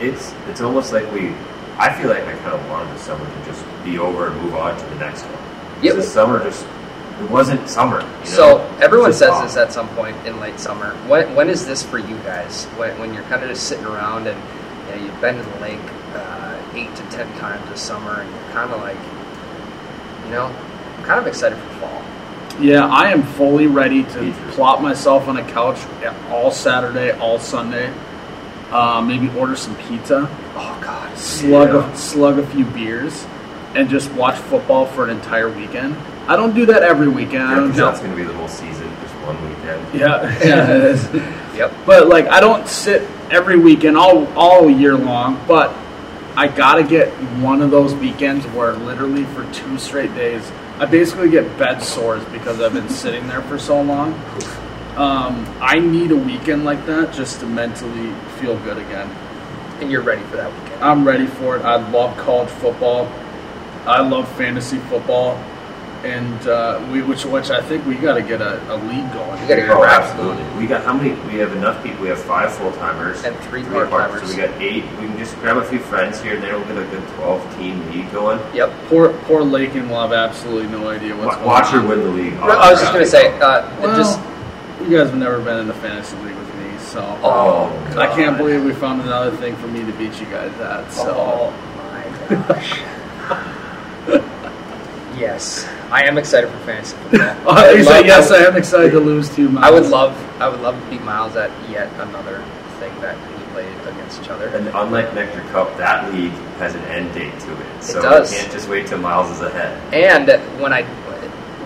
It's 0.00 0.34
it's 0.48 0.60
almost 0.60 0.92
like 0.92 1.10
we. 1.12 1.34
I 1.78 1.92
feel 1.98 2.10
like 2.10 2.24
I 2.24 2.36
kind 2.36 2.52
of 2.52 2.68
wanted 2.68 2.94
the 2.94 2.98
summer 2.98 3.24
to 3.24 3.44
just 3.44 3.64
be 3.84 3.98
over 3.98 4.28
and 4.28 4.42
move 4.42 4.54
on 4.54 4.78
to 4.78 4.84
the 4.86 4.96
next 4.96 5.22
one. 5.22 5.82
Yep. 5.82 5.96
The 5.96 6.02
summer 6.02 6.44
just 6.44 6.66
it 7.20 7.30
wasn't 7.30 7.68
summer. 7.68 8.00
You 8.00 8.06
know? 8.06 8.24
So 8.24 8.58
everyone 8.80 9.12
says 9.12 9.30
just 9.30 9.54
this 9.54 9.56
at 9.56 9.72
some 9.72 9.88
point 9.90 10.16
in 10.26 10.40
late 10.40 10.58
summer. 10.58 10.94
When, 11.06 11.34
when 11.34 11.50
is 11.50 11.66
this 11.66 11.82
for 11.82 11.98
you 11.98 12.16
guys? 12.18 12.64
When, 12.76 12.98
when 12.98 13.12
you're 13.12 13.24
kind 13.24 13.42
of 13.42 13.50
just 13.50 13.68
sitting 13.68 13.84
around 13.84 14.26
and 14.26 14.38
you 14.88 14.96
know, 14.96 15.04
you've 15.04 15.20
been 15.20 15.36
to 15.36 15.42
the 15.42 15.60
lake 15.60 15.80
uh, 16.14 16.62
eight 16.74 16.94
to 16.96 17.02
ten 17.10 17.30
times 17.38 17.68
this 17.68 17.80
summer, 17.80 18.20
and 18.20 18.30
you're 18.30 18.52
kind 18.52 18.72
of 18.72 18.80
like, 18.80 18.96
you 20.24 20.30
know, 20.30 20.46
I'm 20.46 21.04
kind 21.04 21.20
of 21.20 21.26
excited 21.26 21.58
for 21.58 21.68
fall. 21.80 22.02
Yeah, 22.58 22.86
I 22.86 23.10
am 23.10 23.22
fully 23.22 23.66
ready 23.66 24.02
to 24.04 24.32
plop 24.52 24.82
myself 24.82 25.28
on 25.28 25.36
a 25.36 25.44
couch 25.52 25.78
all 26.30 26.50
Saturday, 26.50 27.12
all 27.12 27.38
Sunday. 27.38 27.92
Uh, 28.70 29.00
maybe 29.00 29.28
order 29.36 29.56
some 29.56 29.74
pizza, 29.76 30.28
Oh 30.54 30.78
God, 30.80 31.16
slug 31.18 31.70
Yeah. 31.70 31.90
a, 31.92 31.96
slug 31.96 32.38
a 32.38 32.46
few 32.46 32.64
beers, 32.66 33.26
and 33.74 33.88
just 33.88 34.12
watch 34.12 34.36
football 34.36 34.86
for 34.86 35.04
an 35.04 35.10
entire 35.10 35.48
weekend. 35.48 35.96
I 36.28 36.36
don't 36.36 36.54
do 36.54 36.66
that 36.66 36.82
every 36.84 37.08
weekend. 37.08 37.42
I 37.42 37.56
don't 37.56 37.72
that's 37.72 37.98
going 37.98 38.12
to 38.12 38.16
be 38.16 38.22
the 38.22 38.34
whole 38.34 38.46
season, 38.46 38.88
just 39.02 39.14
one 39.26 39.36
weekend. 39.48 39.84
Yeah, 39.94 40.22
yeah, 40.44 40.70
it 40.76 40.84
is. 40.84 41.08
Yep. 41.56 41.72
But 41.84 42.06
like, 42.08 42.28
I 42.28 42.38
don't 42.40 42.68
sit 42.68 43.02
every 43.30 43.58
weekend 43.58 43.96
all 43.96 44.26
all 44.36 44.70
year 44.70 44.96
long. 44.96 45.42
But 45.48 45.74
I 46.36 46.46
gotta 46.46 46.84
get 46.84 47.08
one 47.40 47.62
of 47.62 47.72
those 47.72 47.92
weekends 47.94 48.46
where 48.48 48.74
literally 48.74 49.24
for 49.24 49.50
two 49.52 49.78
straight 49.78 50.14
days, 50.14 50.48
I 50.80 50.86
basically 50.86 51.28
get 51.28 51.58
bed 51.58 51.80
sores 51.80 52.24
because 52.32 52.58
I've 52.62 52.72
been 52.72 52.88
sitting 52.88 53.28
there 53.28 53.42
for 53.42 53.58
so 53.58 53.82
long. 53.82 54.14
Um, 54.96 55.46
I 55.60 55.78
need 55.78 56.10
a 56.10 56.16
weekend 56.16 56.64
like 56.64 56.86
that 56.86 57.12
just 57.12 57.40
to 57.40 57.46
mentally 57.46 58.14
feel 58.38 58.56
good 58.60 58.78
again. 58.78 59.08
and 59.80 59.90
you're 59.90 60.02
ready 60.02 60.22
for 60.22 60.36
that 60.36 60.50
weekend. 60.52 60.82
I'm 60.82 61.06
ready 61.06 61.26
for 61.26 61.56
it. 61.56 61.62
I 61.64 61.76
love 61.90 62.16
college 62.16 62.48
football. 62.48 63.12
I 63.86 64.00
love 64.00 64.26
fantasy 64.36 64.78
football, 64.78 65.36
and 66.04 66.46
uh, 66.48 66.80
we 66.90 67.02
which 67.02 67.24
which 67.24 67.50
I 67.50 67.60
think 67.60 67.84
we 67.86 67.94
got 67.94 68.14
to 68.14 68.22
get 68.22 68.40
a, 68.40 68.56
a 68.72 68.76
league 68.76 69.12
going. 69.12 69.40
We 69.42 69.48
gotta 69.48 69.60
get 69.62 69.70
Oh, 69.70 69.84
absolutely. 69.84 70.44
We 70.58 70.66
got 70.66 70.82
how 70.84 70.94
many? 70.94 71.10
We 71.30 71.38
have 71.38 71.52
enough 71.52 71.82
people. 71.82 72.02
We 72.02 72.08
have 72.08 72.20
five 72.22 72.52
full 72.52 72.72
timers 72.72 73.22
And 73.24 73.36
three 73.40 73.62
part-timers. 73.64 74.22
So 74.22 74.28
we 74.28 74.36
got 74.42 74.50
eight. 74.60 74.84
We 74.98 75.06
can 75.08 75.18
just 75.18 75.34
grab 75.40 75.56
a 75.58 75.64
few 75.64 75.78
friends 75.78 76.20
here 76.22 76.34
and 76.34 76.42
there. 76.42 76.56
We'll 76.58 76.66
get 76.66 76.78
a 76.78 76.84
good 76.86 77.06
twelve 77.16 77.42
team 77.56 77.84
league 77.90 78.10
going. 78.12 78.38
Yep. 78.54 78.72
Poor 78.88 79.12
poor 79.24 79.42
Lakin 79.42 79.88
will 79.90 80.00
have 80.00 80.12
absolutely 80.12 80.68
no 80.70 80.88
idea 80.88 81.14
what's 81.14 81.26
Wa- 81.26 81.34
going 81.36 81.46
Watch 81.46 81.68
her 81.68 81.80
on. 81.80 81.88
win 81.88 82.00
the 82.00 82.10
league. 82.10 82.34
I 82.34 82.70
was 82.70 82.80
just 82.80 82.92
gonna 82.92 83.04
say, 83.06 83.38
uh, 83.40 83.68
Well, 83.80 83.96
just 83.96 84.18
you 84.88 84.96
guys 84.96 85.10
have 85.10 85.18
never 85.18 85.40
been 85.40 85.58
in 85.58 85.68
a 85.68 85.74
fantasy 85.74 86.16
league 86.18 86.34
with 86.36 86.54
me, 86.56 86.78
so 86.78 87.00
oh, 87.22 87.68
I 87.98 88.06
can't 88.16 88.38
believe 88.38 88.64
we 88.64 88.72
found 88.72 89.02
another 89.02 89.36
thing 89.36 89.54
for 89.56 89.66
me 89.68 89.84
to 89.84 89.92
beat 89.98 90.18
you 90.18 90.26
guys 90.26 90.52
at. 90.60 90.90
So 90.92 91.14
Oh 91.14 91.52
my 91.76 92.36
gosh. 92.48 92.80
yes, 95.18 95.68
I 95.90 96.04
am 96.04 96.18
excited 96.18 96.48
for 96.50 96.58
fantasy 96.58 96.96
football. 96.96 97.36
Oh, 97.46 97.50
I 97.50 97.72
you 97.72 97.84
say, 97.84 98.04
yes, 98.06 98.30
I 98.30 98.44
I 98.44 98.46
am 98.48 98.56
excited 98.56 98.92
to 98.92 99.00
lose 99.00 99.34
two. 99.34 99.48
I 99.58 99.70
would 99.70 99.82
Miles. 99.82 99.90
love, 99.90 100.40
I 100.40 100.48
would 100.48 100.60
love 100.60 100.80
to 100.82 100.90
beat 100.90 101.02
Miles 101.02 101.34
at 101.36 101.50
yet 101.68 101.92
another 102.00 102.44
thing 102.78 102.94
that 103.00 103.16
we 103.38 103.44
played 103.52 103.74
against 103.88 104.22
each 104.22 104.28
other. 104.28 104.46
And 104.48 104.68
unlike 104.68 105.12
Nectar 105.14 105.40
Cup, 105.50 105.76
that 105.78 106.12
league 106.14 106.32
has 106.58 106.74
an 106.74 106.82
end 106.84 107.12
date 107.14 107.38
to 107.40 107.52
it. 107.60 107.82
So 107.82 108.00
does. 108.02 108.32
you 108.32 108.38
can't 108.38 108.52
just 108.52 108.68
wait 108.68 108.86
till 108.86 108.98
Miles 108.98 109.30
is 109.30 109.40
ahead. 109.40 109.76
And 109.92 110.28
when 110.60 110.72
I, 110.72 110.82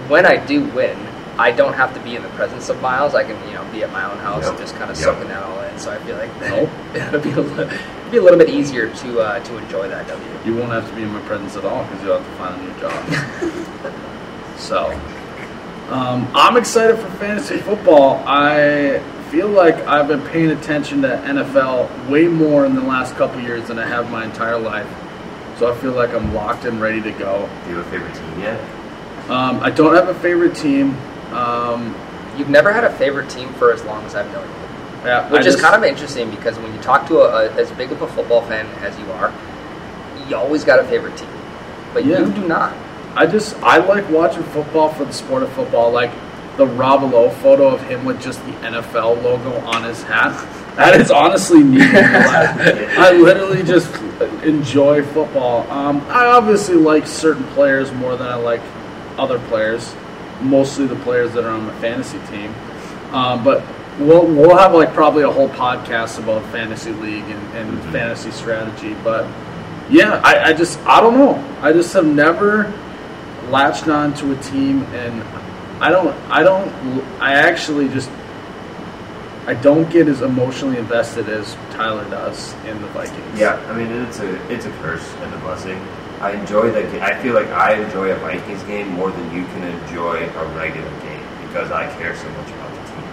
when 0.09 0.25
I 0.27 0.37
do 0.47 0.65
win, 0.71 0.97
I 1.37 1.51
don't 1.51 1.75
have 1.75 1.93
to 1.95 2.01
be 2.01 2.15
in 2.17 2.23
the 2.23 2.29
presence 2.31 2.69
of 2.69 2.81
Miles. 2.81 3.15
I 3.15 3.25
can, 3.25 3.37
you 3.49 3.55
know, 3.55 3.65
be 3.73 3.83
at 3.83 3.91
my 3.93 4.05
own 4.11 4.19
house 4.19 4.43
Yep. 4.45 4.51
and 4.53 4.59
just 4.61 4.75
kind 4.77 4.91
of 4.91 4.97
Yep. 4.97 5.05
soaking 5.05 5.29
that 5.29 5.43
all 5.43 5.61
in. 5.65 5.79
So 5.79 5.91
I 5.91 5.99
feel 5.99 6.17
like 6.17 6.31
Nope. 6.41 6.71
it'll 6.95 7.21
be 7.21 7.33
a, 7.33 7.41
li- 7.41 7.65
it'll 7.75 8.11
be 8.11 8.17
a 8.19 8.23
little 8.23 8.39
bit 8.39 8.49
easier 8.49 8.89
to 8.95 9.21
uh, 9.21 9.41
to 9.41 9.59
enjoy 9.59 9.89
that 9.89 10.07
W. 10.09 10.25
You 10.47 10.55
won't 10.57 10.71
have 10.71 10.89
to 10.89 10.95
be 10.97 11.03
in 11.03 11.11
my 11.13 11.21
presence 11.23 11.57
at 11.57 11.65
all 11.65 11.83
because 11.85 12.05
you'll 12.05 12.19
have 12.19 12.27
to 12.27 12.37
find 12.39 12.55
a 12.61 12.65
new 12.65 12.81
job. 12.81 14.01
so, 14.57 14.91
um, 15.91 16.27
I'm 16.35 16.57
excited 16.57 16.99
for 16.99 17.09
fantasy 17.19 17.59
football. 17.59 18.23
I 18.27 19.01
feel 19.31 19.49
like 19.49 19.75
I've 19.87 20.09
been 20.09 20.23
paying 20.29 20.51
attention 20.51 21.03
to 21.03 21.09
NFL 21.09 22.09
way 22.09 22.27
more 22.29 22.65
in 22.67 22.75
the 22.75 22.83
last 22.83 23.15
couple 23.17 23.41
years 23.41 23.69
than 23.69 23.79
I 23.79 23.87
have 23.87 24.11
my 24.11 24.25
entire 24.25 24.59
life. 24.59 24.87
So 25.59 25.71
I 25.73 25.77
feel 25.79 25.93
like 25.93 26.11
I'm 26.15 26.35
locked 26.35 26.65
and 26.65 26.81
ready 26.81 27.01
to 27.03 27.11
go. 27.13 27.49
Do 27.65 27.71
you 27.71 27.77
have 27.77 27.87
a 27.87 27.91
favorite 27.91 28.15
team 28.15 28.41
yet? 28.41 28.61
Um, 29.31 29.61
I 29.61 29.71
don't 29.71 29.95
have 29.95 30.09
a 30.09 30.15
favorite 30.15 30.55
team. 30.57 30.97
Um, 31.33 31.95
You've 32.37 32.51
never 32.51 32.73
had 32.73 32.83
a 32.83 32.91
favorite 32.93 33.31
team 33.31 33.53
for 33.55 33.73
as 33.73 33.85
long 33.85 34.05
as 34.07 34.17
I've 34.17 34.27
known 34.33 34.43
you. 34.49 34.55
yeah, 35.07 35.31
Which 35.31 35.45
I 35.45 35.47
is 35.47 35.55
just- 35.55 35.65
kind 35.65 35.77
of 35.77 35.85
interesting 35.85 36.29
because 36.31 36.59
when 36.59 36.75
you 36.75 36.81
talk 36.81 37.07
to 37.07 37.19
a, 37.21 37.47
a, 37.47 37.53
as 37.53 37.71
big 37.73 37.93
of 37.93 38.03
a 38.03 38.09
football 38.09 38.43
fan 38.43 38.67
as 38.85 38.99
you 38.99 39.09
are, 39.13 39.33
you 40.29 40.35
always 40.37 40.65
got 40.65 40.81
a 40.81 40.85
favorite 40.85 41.17
team, 41.17 41.29
but 41.93 42.05
Yeah. 42.05 42.19
you 42.21 42.33
do 42.33 42.49
not. 42.49 42.73
I 43.17 43.27
just 43.27 43.57
I 43.63 43.79
like 43.79 44.09
watching 44.11 44.43
football 44.45 44.93
for 44.93 45.05
the 45.05 45.13
sport 45.13 45.43
of 45.43 45.53
football. 45.53 45.91
Like 45.91 46.11
the 46.57 46.67
Rob 46.67 47.03
Lowe 47.13 47.31
photo 47.31 47.69
of 47.69 47.83
him 47.83 48.05
with 48.05 48.21
just 48.21 48.45
the 48.45 48.53
NFL 48.53 49.23
logo 49.23 49.59
on 49.67 49.85
his 49.85 50.03
hat. 50.03 50.33
That 50.77 51.01
is 51.01 51.11
honestly 51.11 51.63
me. 51.63 51.79
I 51.83 53.13
literally 53.13 53.63
just 53.63 53.95
enjoy 54.43 55.05
football. 55.05 55.69
Um, 55.71 56.01
I 56.09 56.27
obviously 56.27 56.77
like 56.77 57.07
certain 57.07 57.45
players 57.49 57.93
more 57.93 58.17
than 58.17 58.27
I 58.27 58.35
like 58.37 58.61
other 59.17 59.39
players. 59.49 59.95
Mostly 60.41 60.87
the 60.87 60.97
players 60.97 61.33
that 61.35 61.45
are 61.45 61.51
on 61.51 61.67
my 61.67 61.75
fantasy 61.81 62.19
team. 62.31 62.55
Um, 63.13 63.45
but 63.45 63.65
we'll 63.99 64.27
we'll 64.27 64.57
have 64.57 64.75
like 64.75 64.93
probably 64.93 65.23
a 65.23 65.31
whole 65.31 65.49
podcast 65.51 66.19
about 66.19 66.45
fantasy 66.51 66.91
league 66.93 67.25
and, 67.25 67.57
and 67.57 67.83
fantasy 67.93 68.31
strategy. 68.33 68.95
But 69.05 69.27
yeah, 69.89 70.21
I, 70.25 70.47
I 70.49 70.53
just 70.53 70.79
I 70.81 71.01
don't 71.01 71.15
know. 71.15 71.59
I 71.61 71.73
just 71.73 71.93
have 71.93 72.07
never 72.07 72.73
latched 73.51 73.89
on 73.89 74.15
to 74.15 74.33
a 74.33 74.37
team 74.43 74.83
and 74.95 75.23
I 75.83 75.91
don't 75.91 76.15
I 76.31 76.43
don't 76.43 76.69
I 77.21 77.35
actually 77.35 77.89
just 77.89 78.11
I 79.47 79.55
don't 79.55 79.91
get 79.91 80.09
as 80.09 80.23
emotionally 80.23 80.79
invested 80.79 81.29
as 81.29 81.55
Tyler 81.73 82.09
does 82.09 82.55
in 82.65 82.81
the 82.81 82.89
Vikings. 82.89 83.39
Yeah, 83.39 83.57
I 83.69 83.77
mean 83.77 83.91
it's 84.07 84.19
a 84.21 84.53
it's 84.53 84.65
a 84.67 84.71
curse 84.83 85.07
and 85.21 85.35
a 85.35 85.39
blessing. 85.39 85.79
I 86.21 86.31
enjoy 86.33 86.71
the. 86.71 86.83
ga- 86.83 87.03
I 87.03 87.21
feel 87.23 87.35
like 87.35 87.49
I 87.49 87.75
enjoy 87.75 88.11
a 88.13 88.17
Vikings 88.17 88.63
game 88.63 88.89
more 88.93 89.11
than 89.11 89.35
you 89.35 89.45
can 89.47 89.63
enjoy 89.65 90.25
a 90.27 90.47
regular 90.57 90.89
game 91.01 91.23
because 91.47 91.71
I 91.71 91.87
care 91.99 92.17
so 92.17 92.27
much 92.31 92.49
about 92.51 92.71
the 92.73 92.91
team. 92.93 93.05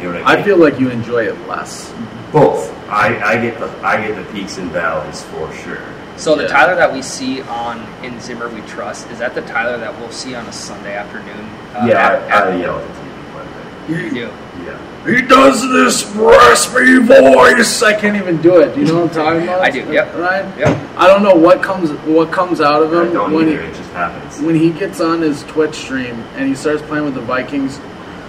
You 0.00 0.12
know 0.12 0.20
what 0.20 0.28
I 0.28 0.34
mean? 0.36 0.42
I 0.42 0.44
feel 0.44 0.58
like 0.58 0.78
you 0.78 0.90
enjoy 0.90 1.26
it 1.26 1.48
less. 1.48 1.92
both. 2.30 2.70
I, 2.88 3.18
I 3.32 3.40
get 3.40 3.58
the 3.58 3.66
I 3.84 4.06
get 4.06 4.14
the 4.14 4.32
peaks 4.32 4.58
and 4.58 4.70
valleys 4.70 5.22
for 5.24 5.52
sure. 5.54 5.82
So 6.16 6.36
the 6.36 6.46
Tyler 6.48 6.76
that 6.76 6.92
we 6.92 7.02
see 7.02 7.42
on 7.42 7.80
in 8.04 8.20
Zimmer 8.20 8.48
We 8.48 8.60
Trust 8.62 9.10
is 9.10 9.18
that 9.18 9.34
the 9.34 9.42
Tyler 9.42 9.76
that 9.78 9.98
we'll 9.98 10.10
see 10.12 10.34
on 10.34 10.46
a 10.46 10.52
Sunday 10.52 10.94
afternoon? 10.96 11.44
Uh, 11.74 11.86
yeah, 11.88 11.94
at- 12.12 12.32
I, 12.32 12.48
I 12.50 12.52
at- 12.54 12.60
yell 12.60 12.78
at 12.78 12.86
the 12.86 12.94
TV 13.00 13.32
quite 13.32 13.46
a 13.46 13.92
you 13.92 14.10
do. 14.10 14.32
Yeah. 14.64 14.78
He 15.06 15.20
does 15.20 15.60
this 15.70 16.06
raspy 16.16 16.98
voice. 16.98 17.82
I 17.82 17.92
can't 17.92 18.16
even 18.16 18.40
do 18.40 18.60
it. 18.60 18.74
Do 18.74 18.80
you 18.80 18.86
know 18.86 19.00
what 19.02 19.10
I'm 19.10 19.14
talking 19.14 19.42
about? 19.42 19.60
I 19.60 19.68
do, 19.70 19.80
yep. 19.92 20.14
Right. 20.14 20.44
Yep. 20.58 20.96
I 20.96 21.06
don't 21.06 21.22
know 21.22 21.34
what 21.34 21.62
comes 21.62 21.90
what 22.06 22.32
comes 22.32 22.62
out 22.62 22.82
of 22.82 22.94
I 22.94 23.02
him 23.04 23.12
don't 23.12 23.32
when 23.34 23.48
either. 23.48 23.60
he 23.62 23.68
It 23.68 23.74
just 23.74 23.90
happens. 23.90 24.40
when 24.40 24.54
he 24.54 24.70
gets 24.70 25.00
on 25.02 25.20
his 25.20 25.42
Twitch 25.44 25.74
stream 25.74 26.14
and 26.36 26.48
he 26.48 26.54
starts 26.54 26.80
playing 26.82 27.04
with 27.04 27.14
the 27.14 27.20
Vikings. 27.20 27.78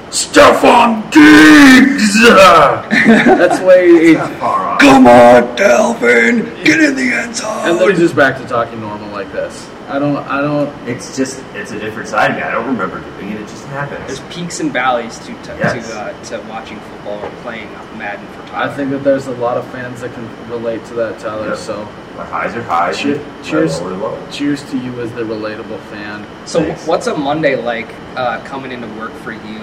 Stefon 0.10 1.02
Diggs. 1.12 2.14
That's 2.26 3.60
the 3.60 3.66
way 3.66 4.08
he. 4.10 4.14
Far 4.16 4.68
off. 4.70 4.80
Come 4.80 5.08
on, 5.08 5.44
Dalvin, 5.58 6.64
get 6.64 6.80
in 6.80 6.96
the 6.96 7.12
end 7.12 7.36
zone. 7.36 7.70
And 7.70 7.80
then 7.80 7.90
he's 7.90 8.00
just 8.00 8.16
back 8.16 8.38
to 8.38 8.48
talking 8.48 8.80
normal 8.80 9.10
like 9.12 9.32
this. 9.32 9.70
I 9.88 10.00
don't. 10.00 10.18
I 10.18 10.42
don't. 10.42 10.70
It's 10.88 11.16
just 11.18 11.44
it's 11.54 11.72
a 11.72 11.80
different 11.80 12.08
side 12.08 12.32
of 12.32 12.38
me. 12.38 12.44
I 12.44 12.52
don't 12.52 12.66
remember 12.66 13.02
doing 13.20 13.32
it. 13.34 13.42
It 13.42 13.48
just 13.48 13.66
happens. 13.68 14.00
There's 14.08 14.34
peaks 14.34 14.60
and 14.60 14.72
valleys 14.72 15.18
to 15.20 15.26
to, 15.44 15.58
Yes. 15.58 15.90
to, 15.90 16.00
uh, 16.00 16.24
to 16.26 16.50
watching 16.50 16.80
football 16.80 17.20
or 17.24 17.30
playing 17.42 17.70
Madden 17.98 18.26
for 18.28 18.48
Tyler. 18.48 18.72
I 18.72 18.76
think 18.76 18.92
that 18.92 19.04
there's 19.04 19.28
a 19.28 19.32
lot 19.34 19.58
of 19.58 19.66
fans 19.72 20.02
that 20.02 20.14
can 20.14 20.50
relate 20.50 20.84
to 20.86 20.94
that, 20.96 21.20
Tyler. 21.20 21.50
Yep. 21.50 21.58
So, 21.58 21.84
My 22.18 22.26
highs 22.26 22.56
are 22.56 22.64
highs. 22.64 22.98
Cheer- 23.00 23.18
my 23.20 23.42
cheers. 23.44 23.80
lows 23.82 23.92
are 23.92 23.98
lows. 23.98 24.36
cheers 24.36 24.64
to 24.72 24.78
you 24.78 25.00
as 25.02 25.12
the 25.14 25.22
relatable 25.24 25.80
fan. 25.92 26.26
so. 26.48 26.62
Thanks. 26.62 26.88
What's 26.88 27.08
a 27.08 27.16
Monday 27.16 27.56
like 27.56 27.94
uh, 28.16 28.40
coming 28.46 28.72
into 28.72 28.88
work 29.00 29.12
for 29.14 29.34
you 29.34 29.60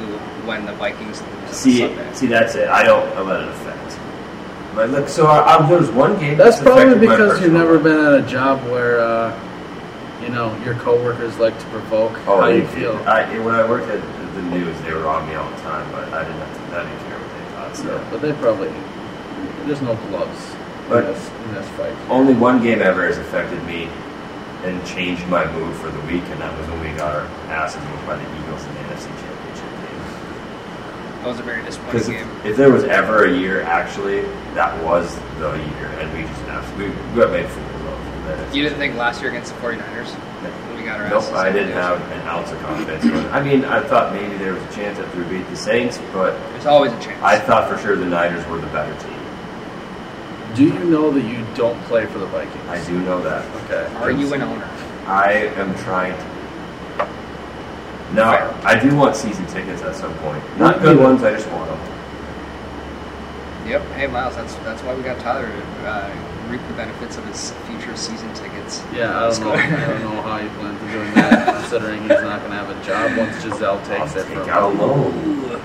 when 0.46 0.66
the 0.66 0.72
Vikings 0.74 1.20
lose 1.22 1.50
See, 1.56 1.78
Sunday? 1.78 2.12
see, 2.14 2.26
that's 2.26 2.54
it. 2.54 2.68
I 2.68 2.82
don't 2.82 3.06
I 3.16 3.20
let 3.20 3.42
it 3.42 3.48
affect. 3.48 3.98
But 4.74 4.90
look, 4.90 5.08
so 5.08 5.26
I, 5.26 5.56
I, 5.58 5.68
there 5.68 5.78
was 5.78 5.90
one 5.90 6.18
game. 6.18 6.38
That's 6.38 6.60
probably 6.60 6.98
because 6.98 7.40
you've 7.42 7.52
never 7.52 7.74
life. 7.74 7.82
been 7.84 7.98
at 8.06 8.14
a 8.14 8.26
job 8.26 8.62
where, 8.70 9.00
uh, 9.00 9.38
you 10.22 10.30
know, 10.30 10.56
your 10.64 10.74
coworkers 10.76 11.36
like 11.38 11.58
to 11.58 11.66
provoke 11.66 12.12
Oh, 12.26 12.40
how 12.40 12.46
they 12.46 12.58
you 12.58 12.66
feel. 12.68 12.96
I, 13.06 13.38
when 13.40 13.54
I 13.54 13.68
worked 13.68 13.88
at 13.90 14.00
the 14.34 14.42
news, 14.42 14.80
they 14.82 14.94
were 14.94 15.06
on 15.06 15.28
me 15.28 15.34
all 15.34 15.50
the 15.50 15.56
time, 15.60 15.90
but 15.92 16.08
I 16.14 16.24
didn't 16.24 16.38
have 16.38 16.70
to. 16.70 16.76
I 16.78 16.82
didn't 16.88 17.06
care 17.06 17.18
what 17.18 17.28
they 17.36 17.52
thought. 17.54 17.76
So. 17.76 17.96
Yeah, 17.96 18.10
but 18.10 18.22
they 18.22 18.32
probably 18.32 18.72
there's 19.66 19.82
no 19.82 19.94
gloves 20.08 20.54
But- 20.88 21.04
in, 21.04 21.12
this, 21.12 21.30
in 21.44 21.54
this 21.54 21.68
fight. 21.76 21.94
Only 22.08 22.32
one 22.34 22.62
game 22.62 22.80
ever 22.80 23.06
has 23.06 23.18
affected 23.18 23.62
me 23.66 23.88
and 24.64 24.84
changed 24.86 25.26
my 25.28 25.44
mood 25.52 25.74
for 25.76 25.90
the 25.90 26.00
week, 26.02 26.22
and 26.30 26.40
that 26.40 26.56
was 26.58 26.66
when 26.68 26.80
we 26.80 26.96
got 26.96 27.14
our 27.14 27.26
asses 27.52 27.82
moved 27.90 28.06
by 28.06 28.16
the 28.16 28.22
Eagles 28.40 28.64
in 28.64 28.74
the 28.74 28.80
NFC 28.80 29.04
Championship 29.04 29.28
game. 29.28 29.31
That 31.22 31.28
was 31.28 31.38
a 31.38 31.42
very 31.44 31.62
disappointing 31.62 32.10
game. 32.10 32.28
if, 32.40 32.46
if 32.46 32.56
there 32.56 32.70
was 32.72 32.82
ever 32.82 33.26
a 33.26 33.32
year, 33.32 33.62
actually, 33.62 34.22
that 34.54 34.82
was 34.82 35.14
the 35.38 35.52
year, 35.78 35.86
and 36.00 36.12
we 36.12 36.24
just 36.24 36.42
absolutely 36.42 36.96
we 37.14 37.20
got 37.20 37.30
made 37.30 37.46
fools 37.46 37.66
of. 37.82 38.26
That- 38.26 38.52
You 38.54 38.64
didn't 38.64 38.78
think 38.78 38.96
last 38.96 39.20
year 39.20 39.30
against 39.30 39.54
the 39.54 39.60
49ers 39.60 40.08
when 40.10 40.76
we 40.76 40.82
got 40.82 40.98
our 41.00 41.08
Nope, 41.08 41.22
asses 41.22 41.34
I 41.34 41.52
didn't 41.52 41.74
have 41.74 42.00
an 42.10 42.26
ounce 42.26 42.50
of 42.50 42.60
confidence. 42.60 43.04
I 43.32 43.40
mean, 43.40 43.64
I 43.64 43.80
thought 43.80 44.12
maybe 44.12 44.36
there 44.36 44.52
was 44.52 44.62
a 44.64 44.72
chance 44.74 44.98
that 44.98 45.14
we 45.16 45.22
beat 45.24 45.48
the 45.48 45.56
Saints, 45.56 46.00
but 46.12 46.32
There's 46.54 46.66
always 46.66 46.92
a 46.92 47.00
chance. 47.00 47.22
I 47.22 47.38
thought 47.38 47.70
for 47.70 47.78
sure 47.78 47.94
the 47.94 48.04
Niners 48.04 48.44
were 48.48 48.58
the 48.58 48.66
better 48.68 48.92
team. 49.00 49.18
Do 50.56 50.64
you 50.64 50.84
know 50.90 51.12
that 51.12 51.22
you 51.22 51.46
don't 51.54 51.80
play 51.84 52.04
for 52.06 52.18
the 52.18 52.26
Vikings? 52.26 52.68
I 52.68 52.84
do 52.84 52.98
know 53.00 53.22
that. 53.22 53.44
Okay. 53.64 53.94
Are 53.96 54.10
you 54.10 54.34
an 54.34 54.42
owner? 54.42 54.68
I 55.06 55.32
am 55.56 55.72
trying 55.78 56.14
to. 56.18 56.31
No, 58.14 58.30
Fair. 58.30 58.54
I 58.64 58.78
do 58.78 58.94
want 58.94 59.16
season 59.16 59.46
tickets 59.46 59.82
at 59.82 59.96
some 59.96 60.14
point. 60.18 60.42
Not 60.58 60.80
good 60.82 60.98
Yeah. 60.98 61.04
ones. 61.04 61.22
I 61.22 61.32
just 61.32 61.48
want 61.50 61.68
them. 61.70 61.78
Yep. 63.66 63.82
Hey, 63.92 64.06
Miles, 64.06 64.34
that's 64.36 64.54
that's 64.56 64.82
why 64.82 64.94
we 64.94 65.02
got 65.02 65.18
Tyler 65.20 65.46
to 65.48 65.88
uh, 65.88 66.10
reap 66.48 66.60
the 66.68 66.74
benefits 66.74 67.16
of 67.16 67.24
his 67.26 67.52
future 67.66 67.96
season 67.96 68.32
tickets. 68.34 68.82
Yeah, 68.92 69.16
I 69.26 69.30
don't 69.30 69.40
know. 69.40 69.52
I 69.52 69.86
don't 69.86 70.02
know 70.02 70.22
how 70.22 70.38
he 70.38 70.48
plans 70.58 70.82
on 70.82 70.92
doing 70.92 71.14
that, 71.14 71.54
considering 71.60 72.00
he's 72.02 72.08
not 72.10 72.40
going 72.40 72.50
to 72.50 72.56
have 72.58 72.70
a 72.70 72.84
job 72.84 73.16
once 73.16 73.40
Giselle 73.40 73.78
I'll 73.78 73.86
takes 73.86 74.16
it 74.16 74.26
take 74.26 74.36
from 74.38 74.50
out 74.50 74.72
a 74.72 74.74
him. 74.74 74.78
loan. 75.48 75.62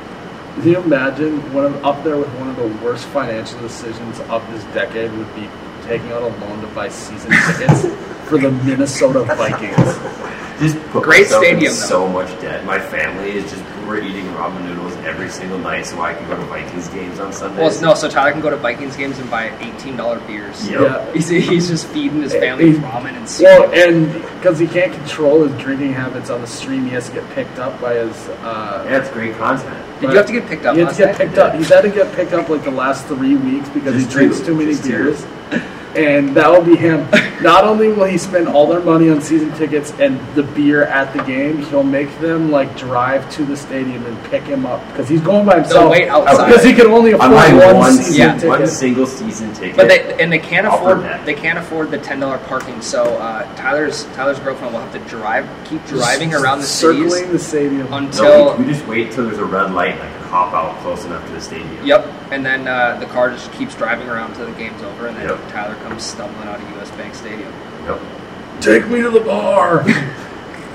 Can 0.61 0.67
you 0.67 0.77
imagine 0.79 1.53
one 1.53 1.65
of 1.65 1.83
up 1.85 2.03
there 2.03 2.17
with 2.17 2.29
one 2.39 2.49
of 2.49 2.55
the 2.55 2.67
worst 2.85 3.05
financial 3.07 3.59
decisions 3.59 4.19
of 4.21 4.41
this 4.51 4.63
decade 4.73 5.11
would 5.11 5.35
be 5.35 5.49
taking 5.83 6.11
out 6.11 6.21
a 6.23 6.27
loan 6.27 6.61
to 6.61 6.67
buy 6.67 6.89
season 6.89 7.31
tickets 7.31 7.81
for 8.29 8.37
the 8.37 8.51
Minnesota 8.51 9.23
Vikings? 9.23 9.75
Just 10.59 10.79
put 10.89 11.03
Great 11.03 11.21
myself 11.23 11.43
in 11.43 11.49
stadium, 11.51 11.73
though. 11.73 11.85
so 11.85 12.07
much 12.07 12.29
debt. 12.41 12.65
My 12.65 12.79
family 12.79 13.31
is 13.31 13.49
just 13.51 13.63
we're 13.85 14.01
eating 14.03 14.25
ramen 14.33 14.65
noodles 14.65 14.93
every 15.05 15.29
single 15.29 15.59
night, 15.59 15.85
so 15.85 16.01
I 16.01 16.13
can 16.15 16.27
go 16.27 16.35
to 16.35 16.41
Vikings 16.45 16.87
games 16.89 17.19
on 17.19 17.31
Sundays. 17.31 17.59
Well, 17.79 17.81
no, 17.81 17.93
so 17.93 18.09
Tyler 18.09 18.31
can 18.31 18.41
go 18.41 18.49
to 18.49 18.57
Vikings 18.57 18.97
games 18.97 19.19
and 19.19 19.29
buy 19.29 19.55
eighteen 19.59 19.95
dollar 19.95 20.19
beers. 20.21 20.67
Yep. 20.67 20.81
Yeah. 20.81 21.11
He's, 21.13 21.29
he's 21.29 21.67
just 21.67 21.87
feeding 21.87 22.21
his 22.21 22.33
family 22.33 22.71
He's- 22.71 22.83
ramen 22.83 23.13
and 23.15 23.29
cereal. 23.29 23.69
Well, 23.69 23.89
and 23.89 24.11
because 24.35 24.57
he 24.59 24.67
can't 24.67 24.91
control 24.91 25.47
his 25.47 25.55
drinking 25.61 25.93
habits 25.93 26.29
on 26.31 26.41
the 26.41 26.47
stream, 26.47 26.85
he 26.85 26.89
has 26.91 27.07
to 27.09 27.13
get 27.15 27.29
picked 27.31 27.59
up 27.59 27.79
by 27.79 27.93
his. 27.95 28.27
Uh, 28.27 28.83
Yeah, 28.89 28.97
it's 28.99 29.09
great 29.11 29.35
content. 29.37 29.77
Did 30.01 30.09
you 30.11 30.17
have 30.17 30.25
to 30.25 30.33
get 30.33 30.47
picked 30.47 30.65
up 30.65 30.75
He 30.75 30.81
had 30.81 30.89
to 30.91 30.97
get 30.97 31.07
night? 31.07 31.17
picked 31.17 31.37
up. 31.37 31.53
He's 31.55 31.69
had 31.69 31.81
to 31.81 31.89
get 31.89 32.13
picked 32.15 32.33
up 32.33 32.49
like 32.49 32.63
the 32.63 32.71
last 32.71 33.05
three 33.07 33.35
weeks 33.35 33.69
because 33.69 33.93
Just 33.93 34.07
he 34.07 34.13
drinks 34.13 34.39
two. 34.39 34.45
too 34.47 34.55
many 34.55 34.75
beers. 34.81 35.21
two. 35.51 35.61
beers. 35.97 36.17
And 36.17 36.35
that 36.35 36.49
will 36.49 36.63
be 36.63 36.75
him. 36.75 37.09
Not 37.41 37.63
only 37.63 37.89
will 37.89 38.05
he 38.05 38.17
spend 38.17 38.47
all 38.47 38.67
their 38.67 38.79
money 38.79 39.09
on 39.09 39.21
season 39.21 39.53
tickets 39.55 39.91
and 39.99 40.19
the 40.35 40.43
beer 40.43 40.83
at 40.83 41.15
the 41.15 41.23
game, 41.23 41.61
he'll 41.63 41.83
make 41.83 42.09
them 42.19 42.51
like 42.51 42.75
drive 42.77 43.29
to 43.33 43.45
the 43.45 43.55
stadium 43.55 44.05
and 44.05 44.23
pick 44.25 44.43
him 44.43 44.65
up 44.65 44.85
because 44.87 45.07
he's 45.07 45.21
going 45.21 45.45
by 45.45 45.59
himself. 45.61 45.91
wait 45.91 46.07
outside. 46.07 46.47
because 46.47 46.63
he 46.63 46.73
can 46.73 46.87
only 46.87 47.11
afford 47.11 47.31
buying 47.31 47.57
one, 47.57 47.75
one, 47.77 47.93
season 47.93 48.15
yeah, 48.15 48.33
ticket. 48.33 48.49
one 48.49 48.67
single 48.67 49.05
season 49.05 49.53
ticket. 49.53 49.75
But 49.75 49.87
they 49.87 50.21
and 50.21 50.31
they 50.31 50.39
can't 50.39 50.67
afford 50.67 51.01
they 51.25 51.33
can't 51.33 51.59
afford 51.59 51.91
the 51.91 51.99
ten 51.99 52.19
dollar 52.19 52.37
parking. 52.39 52.81
So 52.81 53.03
uh, 53.03 53.55
Tyler's 53.55 54.05
Tyler's 54.13 54.39
girlfriend 54.39 54.73
will 54.73 54.81
have 54.81 54.93
to 54.93 55.09
drive 55.09 55.47
keep 55.65 55.85
driving 55.85 56.33
around 56.33 56.59
the 56.59 56.65
circling 56.65 57.09
cities 57.09 57.31
the 57.31 57.39
stadium. 57.39 57.93
until 57.93 58.23
no, 58.23 58.55
we, 58.57 58.65
we 58.65 58.71
just 58.71 58.85
wait 58.87 59.11
till 59.11 59.25
there's 59.25 59.37
a 59.37 59.45
red 59.45 59.71
light 59.73 59.93
and 59.93 60.01
I 60.01 60.11
can 60.11 60.26
hop 60.27 60.53
out 60.53 60.77
close 60.81 61.05
enough 61.05 61.25
to 61.27 61.31
the 61.33 61.41
stadium. 61.41 61.85
Yep, 61.85 62.05
and 62.31 62.45
then 62.45 62.67
uh, 62.67 62.97
the 62.99 63.05
car 63.07 63.29
just 63.29 63.51
keeps 63.53 63.75
driving 63.75 64.07
around 64.07 64.31
until 64.31 64.45
the 64.47 64.57
game's 64.57 64.81
over, 64.83 65.07
and 65.07 65.17
then 65.17 65.29
Yep. 65.29 65.51
Tyler 65.51 65.75
comes 65.83 66.03
stumbling 66.03 66.47
out 66.47 66.59
of 66.61 66.69
U.S. 66.75 66.91
Bank 66.91 67.15
Stadium. 67.15 67.51
Yep. 67.85 67.99
Take 68.61 68.87
me 68.87 69.01
to 69.01 69.09
the 69.09 69.19
bar. 69.21 69.81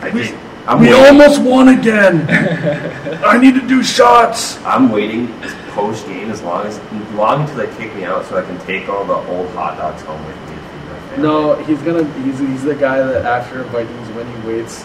I 0.02 0.10
think 0.10 0.36
I'm 0.66 0.80
we 0.80 0.88
waiting. 0.88 1.04
almost 1.04 1.42
won 1.42 1.68
again. 1.68 2.26
I 3.24 3.38
need 3.38 3.54
to 3.54 3.66
do 3.66 3.82
shots. 3.82 4.58
I'm 4.64 4.90
waiting 4.90 5.32
post 5.70 6.06
game 6.06 6.30
as 6.30 6.42
long 6.42 6.66
as 6.66 6.78
long 7.14 7.42
until 7.42 7.56
they 7.56 7.76
kick 7.76 7.94
me 7.94 8.04
out 8.04 8.26
so 8.26 8.36
I 8.36 8.42
can 8.42 8.58
take 8.66 8.88
all 8.88 9.04
the 9.04 9.14
old 9.14 9.48
hot 9.50 9.78
dogs 9.78 10.02
home 10.02 10.22
with 10.26 10.36
me 10.36 10.54
to 10.54 10.60
feed 10.60 10.84
my 10.90 11.00
family. 11.08 11.22
No, 11.22 11.54
he's 11.64 11.80
gonna. 11.82 12.04
He's, 12.22 12.38
he's 12.38 12.62
the 12.62 12.74
guy 12.74 13.02
that 13.02 13.24
after 13.24 13.62
Vikings 13.64 14.08
win, 14.10 14.26
he 14.30 14.46
waits 14.46 14.84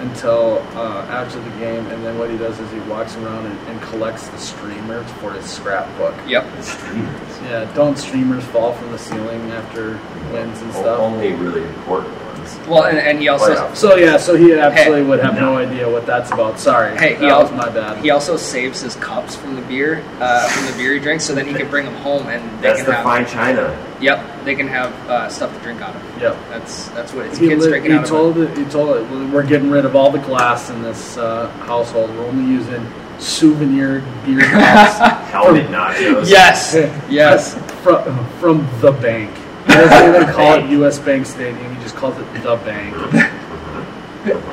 until 0.00 0.58
uh, 0.74 1.04
after 1.08 1.40
the 1.40 1.50
game, 1.58 1.86
and 1.86 2.04
then 2.04 2.18
what 2.18 2.30
he 2.30 2.36
does 2.36 2.58
is 2.58 2.70
he 2.72 2.78
walks 2.80 3.16
around 3.16 3.46
and, 3.46 3.58
and 3.68 3.82
collects 3.82 4.28
the 4.28 4.38
streamers 4.38 5.10
for 5.12 5.32
his 5.32 5.44
scrapbook. 5.44 6.14
Yep. 6.26 6.44
The 6.56 6.62
streamers. 6.62 7.38
Yeah, 7.42 7.72
don't 7.74 7.96
streamers 7.96 8.44
fall 8.44 8.72
from 8.74 8.90
the 8.92 8.98
ceiling 8.98 9.40
after 9.52 9.98
wins 10.32 10.60
and 10.62 10.70
O- 10.70 10.80
stuff? 10.80 11.00
Only 11.00 11.32
really 11.32 11.62
important 11.64 12.14
ones. 12.22 12.29
Well, 12.68 12.84
and, 12.84 12.98
and 12.98 13.18
he 13.20 13.28
also 13.28 13.54
Playoffs. 13.54 13.76
So 13.76 13.96
yeah, 13.96 14.16
so 14.16 14.36
he 14.36 14.52
absolutely 14.54 15.02
Hey. 15.02 15.08
would 15.08 15.20
have 15.20 15.34
no 15.34 15.52
No. 15.54 15.58
idea 15.58 15.88
what 15.88 16.06
that's 16.06 16.30
about. 16.30 16.58
Sorry, 16.60 16.96
hey 16.98 17.14
he 17.14 17.20
that 17.22 17.30
al- 17.30 17.52
my 17.52 17.68
bad. 17.68 17.98
He 18.04 18.10
also 18.10 18.36
saves 18.36 18.80
his 18.80 18.94
cups 18.96 19.34
from 19.36 19.56
the 19.56 19.62
beer 19.62 20.02
uh, 20.20 20.48
from 20.48 20.66
the 20.66 20.72
beer 20.76 20.94
he 20.94 21.00
drinks, 21.00 21.24
so 21.24 21.34
then 21.34 21.46
he 21.46 21.54
can 21.54 21.68
bring 21.68 21.84
them 21.86 21.94
home 21.96 22.26
and 22.28 22.42
they 22.60 22.68
That's 22.68 22.80
can 22.80 22.86
the 22.90 22.94
have 22.96 23.04
fine 23.04 23.26
china. 23.26 23.76
yep 24.00 24.24
they 24.44 24.54
can 24.54 24.68
have 24.68 24.92
uh, 25.08 25.28
stuff 25.28 25.52
to 25.56 25.60
drink 25.62 25.80
out 25.82 25.94
of. 25.96 26.02
Yep. 26.20 26.36
That's 26.50 26.88
that's 26.90 27.12
what 27.12 27.26
it's 27.26 27.38
He, 27.38 27.48
kids 27.48 27.64
li- 27.64 27.70
drinking 27.70 27.92
he 27.92 27.98
out 27.98 28.06
told 28.06 28.36
of. 28.38 28.50
it, 28.50 28.58
he 28.58 28.64
told 28.70 28.96
it 28.96 29.02
we're 29.32 29.42
getting 29.46 29.70
rid 29.70 29.84
of 29.84 29.94
all 29.96 30.10
the 30.10 30.18
glass 30.20 30.70
in 30.70 30.82
this 30.82 31.16
uh, 31.16 31.48
household. 31.66 32.10
We're 32.10 32.26
only 32.26 32.50
using 32.50 32.86
souvenir 33.18 34.00
beer 34.24 34.40
cups. 34.40 34.98
Helmet 35.30 35.66
nachos. 35.68 36.28
Yes, 36.28 36.74
yes. 37.10 37.54
from, 37.82 38.26
from 38.40 38.66
the 38.80 38.92
bank. 38.92 39.30
He 39.70 39.76
doesn't 39.76 40.14
even 40.14 40.34
call 40.34 40.54
it 40.54 40.70
U.S. 40.70 40.98
Bank 40.98 41.26
Stadium. 41.26 41.74
He 41.74 41.82
just 41.82 41.94
calls 41.96 42.18
it 42.18 42.32
the 42.42 42.56
bank. 42.56 42.94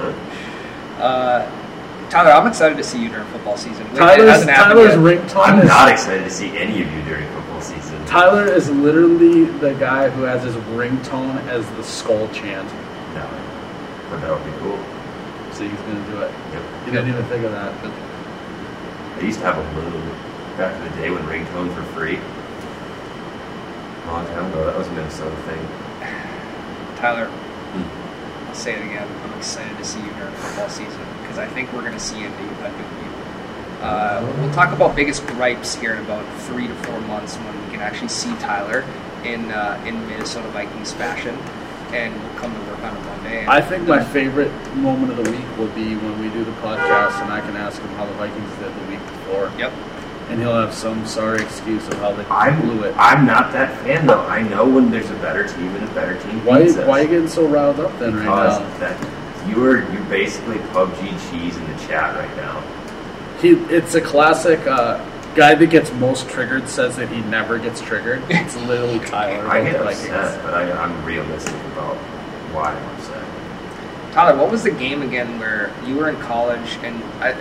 Uh, 0.98 1.46
Tyler, 2.10 2.32
I'm 2.32 2.48
excited 2.48 2.76
to 2.78 2.84
see 2.84 3.04
you 3.04 3.10
during 3.10 3.28
football 3.28 3.56
season. 3.56 3.86
It 3.88 3.98
Tyler's, 3.98 4.30
hasn't 4.30 4.50
Tyler's 4.50 4.96
yet. 4.96 4.98
ringtone 4.98 5.46
I'm 5.46 5.60
is 5.60 5.68
not 5.68 5.92
excited 5.92 6.24
to 6.24 6.30
see 6.32 6.58
any 6.58 6.82
of 6.82 6.92
you 6.92 7.04
during 7.04 7.30
football 7.34 7.62
season. 7.62 8.04
Tyler 8.06 8.46
is 8.46 8.70
literally 8.72 9.44
the 9.46 9.74
guy 9.74 10.10
who 10.10 10.24
has 10.24 10.42
his 10.44 10.56
ringtone 10.74 11.38
as 11.48 11.70
the 11.72 11.84
skull 11.84 12.28
chant. 12.30 12.68
No. 13.14 13.30
But 14.10 14.22
that 14.22 14.32
would 14.32 14.46
be 14.46 14.58
cool. 14.60 14.80
So 15.52 15.68
he's 15.68 15.80
gonna 15.82 16.10
do 16.10 16.22
it. 16.22 16.32
Yep. 16.54 16.64
You 16.88 16.92
didn't 16.94 17.10
even 17.10 17.26
think 17.26 17.44
of 17.44 17.52
that. 17.52 17.74
I 19.18 19.20
used 19.22 19.40
to 19.40 19.46
have 19.46 19.58
a 19.58 19.80
little 19.80 20.02
back 20.58 20.74
in 20.78 20.84
the 20.90 20.98
day 20.98 21.10
when 21.12 21.22
ringtones 21.26 21.76
were 21.76 21.84
free. 21.94 22.18
Long 24.08 24.26
time 24.28 24.52
ago, 24.52 24.66
that 24.66 24.78
was 24.78 24.88
a 24.88 24.92
Minnesota 24.92 25.36
thing. 25.44 25.68
Tyler, 26.96 27.30
I'll 28.48 28.56
say 28.56 28.74
it 28.74 28.82
again. 28.86 29.08
I'm 29.24 29.38
excited 29.38 29.78
to 29.78 29.84
see 29.84 30.00
you 30.00 30.10
during 30.14 30.34
football 30.36 30.70
season 30.70 31.02
because 31.22 31.38
I 31.38 31.46
think 31.48 31.74
we're 31.74 31.82
going 31.82 31.94
to 31.94 32.00
see 32.00 32.24
a 32.24 32.30
new, 32.30 32.48
a 32.48 32.72
new 32.72 33.04
you. 33.04 33.12
Uh, 33.82 34.34
we'll 34.40 34.54
talk 34.54 34.74
about 34.74 34.96
biggest 34.96 35.28
gripes 35.28 35.76
here 35.76 35.94
in 35.94 36.00
about 36.06 36.26
three 36.44 36.68
to 36.68 36.76
four 36.76 37.00
months 37.02 37.36
when 37.36 37.66
we 37.66 37.72
can 37.72 37.82
actually 37.82 38.08
see 38.08 38.34
Tyler 38.38 38.86
in 39.26 39.52
uh, 39.52 39.84
in 39.86 40.08
Minnesota 40.08 40.48
Vikings 40.50 40.94
fashion, 40.94 41.38
and 41.92 42.14
we'll 42.24 42.40
come 42.40 42.54
to 42.54 42.72
work 42.72 42.80
on 42.80 42.96
it 42.96 43.06
one 43.10 43.24
day. 43.24 43.46
I 43.46 43.62
think 43.62 43.88
my 43.88 44.04
favorite 44.04 44.52
moment 44.76 45.12
of 45.12 45.24
the 45.24 45.30
week 45.30 45.58
will 45.58 45.70
be 45.76 45.96
when 45.96 46.20
we 46.22 46.30
do 46.30 46.46
the 46.46 46.58
podcast 46.64 47.22
and 47.22 47.32
I 47.32 47.42
can 47.42 47.58
ask 47.58 47.82
him 47.82 47.90
how 47.90 48.06
the 48.06 48.14
Vikings 48.14 48.50
did 48.58 48.74
the 48.74 48.90
week 48.90 49.06
before. 49.06 49.52
Yep. 49.60 49.74
And 50.30 50.40
he'll 50.42 50.56
have 50.60 50.74
some 50.74 51.06
sorry 51.06 51.42
excuse 51.42 51.88
of 51.88 51.94
how 51.96 52.12
they 52.14 52.26
I'm 52.26 52.60
blew 52.62 52.84
it. 52.84 52.94
I'm 52.98 53.26
not 53.26 53.54
that 53.54 53.82
fan 53.84 54.06
though. 54.08 54.20
I 54.26 54.42
know 54.42 54.68
when 54.68 54.92
there's 54.92 55.10
a 55.10 55.16
better 55.16 55.48
team 55.48 55.68
and 55.76 55.84
a 55.90 55.94
better 55.94 56.20
team 56.22 56.44
Why, 56.46 56.64
beats 56.64 56.76
us. 56.76 56.86
why 56.88 57.00
are 57.00 57.04
you 57.04 57.08
getting 57.10 57.28
so 57.30 57.48
riled 57.48 57.80
up 57.80 57.98
then 58.00 58.14
right 58.16 58.24
Because 58.24 58.60
now? 58.60 58.78
that 58.80 59.48
you 59.48 59.64
are 59.64 59.90
you 59.94 60.00
basically 60.10 60.58
PUBG 60.58 61.32
cheese 61.32 61.56
in 61.56 61.64
the 61.72 61.80
chat 61.88 62.16
right 62.16 62.36
now. 62.36 62.62
He, 63.42 63.52
it's 63.74 63.96
a 63.96 64.02
classic 64.02 64.60
uh, 64.68 64.98
guy 65.36 65.56
that 65.56 65.68
gets 65.70 65.92
most 65.94 66.28
triggered 66.28 66.68
says 66.68 66.98
that 66.98 67.08
he 67.10 67.22
never 67.22 67.58
gets 67.60 67.80
triggered. 67.80 68.22
It's 68.30 68.56
literally 68.58 69.00
Tyler. 69.06 69.48
I 69.48 69.60
about 69.60 69.72
get 69.72 69.82
upset, 69.82 70.10
Vikings. 70.42 70.44
but 70.44 70.54
I, 70.56 70.72
I'm 70.84 71.06
realistic 71.06 71.56
about 71.74 71.96
why 72.54 72.74
I'm 72.74 72.96
upset. 72.98 73.24
Tyler, 74.14 74.38
what 74.38 74.52
was 74.52 74.64
the 74.64 74.72
game 74.72 75.04
again 75.04 75.40
where 75.40 75.72
you 75.86 75.96
were 75.96 76.10
in 76.10 76.18
college 76.18 76.78
and 76.84 77.02
I 77.24 77.34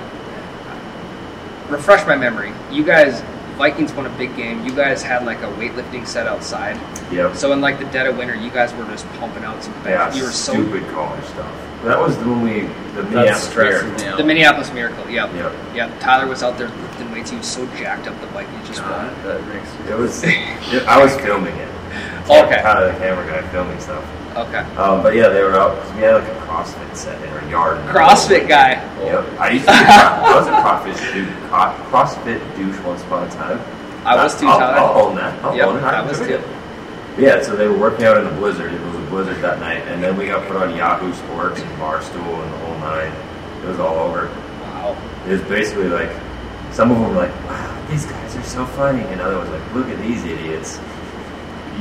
refresh 1.68 2.06
my 2.06 2.16
memory. 2.16 2.52
You 2.70 2.84
guys 2.84 3.22
Vikings 3.56 3.92
won 3.94 4.04
a 4.04 4.10
big 4.18 4.36
game. 4.36 4.64
You 4.66 4.72
guys 4.74 5.02
had 5.02 5.24
like 5.24 5.38
a 5.38 5.46
weightlifting 5.52 6.06
set 6.06 6.26
outside. 6.26 6.78
Yep. 7.10 7.36
So 7.36 7.52
in 7.52 7.60
like 7.62 7.78
the 7.78 7.86
dead 7.86 8.06
of 8.06 8.18
winter, 8.18 8.34
you 8.34 8.50
guys 8.50 8.74
were 8.74 8.84
just 8.84 9.08
pumping 9.14 9.44
out 9.44 9.62
some 9.62 9.72
yeah, 9.84 10.12
you 10.14 10.24
were 10.24 10.30
so 10.30 10.52
stupid 10.52 10.86
college 10.90 11.24
stuff. 11.24 11.62
That 11.84 11.98
was 11.98 12.16
when 12.18 12.42
we 12.42 12.60
the 12.94 13.02
That 13.02 13.10
Minneapolis 13.10 13.54
Miracle. 13.56 14.16
the 14.16 14.24
Minneapolis 14.24 14.72
Miracle. 14.72 15.08
Yep. 15.08 15.32
Yep. 15.34 15.52
Yep. 15.74 16.00
Tyler 16.00 16.26
was 16.26 16.42
out 16.42 16.58
there 16.58 16.68
lifting 16.68 17.10
weights. 17.12 17.30
He 17.30 17.36
was 17.38 17.46
so 17.46 17.64
jacked 17.76 18.06
up 18.08 18.20
the 18.20 18.26
Vikings 18.28 18.66
just 18.68 18.80
God, 18.80 19.12
won. 19.12 19.22
that 19.26 19.46
makes 19.48 19.72
me 19.78 19.90
It 19.90 19.96
was. 19.96 20.22
it- 20.24 20.86
I 20.88 21.02
was 21.02 21.14
filming 21.16 21.54
it. 21.56 21.68
Okay. 22.28 22.60
Kind 22.60 22.82
of 22.84 22.92
the 22.92 22.98
camera 22.98 23.24
guy 23.26 23.48
filming 23.50 23.78
stuff. 23.80 24.04
Okay. 24.36 24.58
Um, 24.76 25.02
but 25.02 25.14
yeah, 25.14 25.28
they 25.28 25.42
were 25.42 25.54
out 25.54 25.74
because 25.76 25.92
we 25.94 26.02
had 26.02 26.14
like 26.16 26.28
a 26.28 26.40
CrossFit 26.46 26.94
set 26.96 27.22
in 27.22 27.28
our 27.30 27.48
yard. 27.48 27.78
CrossFit 27.88 28.46
guy. 28.48 28.72
Yep. 29.04 29.40
I 29.40 29.50
used 29.50 29.64
to. 29.64 29.70
Be, 29.72 29.78
I 29.78 30.34
was 30.36 30.46
a 30.46 30.50
CrossFit 30.52 31.12
dude. 31.14 31.28
CrossFit 31.90 32.56
douche 32.56 32.78
once 32.84 33.02
upon 33.04 33.26
a 33.26 33.30
time. 33.30 33.60
I 34.06 34.14
was 34.22 34.38
too, 34.38 34.46
I'll, 34.46 34.58
Tyler. 34.58 34.76
I'll 34.78 35.06
own 35.08 35.14
that. 35.16 35.42
I'll 35.44 35.56
Yep, 35.56 35.66
own 35.68 35.76
it. 35.78 35.82
I 35.84 36.06
was 36.06 36.18
too. 36.18 36.42
Yeah, 37.18 37.40
so 37.42 37.56
they 37.56 37.66
were 37.66 37.78
working 37.78 38.04
out 38.04 38.18
in 38.18 38.26
a 38.26 38.32
blizzard. 38.32 38.72
It 38.74 38.80
was 38.82 38.94
a 38.94 39.00
blizzard 39.08 39.40
that 39.42 39.58
night, 39.58 39.82
and 39.88 40.02
then 40.04 40.16
we 40.18 40.26
got 40.26 40.46
put 40.46 40.56
on 40.56 40.76
Yahoo 40.76 41.14
Sports 41.14 41.60
and 41.62 41.70
Barstool 41.80 42.42
and 42.44 42.52
the 42.52 42.58
whole 42.58 42.78
nine. 42.80 43.10
It 43.64 43.68
was 43.68 43.80
all 43.80 43.96
over. 44.00 44.26
Wow. 44.60 44.96
It 45.26 45.30
was 45.32 45.40
basically 45.42 45.88
like 45.88 46.10
some 46.72 46.90
of 46.90 46.98
them 46.98 47.08
were 47.08 47.22
like, 47.22 47.34
"Wow, 47.48 47.86
these 47.88 48.04
guys 48.04 48.36
are 48.36 48.42
so 48.42 48.66
funny," 48.66 49.00
and 49.02 49.20
other 49.22 49.38
ones 49.38 49.48
like, 49.48 49.74
"Look 49.74 49.88
at 49.88 49.98
these 50.02 50.24
idiots." 50.26 50.78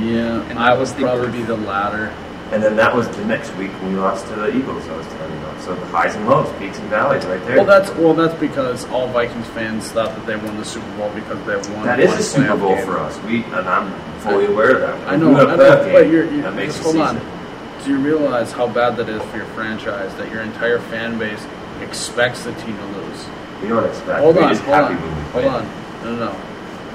Yeah, 0.00 0.42
And 0.50 0.58
I 0.58 0.74
was 0.74 0.92
the 0.94 1.02
probably 1.02 1.24
proof. 1.28 1.36
be 1.36 1.42
the 1.42 1.56
latter. 1.56 2.12
And 2.52 2.62
then 2.62 2.76
that 2.76 2.94
was 2.94 3.08
the 3.08 3.24
next 3.24 3.52
week 3.56 3.72
when 3.82 3.92
we 3.94 3.98
lost 3.98 4.28
to 4.28 4.36
the 4.36 4.56
Eagles. 4.56 4.86
I 4.88 4.96
was 4.96 5.06
telling 5.08 5.32
you 5.32 5.38
about. 5.38 5.60
So 5.62 5.74
the 5.74 5.86
highs 5.86 6.14
and 6.14 6.28
lows, 6.28 6.48
peaks 6.58 6.78
and 6.78 6.88
valleys, 6.88 7.24
right 7.26 7.44
there. 7.44 7.56
Well, 7.56 7.64
that's 7.66 7.90
well, 7.98 8.14
that's 8.14 8.38
because 8.38 8.84
all 8.90 9.08
Vikings 9.08 9.48
fans 9.48 9.90
thought 9.90 10.14
that 10.14 10.26
they 10.26 10.36
won 10.36 10.56
the 10.56 10.64
Super 10.64 10.96
Bowl 10.96 11.10
because 11.10 11.44
they 11.44 11.74
won. 11.74 11.86
that 11.86 11.98
is 11.98 12.12
a 12.12 12.22
Super 12.22 12.56
Bowl 12.56 12.76
game. 12.76 12.84
for 12.84 12.98
us. 12.98 13.18
We 13.24 13.42
and 13.44 13.68
I'm 13.68 13.92
fully 14.20 14.46
aware 14.46 14.76
of 14.76 14.80
that. 14.82 15.08
I 15.08 15.16
know, 15.16 15.30
We 15.30 15.34
win 15.34 15.48
a 15.48 15.52
I 15.52 15.56
know, 15.56 15.92
but 15.92 16.08
you're, 16.08 16.30
you're 16.30 16.42
that 16.42 16.54
makes 16.54 16.74
just 16.74 16.84
hold 16.84 16.94
season. 16.96 17.16
on. 17.18 17.84
Do 17.84 17.90
you 17.90 17.98
realize 17.98 18.52
how 18.52 18.68
bad 18.68 18.96
that 18.96 19.08
is 19.08 19.22
for 19.30 19.38
your 19.38 19.46
franchise? 19.46 20.14
That 20.14 20.30
your 20.30 20.42
entire 20.42 20.78
fan 20.78 21.18
base 21.18 21.44
expects 21.80 22.44
the 22.44 22.52
team 22.54 22.76
to 22.76 22.86
lose. 22.86 23.26
We 23.60 23.68
don't 23.68 23.84
expect. 23.84 24.20
Hold 24.20 24.36
We're 24.36 24.42
on, 24.44 24.56
hold 24.56 24.74
on, 24.76 24.96
hold 25.32 25.44
on. 25.46 25.64
No, 26.04 26.16
no, 26.16 26.26
no. 26.26 26.32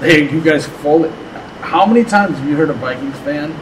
Hey, 0.00 0.30
you 0.32 0.40
guys 0.40 0.66
fully. 0.66 1.10
How 1.60 1.84
many 1.84 2.04
times 2.04 2.38
have 2.38 2.48
you 2.48 2.56
heard 2.56 2.70
a 2.70 2.74
Vikings 2.74 3.18
fan 3.20 3.52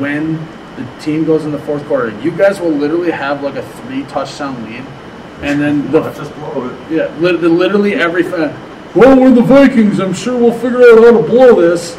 when 0.00 0.38
the 0.78 1.00
team 1.00 1.24
goes 1.24 1.44
in 1.44 1.52
the 1.52 1.58
fourth 1.58 1.84
quarter? 1.86 2.18
You 2.20 2.30
guys 2.30 2.60
will 2.60 2.70
literally 2.70 3.10
have 3.10 3.42
like 3.42 3.56
a 3.56 3.62
three 3.62 4.04
touchdown 4.04 4.62
lead, 4.64 4.84
and 5.42 5.60
then 5.60 5.90
the 5.92 6.00
just 6.12 6.34
blow 6.36 6.68
it. 6.68 6.90
Yeah, 6.92 7.14
literally 7.18 7.94
every 7.94 8.22
fan. 8.22 8.54
Well, 8.94 9.20
we're 9.20 9.30
the 9.34 9.42
Vikings. 9.42 10.00
I'm 10.00 10.14
sure 10.14 10.36
we'll 10.38 10.58
figure 10.58 10.80
out 10.80 10.98
how 11.04 11.20
to 11.20 11.22
blow 11.26 11.60
this. 11.60 11.98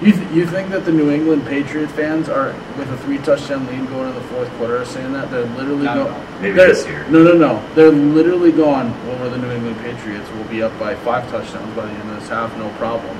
You, 0.00 0.12
th- 0.12 0.30
you 0.30 0.46
think 0.46 0.70
that 0.70 0.84
the 0.84 0.92
New 0.92 1.10
England 1.10 1.44
Patriot 1.44 1.88
fans 1.88 2.28
are 2.28 2.52
with 2.78 2.88
a 2.92 2.96
three 2.98 3.18
touchdown 3.18 3.66
lead 3.66 3.88
going 3.88 4.06
into 4.08 4.20
the 4.20 4.26
fourth 4.28 4.48
quarter 4.56 4.78
are 4.78 4.84
saying 4.84 5.12
that 5.12 5.28
they're 5.28 5.44
literally 5.44 5.84
Not 5.86 5.98
at 5.98 6.04
going. 6.04 6.14
all. 6.14 6.40
Maybe 6.40 6.54
this 6.54 6.86
year. 6.86 7.04
No, 7.08 7.24
no, 7.24 7.32
no. 7.32 7.74
They're 7.74 7.90
literally 7.90 8.52
gone 8.52 8.92
Well, 9.08 9.18
we're 9.18 9.30
the 9.30 9.38
New 9.38 9.50
England 9.50 9.76
Patriots. 9.78 10.30
We'll 10.30 10.44
be 10.44 10.62
up 10.62 10.76
by 10.78 10.94
five 10.94 11.28
touchdowns 11.32 11.74
by 11.74 11.86
the 11.86 11.92
end 11.92 12.10
of 12.10 12.20
this 12.20 12.28
half. 12.28 12.56
No 12.58 12.70
problem. 12.78 13.16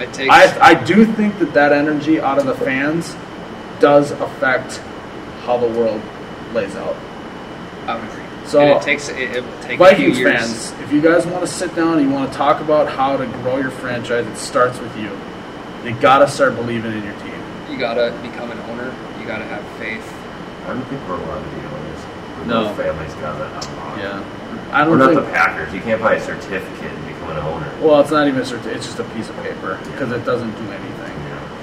It 0.00 0.12
takes. 0.14 0.30
I 0.32 0.70
I 0.70 0.84
do 0.84 1.04
think 1.04 1.38
that 1.40 1.52
that 1.54 1.72
energy 1.72 2.20
out 2.20 2.38
of 2.38 2.46
the 2.46 2.54
fans 2.54 3.14
does 3.82 4.12
affect 4.12 4.78
how 5.44 5.58
the 5.58 5.66
world 5.66 6.00
lays 6.54 6.74
out. 6.76 6.94
I 7.86 7.96
would 7.96 8.04
agree. 8.08 8.22
So- 8.46 8.60
And 8.60 8.70
it 8.70 8.82
takes. 8.82 9.08
It, 9.08 9.18
it 9.18 9.44
will 9.44 9.60
take 9.62 9.78
Vikings 9.78 10.16
a 10.16 10.20
few 10.20 10.28
years. 10.30 10.40
fans, 10.70 10.80
if 10.82 10.92
you 10.92 11.00
guys 11.00 11.26
want 11.26 11.40
to 11.44 11.46
sit 11.52 11.74
down 11.74 11.98
and 11.98 12.08
you 12.08 12.14
want 12.14 12.30
to 12.30 12.38
talk 12.38 12.60
about 12.60 12.88
how 12.88 13.16
to 13.16 13.26
grow 13.42 13.56
your 13.58 13.70
franchise, 13.70 14.26
it 14.26 14.36
starts 14.36 14.78
with 14.78 14.96
you. 14.96 15.10
You 15.84 15.94
gotta 16.00 16.28
start 16.28 16.54
believing 16.54 16.92
in 16.92 17.02
your 17.04 17.14
team. 17.20 17.34
You 17.68 17.76
gotta 17.76 18.16
become 18.22 18.50
an 18.52 18.58
owner. 18.70 18.94
You 19.20 19.26
gotta 19.26 19.44
have 19.44 19.64
faith. 19.78 20.06
I 20.64 20.68
don't 20.74 20.82
think 20.84 21.00
we're 21.08 21.16
allowed 21.16 21.42
to 21.42 21.50
be 21.50 21.66
owners. 21.66 22.46
No. 22.46 22.64
Most 22.66 22.76
families 22.76 23.14
got 23.14 23.38
that 23.38 23.66
unlocked. 23.66 23.98
Yeah, 23.98 24.24
I 24.72 24.84
don't. 24.84 24.90
We're 24.98 24.98
don't 25.06 25.14
the 25.16 25.22
Packers. 25.32 25.72
You 25.74 25.80
can't 25.80 26.00
buy 26.00 26.14
a 26.14 26.20
certificate 26.22 26.90
and 26.92 27.06
become 27.06 27.30
an 27.30 27.38
owner. 27.38 27.70
well, 27.80 28.00
it's 28.00 28.10
not 28.12 28.28
even 28.28 28.40
a 28.40 28.44
certi- 28.44 28.66
It's 28.74 28.86
just 28.86 29.00
a 29.00 29.04
piece 29.14 29.28
of 29.28 29.36
paper 29.42 29.78
because 29.90 30.12
it 30.12 30.24
doesn't 30.24 30.52
do 30.52 30.70
anything. 30.70 30.91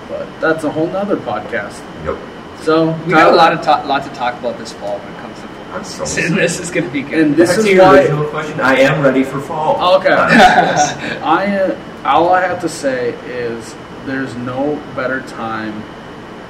Yeah. 0.10 0.18
But 0.18 0.42
that's 0.42 0.64
a 0.64 0.72
whole 0.72 0.88
nother 0.88 1.18
podcast. 1.18 1.80
Yep. 2.06 2.18
So 2.64 2.92
We 3.06 3.14
got 3.14 3.32
a 3.32 3.36
lot 3.36 3.54
of 3.54 3.62
ta- 3.62 3.84
lot 3.86 4.04
to 4.04 4.10
talk 4.12 4.38
about 4.40 4.58
this 4.58 4.74
fall 4.74 4.98
when 5.00 5.14
it 5.14 5.20
comes 5.20 5.36
to 5.40 5.48
football. 5.48 5.76
I'm 5.78 5.84
so 5.84 6.06
season. 6.16 6.36
This 6.36 6.60
is 6.60 6.72
gonna 6.72 6.90
be 6.90 7.02
good. 7.04 7.20
And 7.28 7.36
this 7.36 7.50
Back 7.52 7.60
is 7.60 7.66
to 7.66 7.72
your 7.74 7.84
why- 7.86 8.00
original 8.00 8.26
question. 8.30 8.60
I 8.60 8.76
am 8.80 9.02
ready 9.02 9.24
for 9.24 9.40
fall. 9.40 9.96
Okay. 10.00 10.10
Uh, 10.12 11.20
I 11.24 11.58
uh, 11.58 11.78
all 12.06 12.30
I 12.34 12.42
have 12.42 12.60
to 12.62 12.70
say 12.70 13.10
is 13.28 13.76
there's 14.06 14.36
no 14.36 14.76
better 14.96 15.22
time 15.22 15.84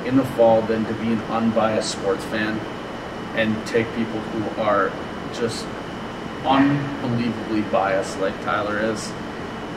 in 0.05 0.16
the 0.16 0.26
fall 0.26 0.62
than 0.64 0.86
to 0.86 0.93
be 0.95 1.12
an 1.12 1.20
unbiased 1.24 1.91
sports 1.91 2.24
fan 2.26 2.60
and 3.36 3.55
take 3.68 3.86
people 3.95 4.20
who 4.20 4.62
are 4.62 4.91
just 5.34 5.66
unbelievably 6.45 7.62
biased 7.72 8.20
like 8.20 8.34
Tyler 8.43 8.80
is, 8.80 9.12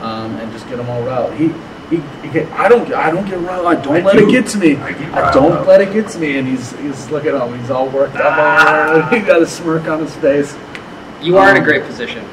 um, 0.01 0.35
and 0.37 0.51
just 0.51 0.67
get 0.69 0.77
them 0.77 0.89
all 0.89 1.03
riled. 1.03 1.33
He. 1.35 1.53
He, 1.89 1.97
he 2.25 2.29
get, 2.33 2.51
I 2.53 2.67
don't. 2.69 2.91
I 2.93 3.11
don't 3.11 3.25
get 3.27 3.39
riled. 3.39 3.67
I 3.67 3.75
don't 3.81 3.97
I 3.97 4.01
let 4.01 4.17
do. 4.17 4.27
it 4.27 4.31
get 4.31 4.47
to 4.47 4.57
me. 4.57 4.77
I 4.77 5.29
I 5.29 5.33
don't 5.33 5.51
up. 5.51 5.67
let 5.67 5.81
it 5.81 5.91
get 5.93 6.07
to 6.09 6.19
me. 6.19 6.37
And 6.37 6.47
he's 6.47 6.71
he's 6.79 7.09
look 7.11 7.25
at 7.25 7.35
him. 7.35 7.59
He's 7.59 7.69
all 7.69 7.87
worked 7.89 8.15
up. 8.15 9.11
he 9.13 9.19
got 9.19 9.41
a 9.41 9.45
smirk 9.47 9.85
on 9.87 9.99
his 9.99 10.15
face. 10.15 10.55
you 11.21 11.37
are 11.37 11.49
in 11.51 11.57
a 11.57 11.59
Um, 11.59 11.65
great 11.65 11.83
position. 11.85 12.25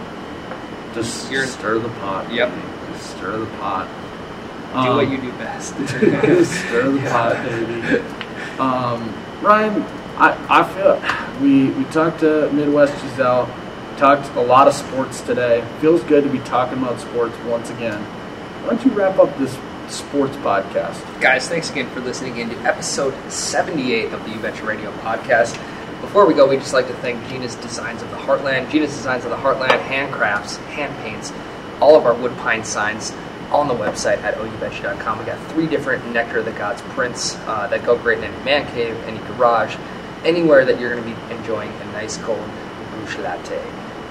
Just 0.95 1.31
You're- 1.31 1.47
stir 1.47 1.79
the 1.79 1.89
pot. 1.89 2.33
Yep. 2.33 2.51
baby. 2.51 2.63
Just 2.93 3.11
stir 3.17 3.39
the 3.39 3.47
pot. 3.59 3.87
Do 4.73 4.79
Um, 4.79 4.97
what 4.97 5.11
you 5.11 5.19
do 5.19 5.31
best. 5.33 5.75
stir 5.89 6.91
the 6.93 7.11
pot, 7.11 7.45
baby. 7.45 8.03
Um, 8.59 9.13
Ryan, 9.43 9.83
I, 10.17 10.37
I 10.49 10.63
feel 10.75 11.43
we 11.43 11.71
we 11.71 11.85
talked 11.91 12.21
to 12.21 12.51
Midwest 12.53 12.95
Giselle, 13.03 13.49
talked 13.97 14.29
a 14.37 14.41
lot 14.41 14.69
of 14.69 14.75
sports 14.75 15.21
today. 15.23 15.65
Feels 15.81 16.03
good 16.05 16.23
to 16.25 16.31
be 16.31 16.39
talking 16.41 16.79
about 16.79 17.01
sports 17.01 17.37
once 17.47 17.69
again. 17.71 18.01
Why 18.71 18.77
don't 18.77 18.87
you 18.87 18.97
wrap 18.97 19.19
up 19.19 19.37
this 19.37 19.59
sports 19.89 20.37
podcast? 20.37 21.21
Guys, 21.21 21.49
thanks 21.49 21.71
again 21.71 21.91
for 21.91 21.99
listening 21.99 22.37
in 22.37 22.51
to 22.51 22.57
episode 22.59 23.13
78 23.29 24.13
of 24.13 24.25
the 24.25 24.39
Betcha 24.39 24.65
Radio 24.65 24.93
podcast. 24.99 25.55
Before 26.01 26.25
we 26.25 26.35
go, 26.35 26.47
we'd 26.47 26.61
just 26.61 26.73
like 26.73 26.87
to 26.87 26.95
thank 26.95 27.27
Gina's 27.27 27.57
Designs 27.57 28.01
of 28.01 28.09
the 28.13 28.17
Heartland. 28.17 28.71
Gina's 28.71 28.93
Designs 28.93 29.25
of 29.25 29.31
the 29.31 29.37
Heartland 29.37 29.83
handcrafts, 29.89 30.57
hand 30.69 30.97
paints, 31.03 31.33
all 31.81 31.97
of 31.97 32.07
our 32.07 32.15
wood 32.15 32.31
pine 32.37 32.63
signs 32.63 33.11
on 33.51 33.67
the 33.67 33.75
website 33.75 34.19
at 34.19 34.37
oubetcha.com. 34.37 35.19
We 35.19 35.25
got 35.25 35.51
three 35.51 35.67
different 35.67 36.09
Nectar 36.13 36.39
of 36.39 36.45
the 36.45 36.53
Gods 36.53 36.81
prints 36.91 37.35
uh, 37.49 37.67
that 37.73 37.85
go 37.85 37.99
great 37.99 38.19
in 38.19 38.25
any 38.33 38.45
man 38.45 38.73
cave, 38.73 38.95
any 39.09 39.19
garage, 39.35 39.75
anywhere 40.25 40.65
that 40.65 40.79
you're 40.79 40.95
going 40.95 41.13
to 41.13 41.21
be 41.29 41.35
enjoying 41.35 41.73
a 41.73 41.85
nice 41.87 42.19
cold 42.19 42.49
Busch 42.93 43.19
Latte. 43.19 43.61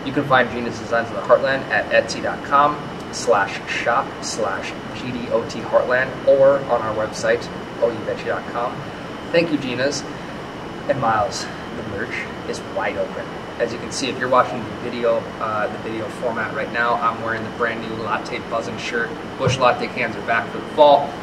You 0.05 0.11
can 0.11 0.25
find 0.25 0.51
Gina's 0.51 0.77
Designs 0.79 1.07
of 1.11 1.15
the 1.15 1.21
Heartland 1.21 1.61
at 1.69 1.89
etsy.com 1.91 2.98
slash 3.11 3.59
shop 3.69 4.07
slash 4.23 4.71
GDOT 4.95 5.63
Heartland 5.63 6.27
or 6.27 6.59
on 6.71 6.81
our 6.81 6.95
website, 6.95 7.41
oubetcha.com. 7.79 8.75
Thank 9.31 9.51
you, 9.51 9.57
Gina's. 9.57 10.03
And 10.89 10.99
Miles, 10.99 11.45
the 11.77 11.83
merch 11.89 12.25
is 12.49 12.59
wide 12.75 12.97
open. 12.97 13.25
As 13.59 13.73
you 13.73 13.79
can 13.79 13.91
see, 13.91 14.09
if 14.09 14.17
you're 14.17 14.29
watching 14.29 14.57
the 14.57 14.75
video, 14.81 15.17
uh, 15.39 15.67
the 15.67 15.77
video 15.79 16.07
format 16.07 16.55
right 16.55 16.71
now, 16.71 16.95
I'm 16.95 17.21
wearing 17.21 17.43
the 17.43 17.49
brand 17.51 17.81
new 17.81 18.03
latte 18.03 18.39
buzzing 18.49 18.77
shirt. 18.77 19.09
Busch 19.37 19.57
Latte 19.57 19.87
cans 19.87 20.15
are 20.15 20.25
back 20.25 20.49
for 20.51 20.57
the 20.59 20.67
fall. 20.69 21.13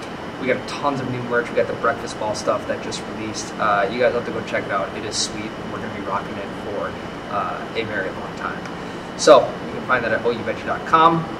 We 0.40 0.48
got 0.48 0.68
tons 0.68 1.00
of 1.00 1.10
new 1.10 1.22
merch. 1.24 1.48
We 1.48 1.56
got 1.56 1.66
the 1.66 1.72
breakfast 1.74 2.20
ball 2.20 2.34
stuff 2.34 2.66
that 2.68 2.84
just 2.84 3.02
released. 3.14 3.54
Uh, 3.54 3.88
you 3.90 3.98
guys 3.98 4.12
have 4.12 4.26
to 4.26 4.32
go 4.32 4.44
check 4.44 4.64
it 4.64 4.70
out. 4.70 4.94
It 4.98 5.06
is 5.06 5.16
sweet. 5.16 5.50
We're 5.72 5.78
going 5.78 5.90
to 5.90 6.00
be 6.00 6.06
rocking 6.06 6.36
it 6.36 6.48
for 6.64 6.92
uh, 7.30 7.66
a 7.74 7.84
very 7.84 8.10
long 8.10 8.36
time. 8.36 9.18
So 9.18 9.40
you 9.66 9.72
can 9.72 9.86
find 9.86 10.04
that 10.04 10.12
at 10.12 10.22
oubetcha.com. 10.22 11.35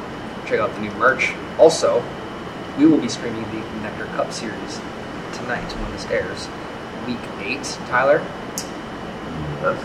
Check 0.46 0.60
out 0.60 0.72
the 0.74 0.80
new 0.80 0.92
merch. 0.92 1.34
Also, 1.58 2.04
we 2.78 2.86
will 2.86 3.00
be 3.00 3.08
streaming 3.08 3.42
the 3.44 3.60
Nectar 3.80 4.06
Cup 4.16 4.32
series 4.32 4.78
tonight 5.32 5.70
when 5.72 5.90
this 5.92 6.06
airs. 6.06 6.48
Week 7.06 7.18
eight, 7.40 7.64
Tyler. 7.88 8.24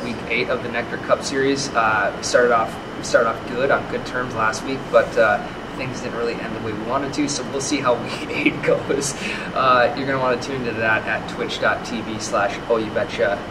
Week 0.03 0.17
eight 0.27 0.49
of 0.49 0.61
the 0.61 0.69
Nectar 0.69 0.97
Cup 0.97 1.23
series. 1.23 1.69
Uh, 1.69 2.13
we 2.15 2.23
started 2.23 2.51
off 2.53 2.75
we 2.97 3.03
started 3.03 3.29
off 3.29 3.47
good 3.47 3.71
on 3.71 3.89
good 3.89 4.05
terms 4.05 4.35
last 4.35 4.63
week, 4.63 4.77
but 4.91 5.17
uh, 5.17 5.43
things 5.77 6.01
didn't 6.01 6.17
really 6.17 6.35
end 6.35 6.55
the 6.55 6.59
way 6.59 6.73
we 6.73 6.83
wanted 6.83 7.13
to. 7.15 7.27
So 7.27 7.43
we'll 7.51 7.61
see 7.61 7.79
how 7.79 7.95
week 8.03 8.29
eight 8.29 8.61
goes. 8.63 9.15
Uh, 9.55 9.93
you're 9.97 10.05
gonna 10.05 10.19
want 10.19 10.39
to 10.39 10.47
tune 10.47 10.61
into 10.61 10.79
that 10.79 11.07
at 11.07 11.27
twitch.tv 11.31 12.21
slash 12.21 12.59
oh 12.69 12.77
you 12.77 12.91
betcha. 12.91 13.41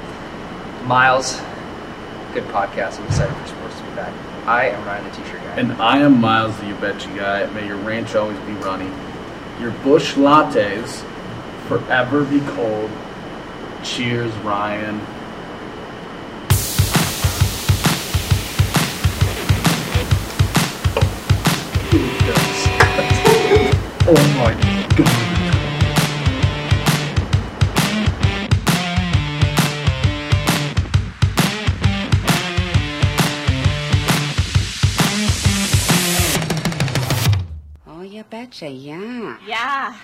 Miles, 0.85 1.41
good 2.33 2.45
podcast. 2.45 3.01
I'm 3.01 3.07
excited 3.07 3.35
for 3.37 3.49
sports 3.49 3.77
to 3.79 3.83
be 3.85 3.91
back. 3.97 4.15
I 4.47 4.69
am 4.69 4.85
Ryan 4.87 5.05
the 5.05 5.17
T-shirt. 5.17 5.40
And 5.57 5.73
I 5.83 5.99
am 5.99 6.21
Miles, 6.21 6.57
the 6.61 6.69
You 6.69 6.75
Betcha 6.77 7.09
guy. 7.09 7.45
May 7.53 7.67
your 7.67 7.77
ranch 7.79 8.15
always 8.15 8.39
be 8.41 8.53
runny. 8.55 8.89
Your 9.61 9.73
Busch 9.83 10.15
Lattes 10.15 11.05
forever 11.67 12.25
be 12.25 12.41
cold. 12.53 12.91
Cheers, 13.83 14.33
Ryan. 14.39 15.01
oh 24.07 24.35
my 24.39 24.55
god. 24.97 25.30
Oh, 38.51 38.67
you 38.67 38.67
betcha, 38.67 38.69
yeah. 38.69 39.39
Yeah. 39.47 39.97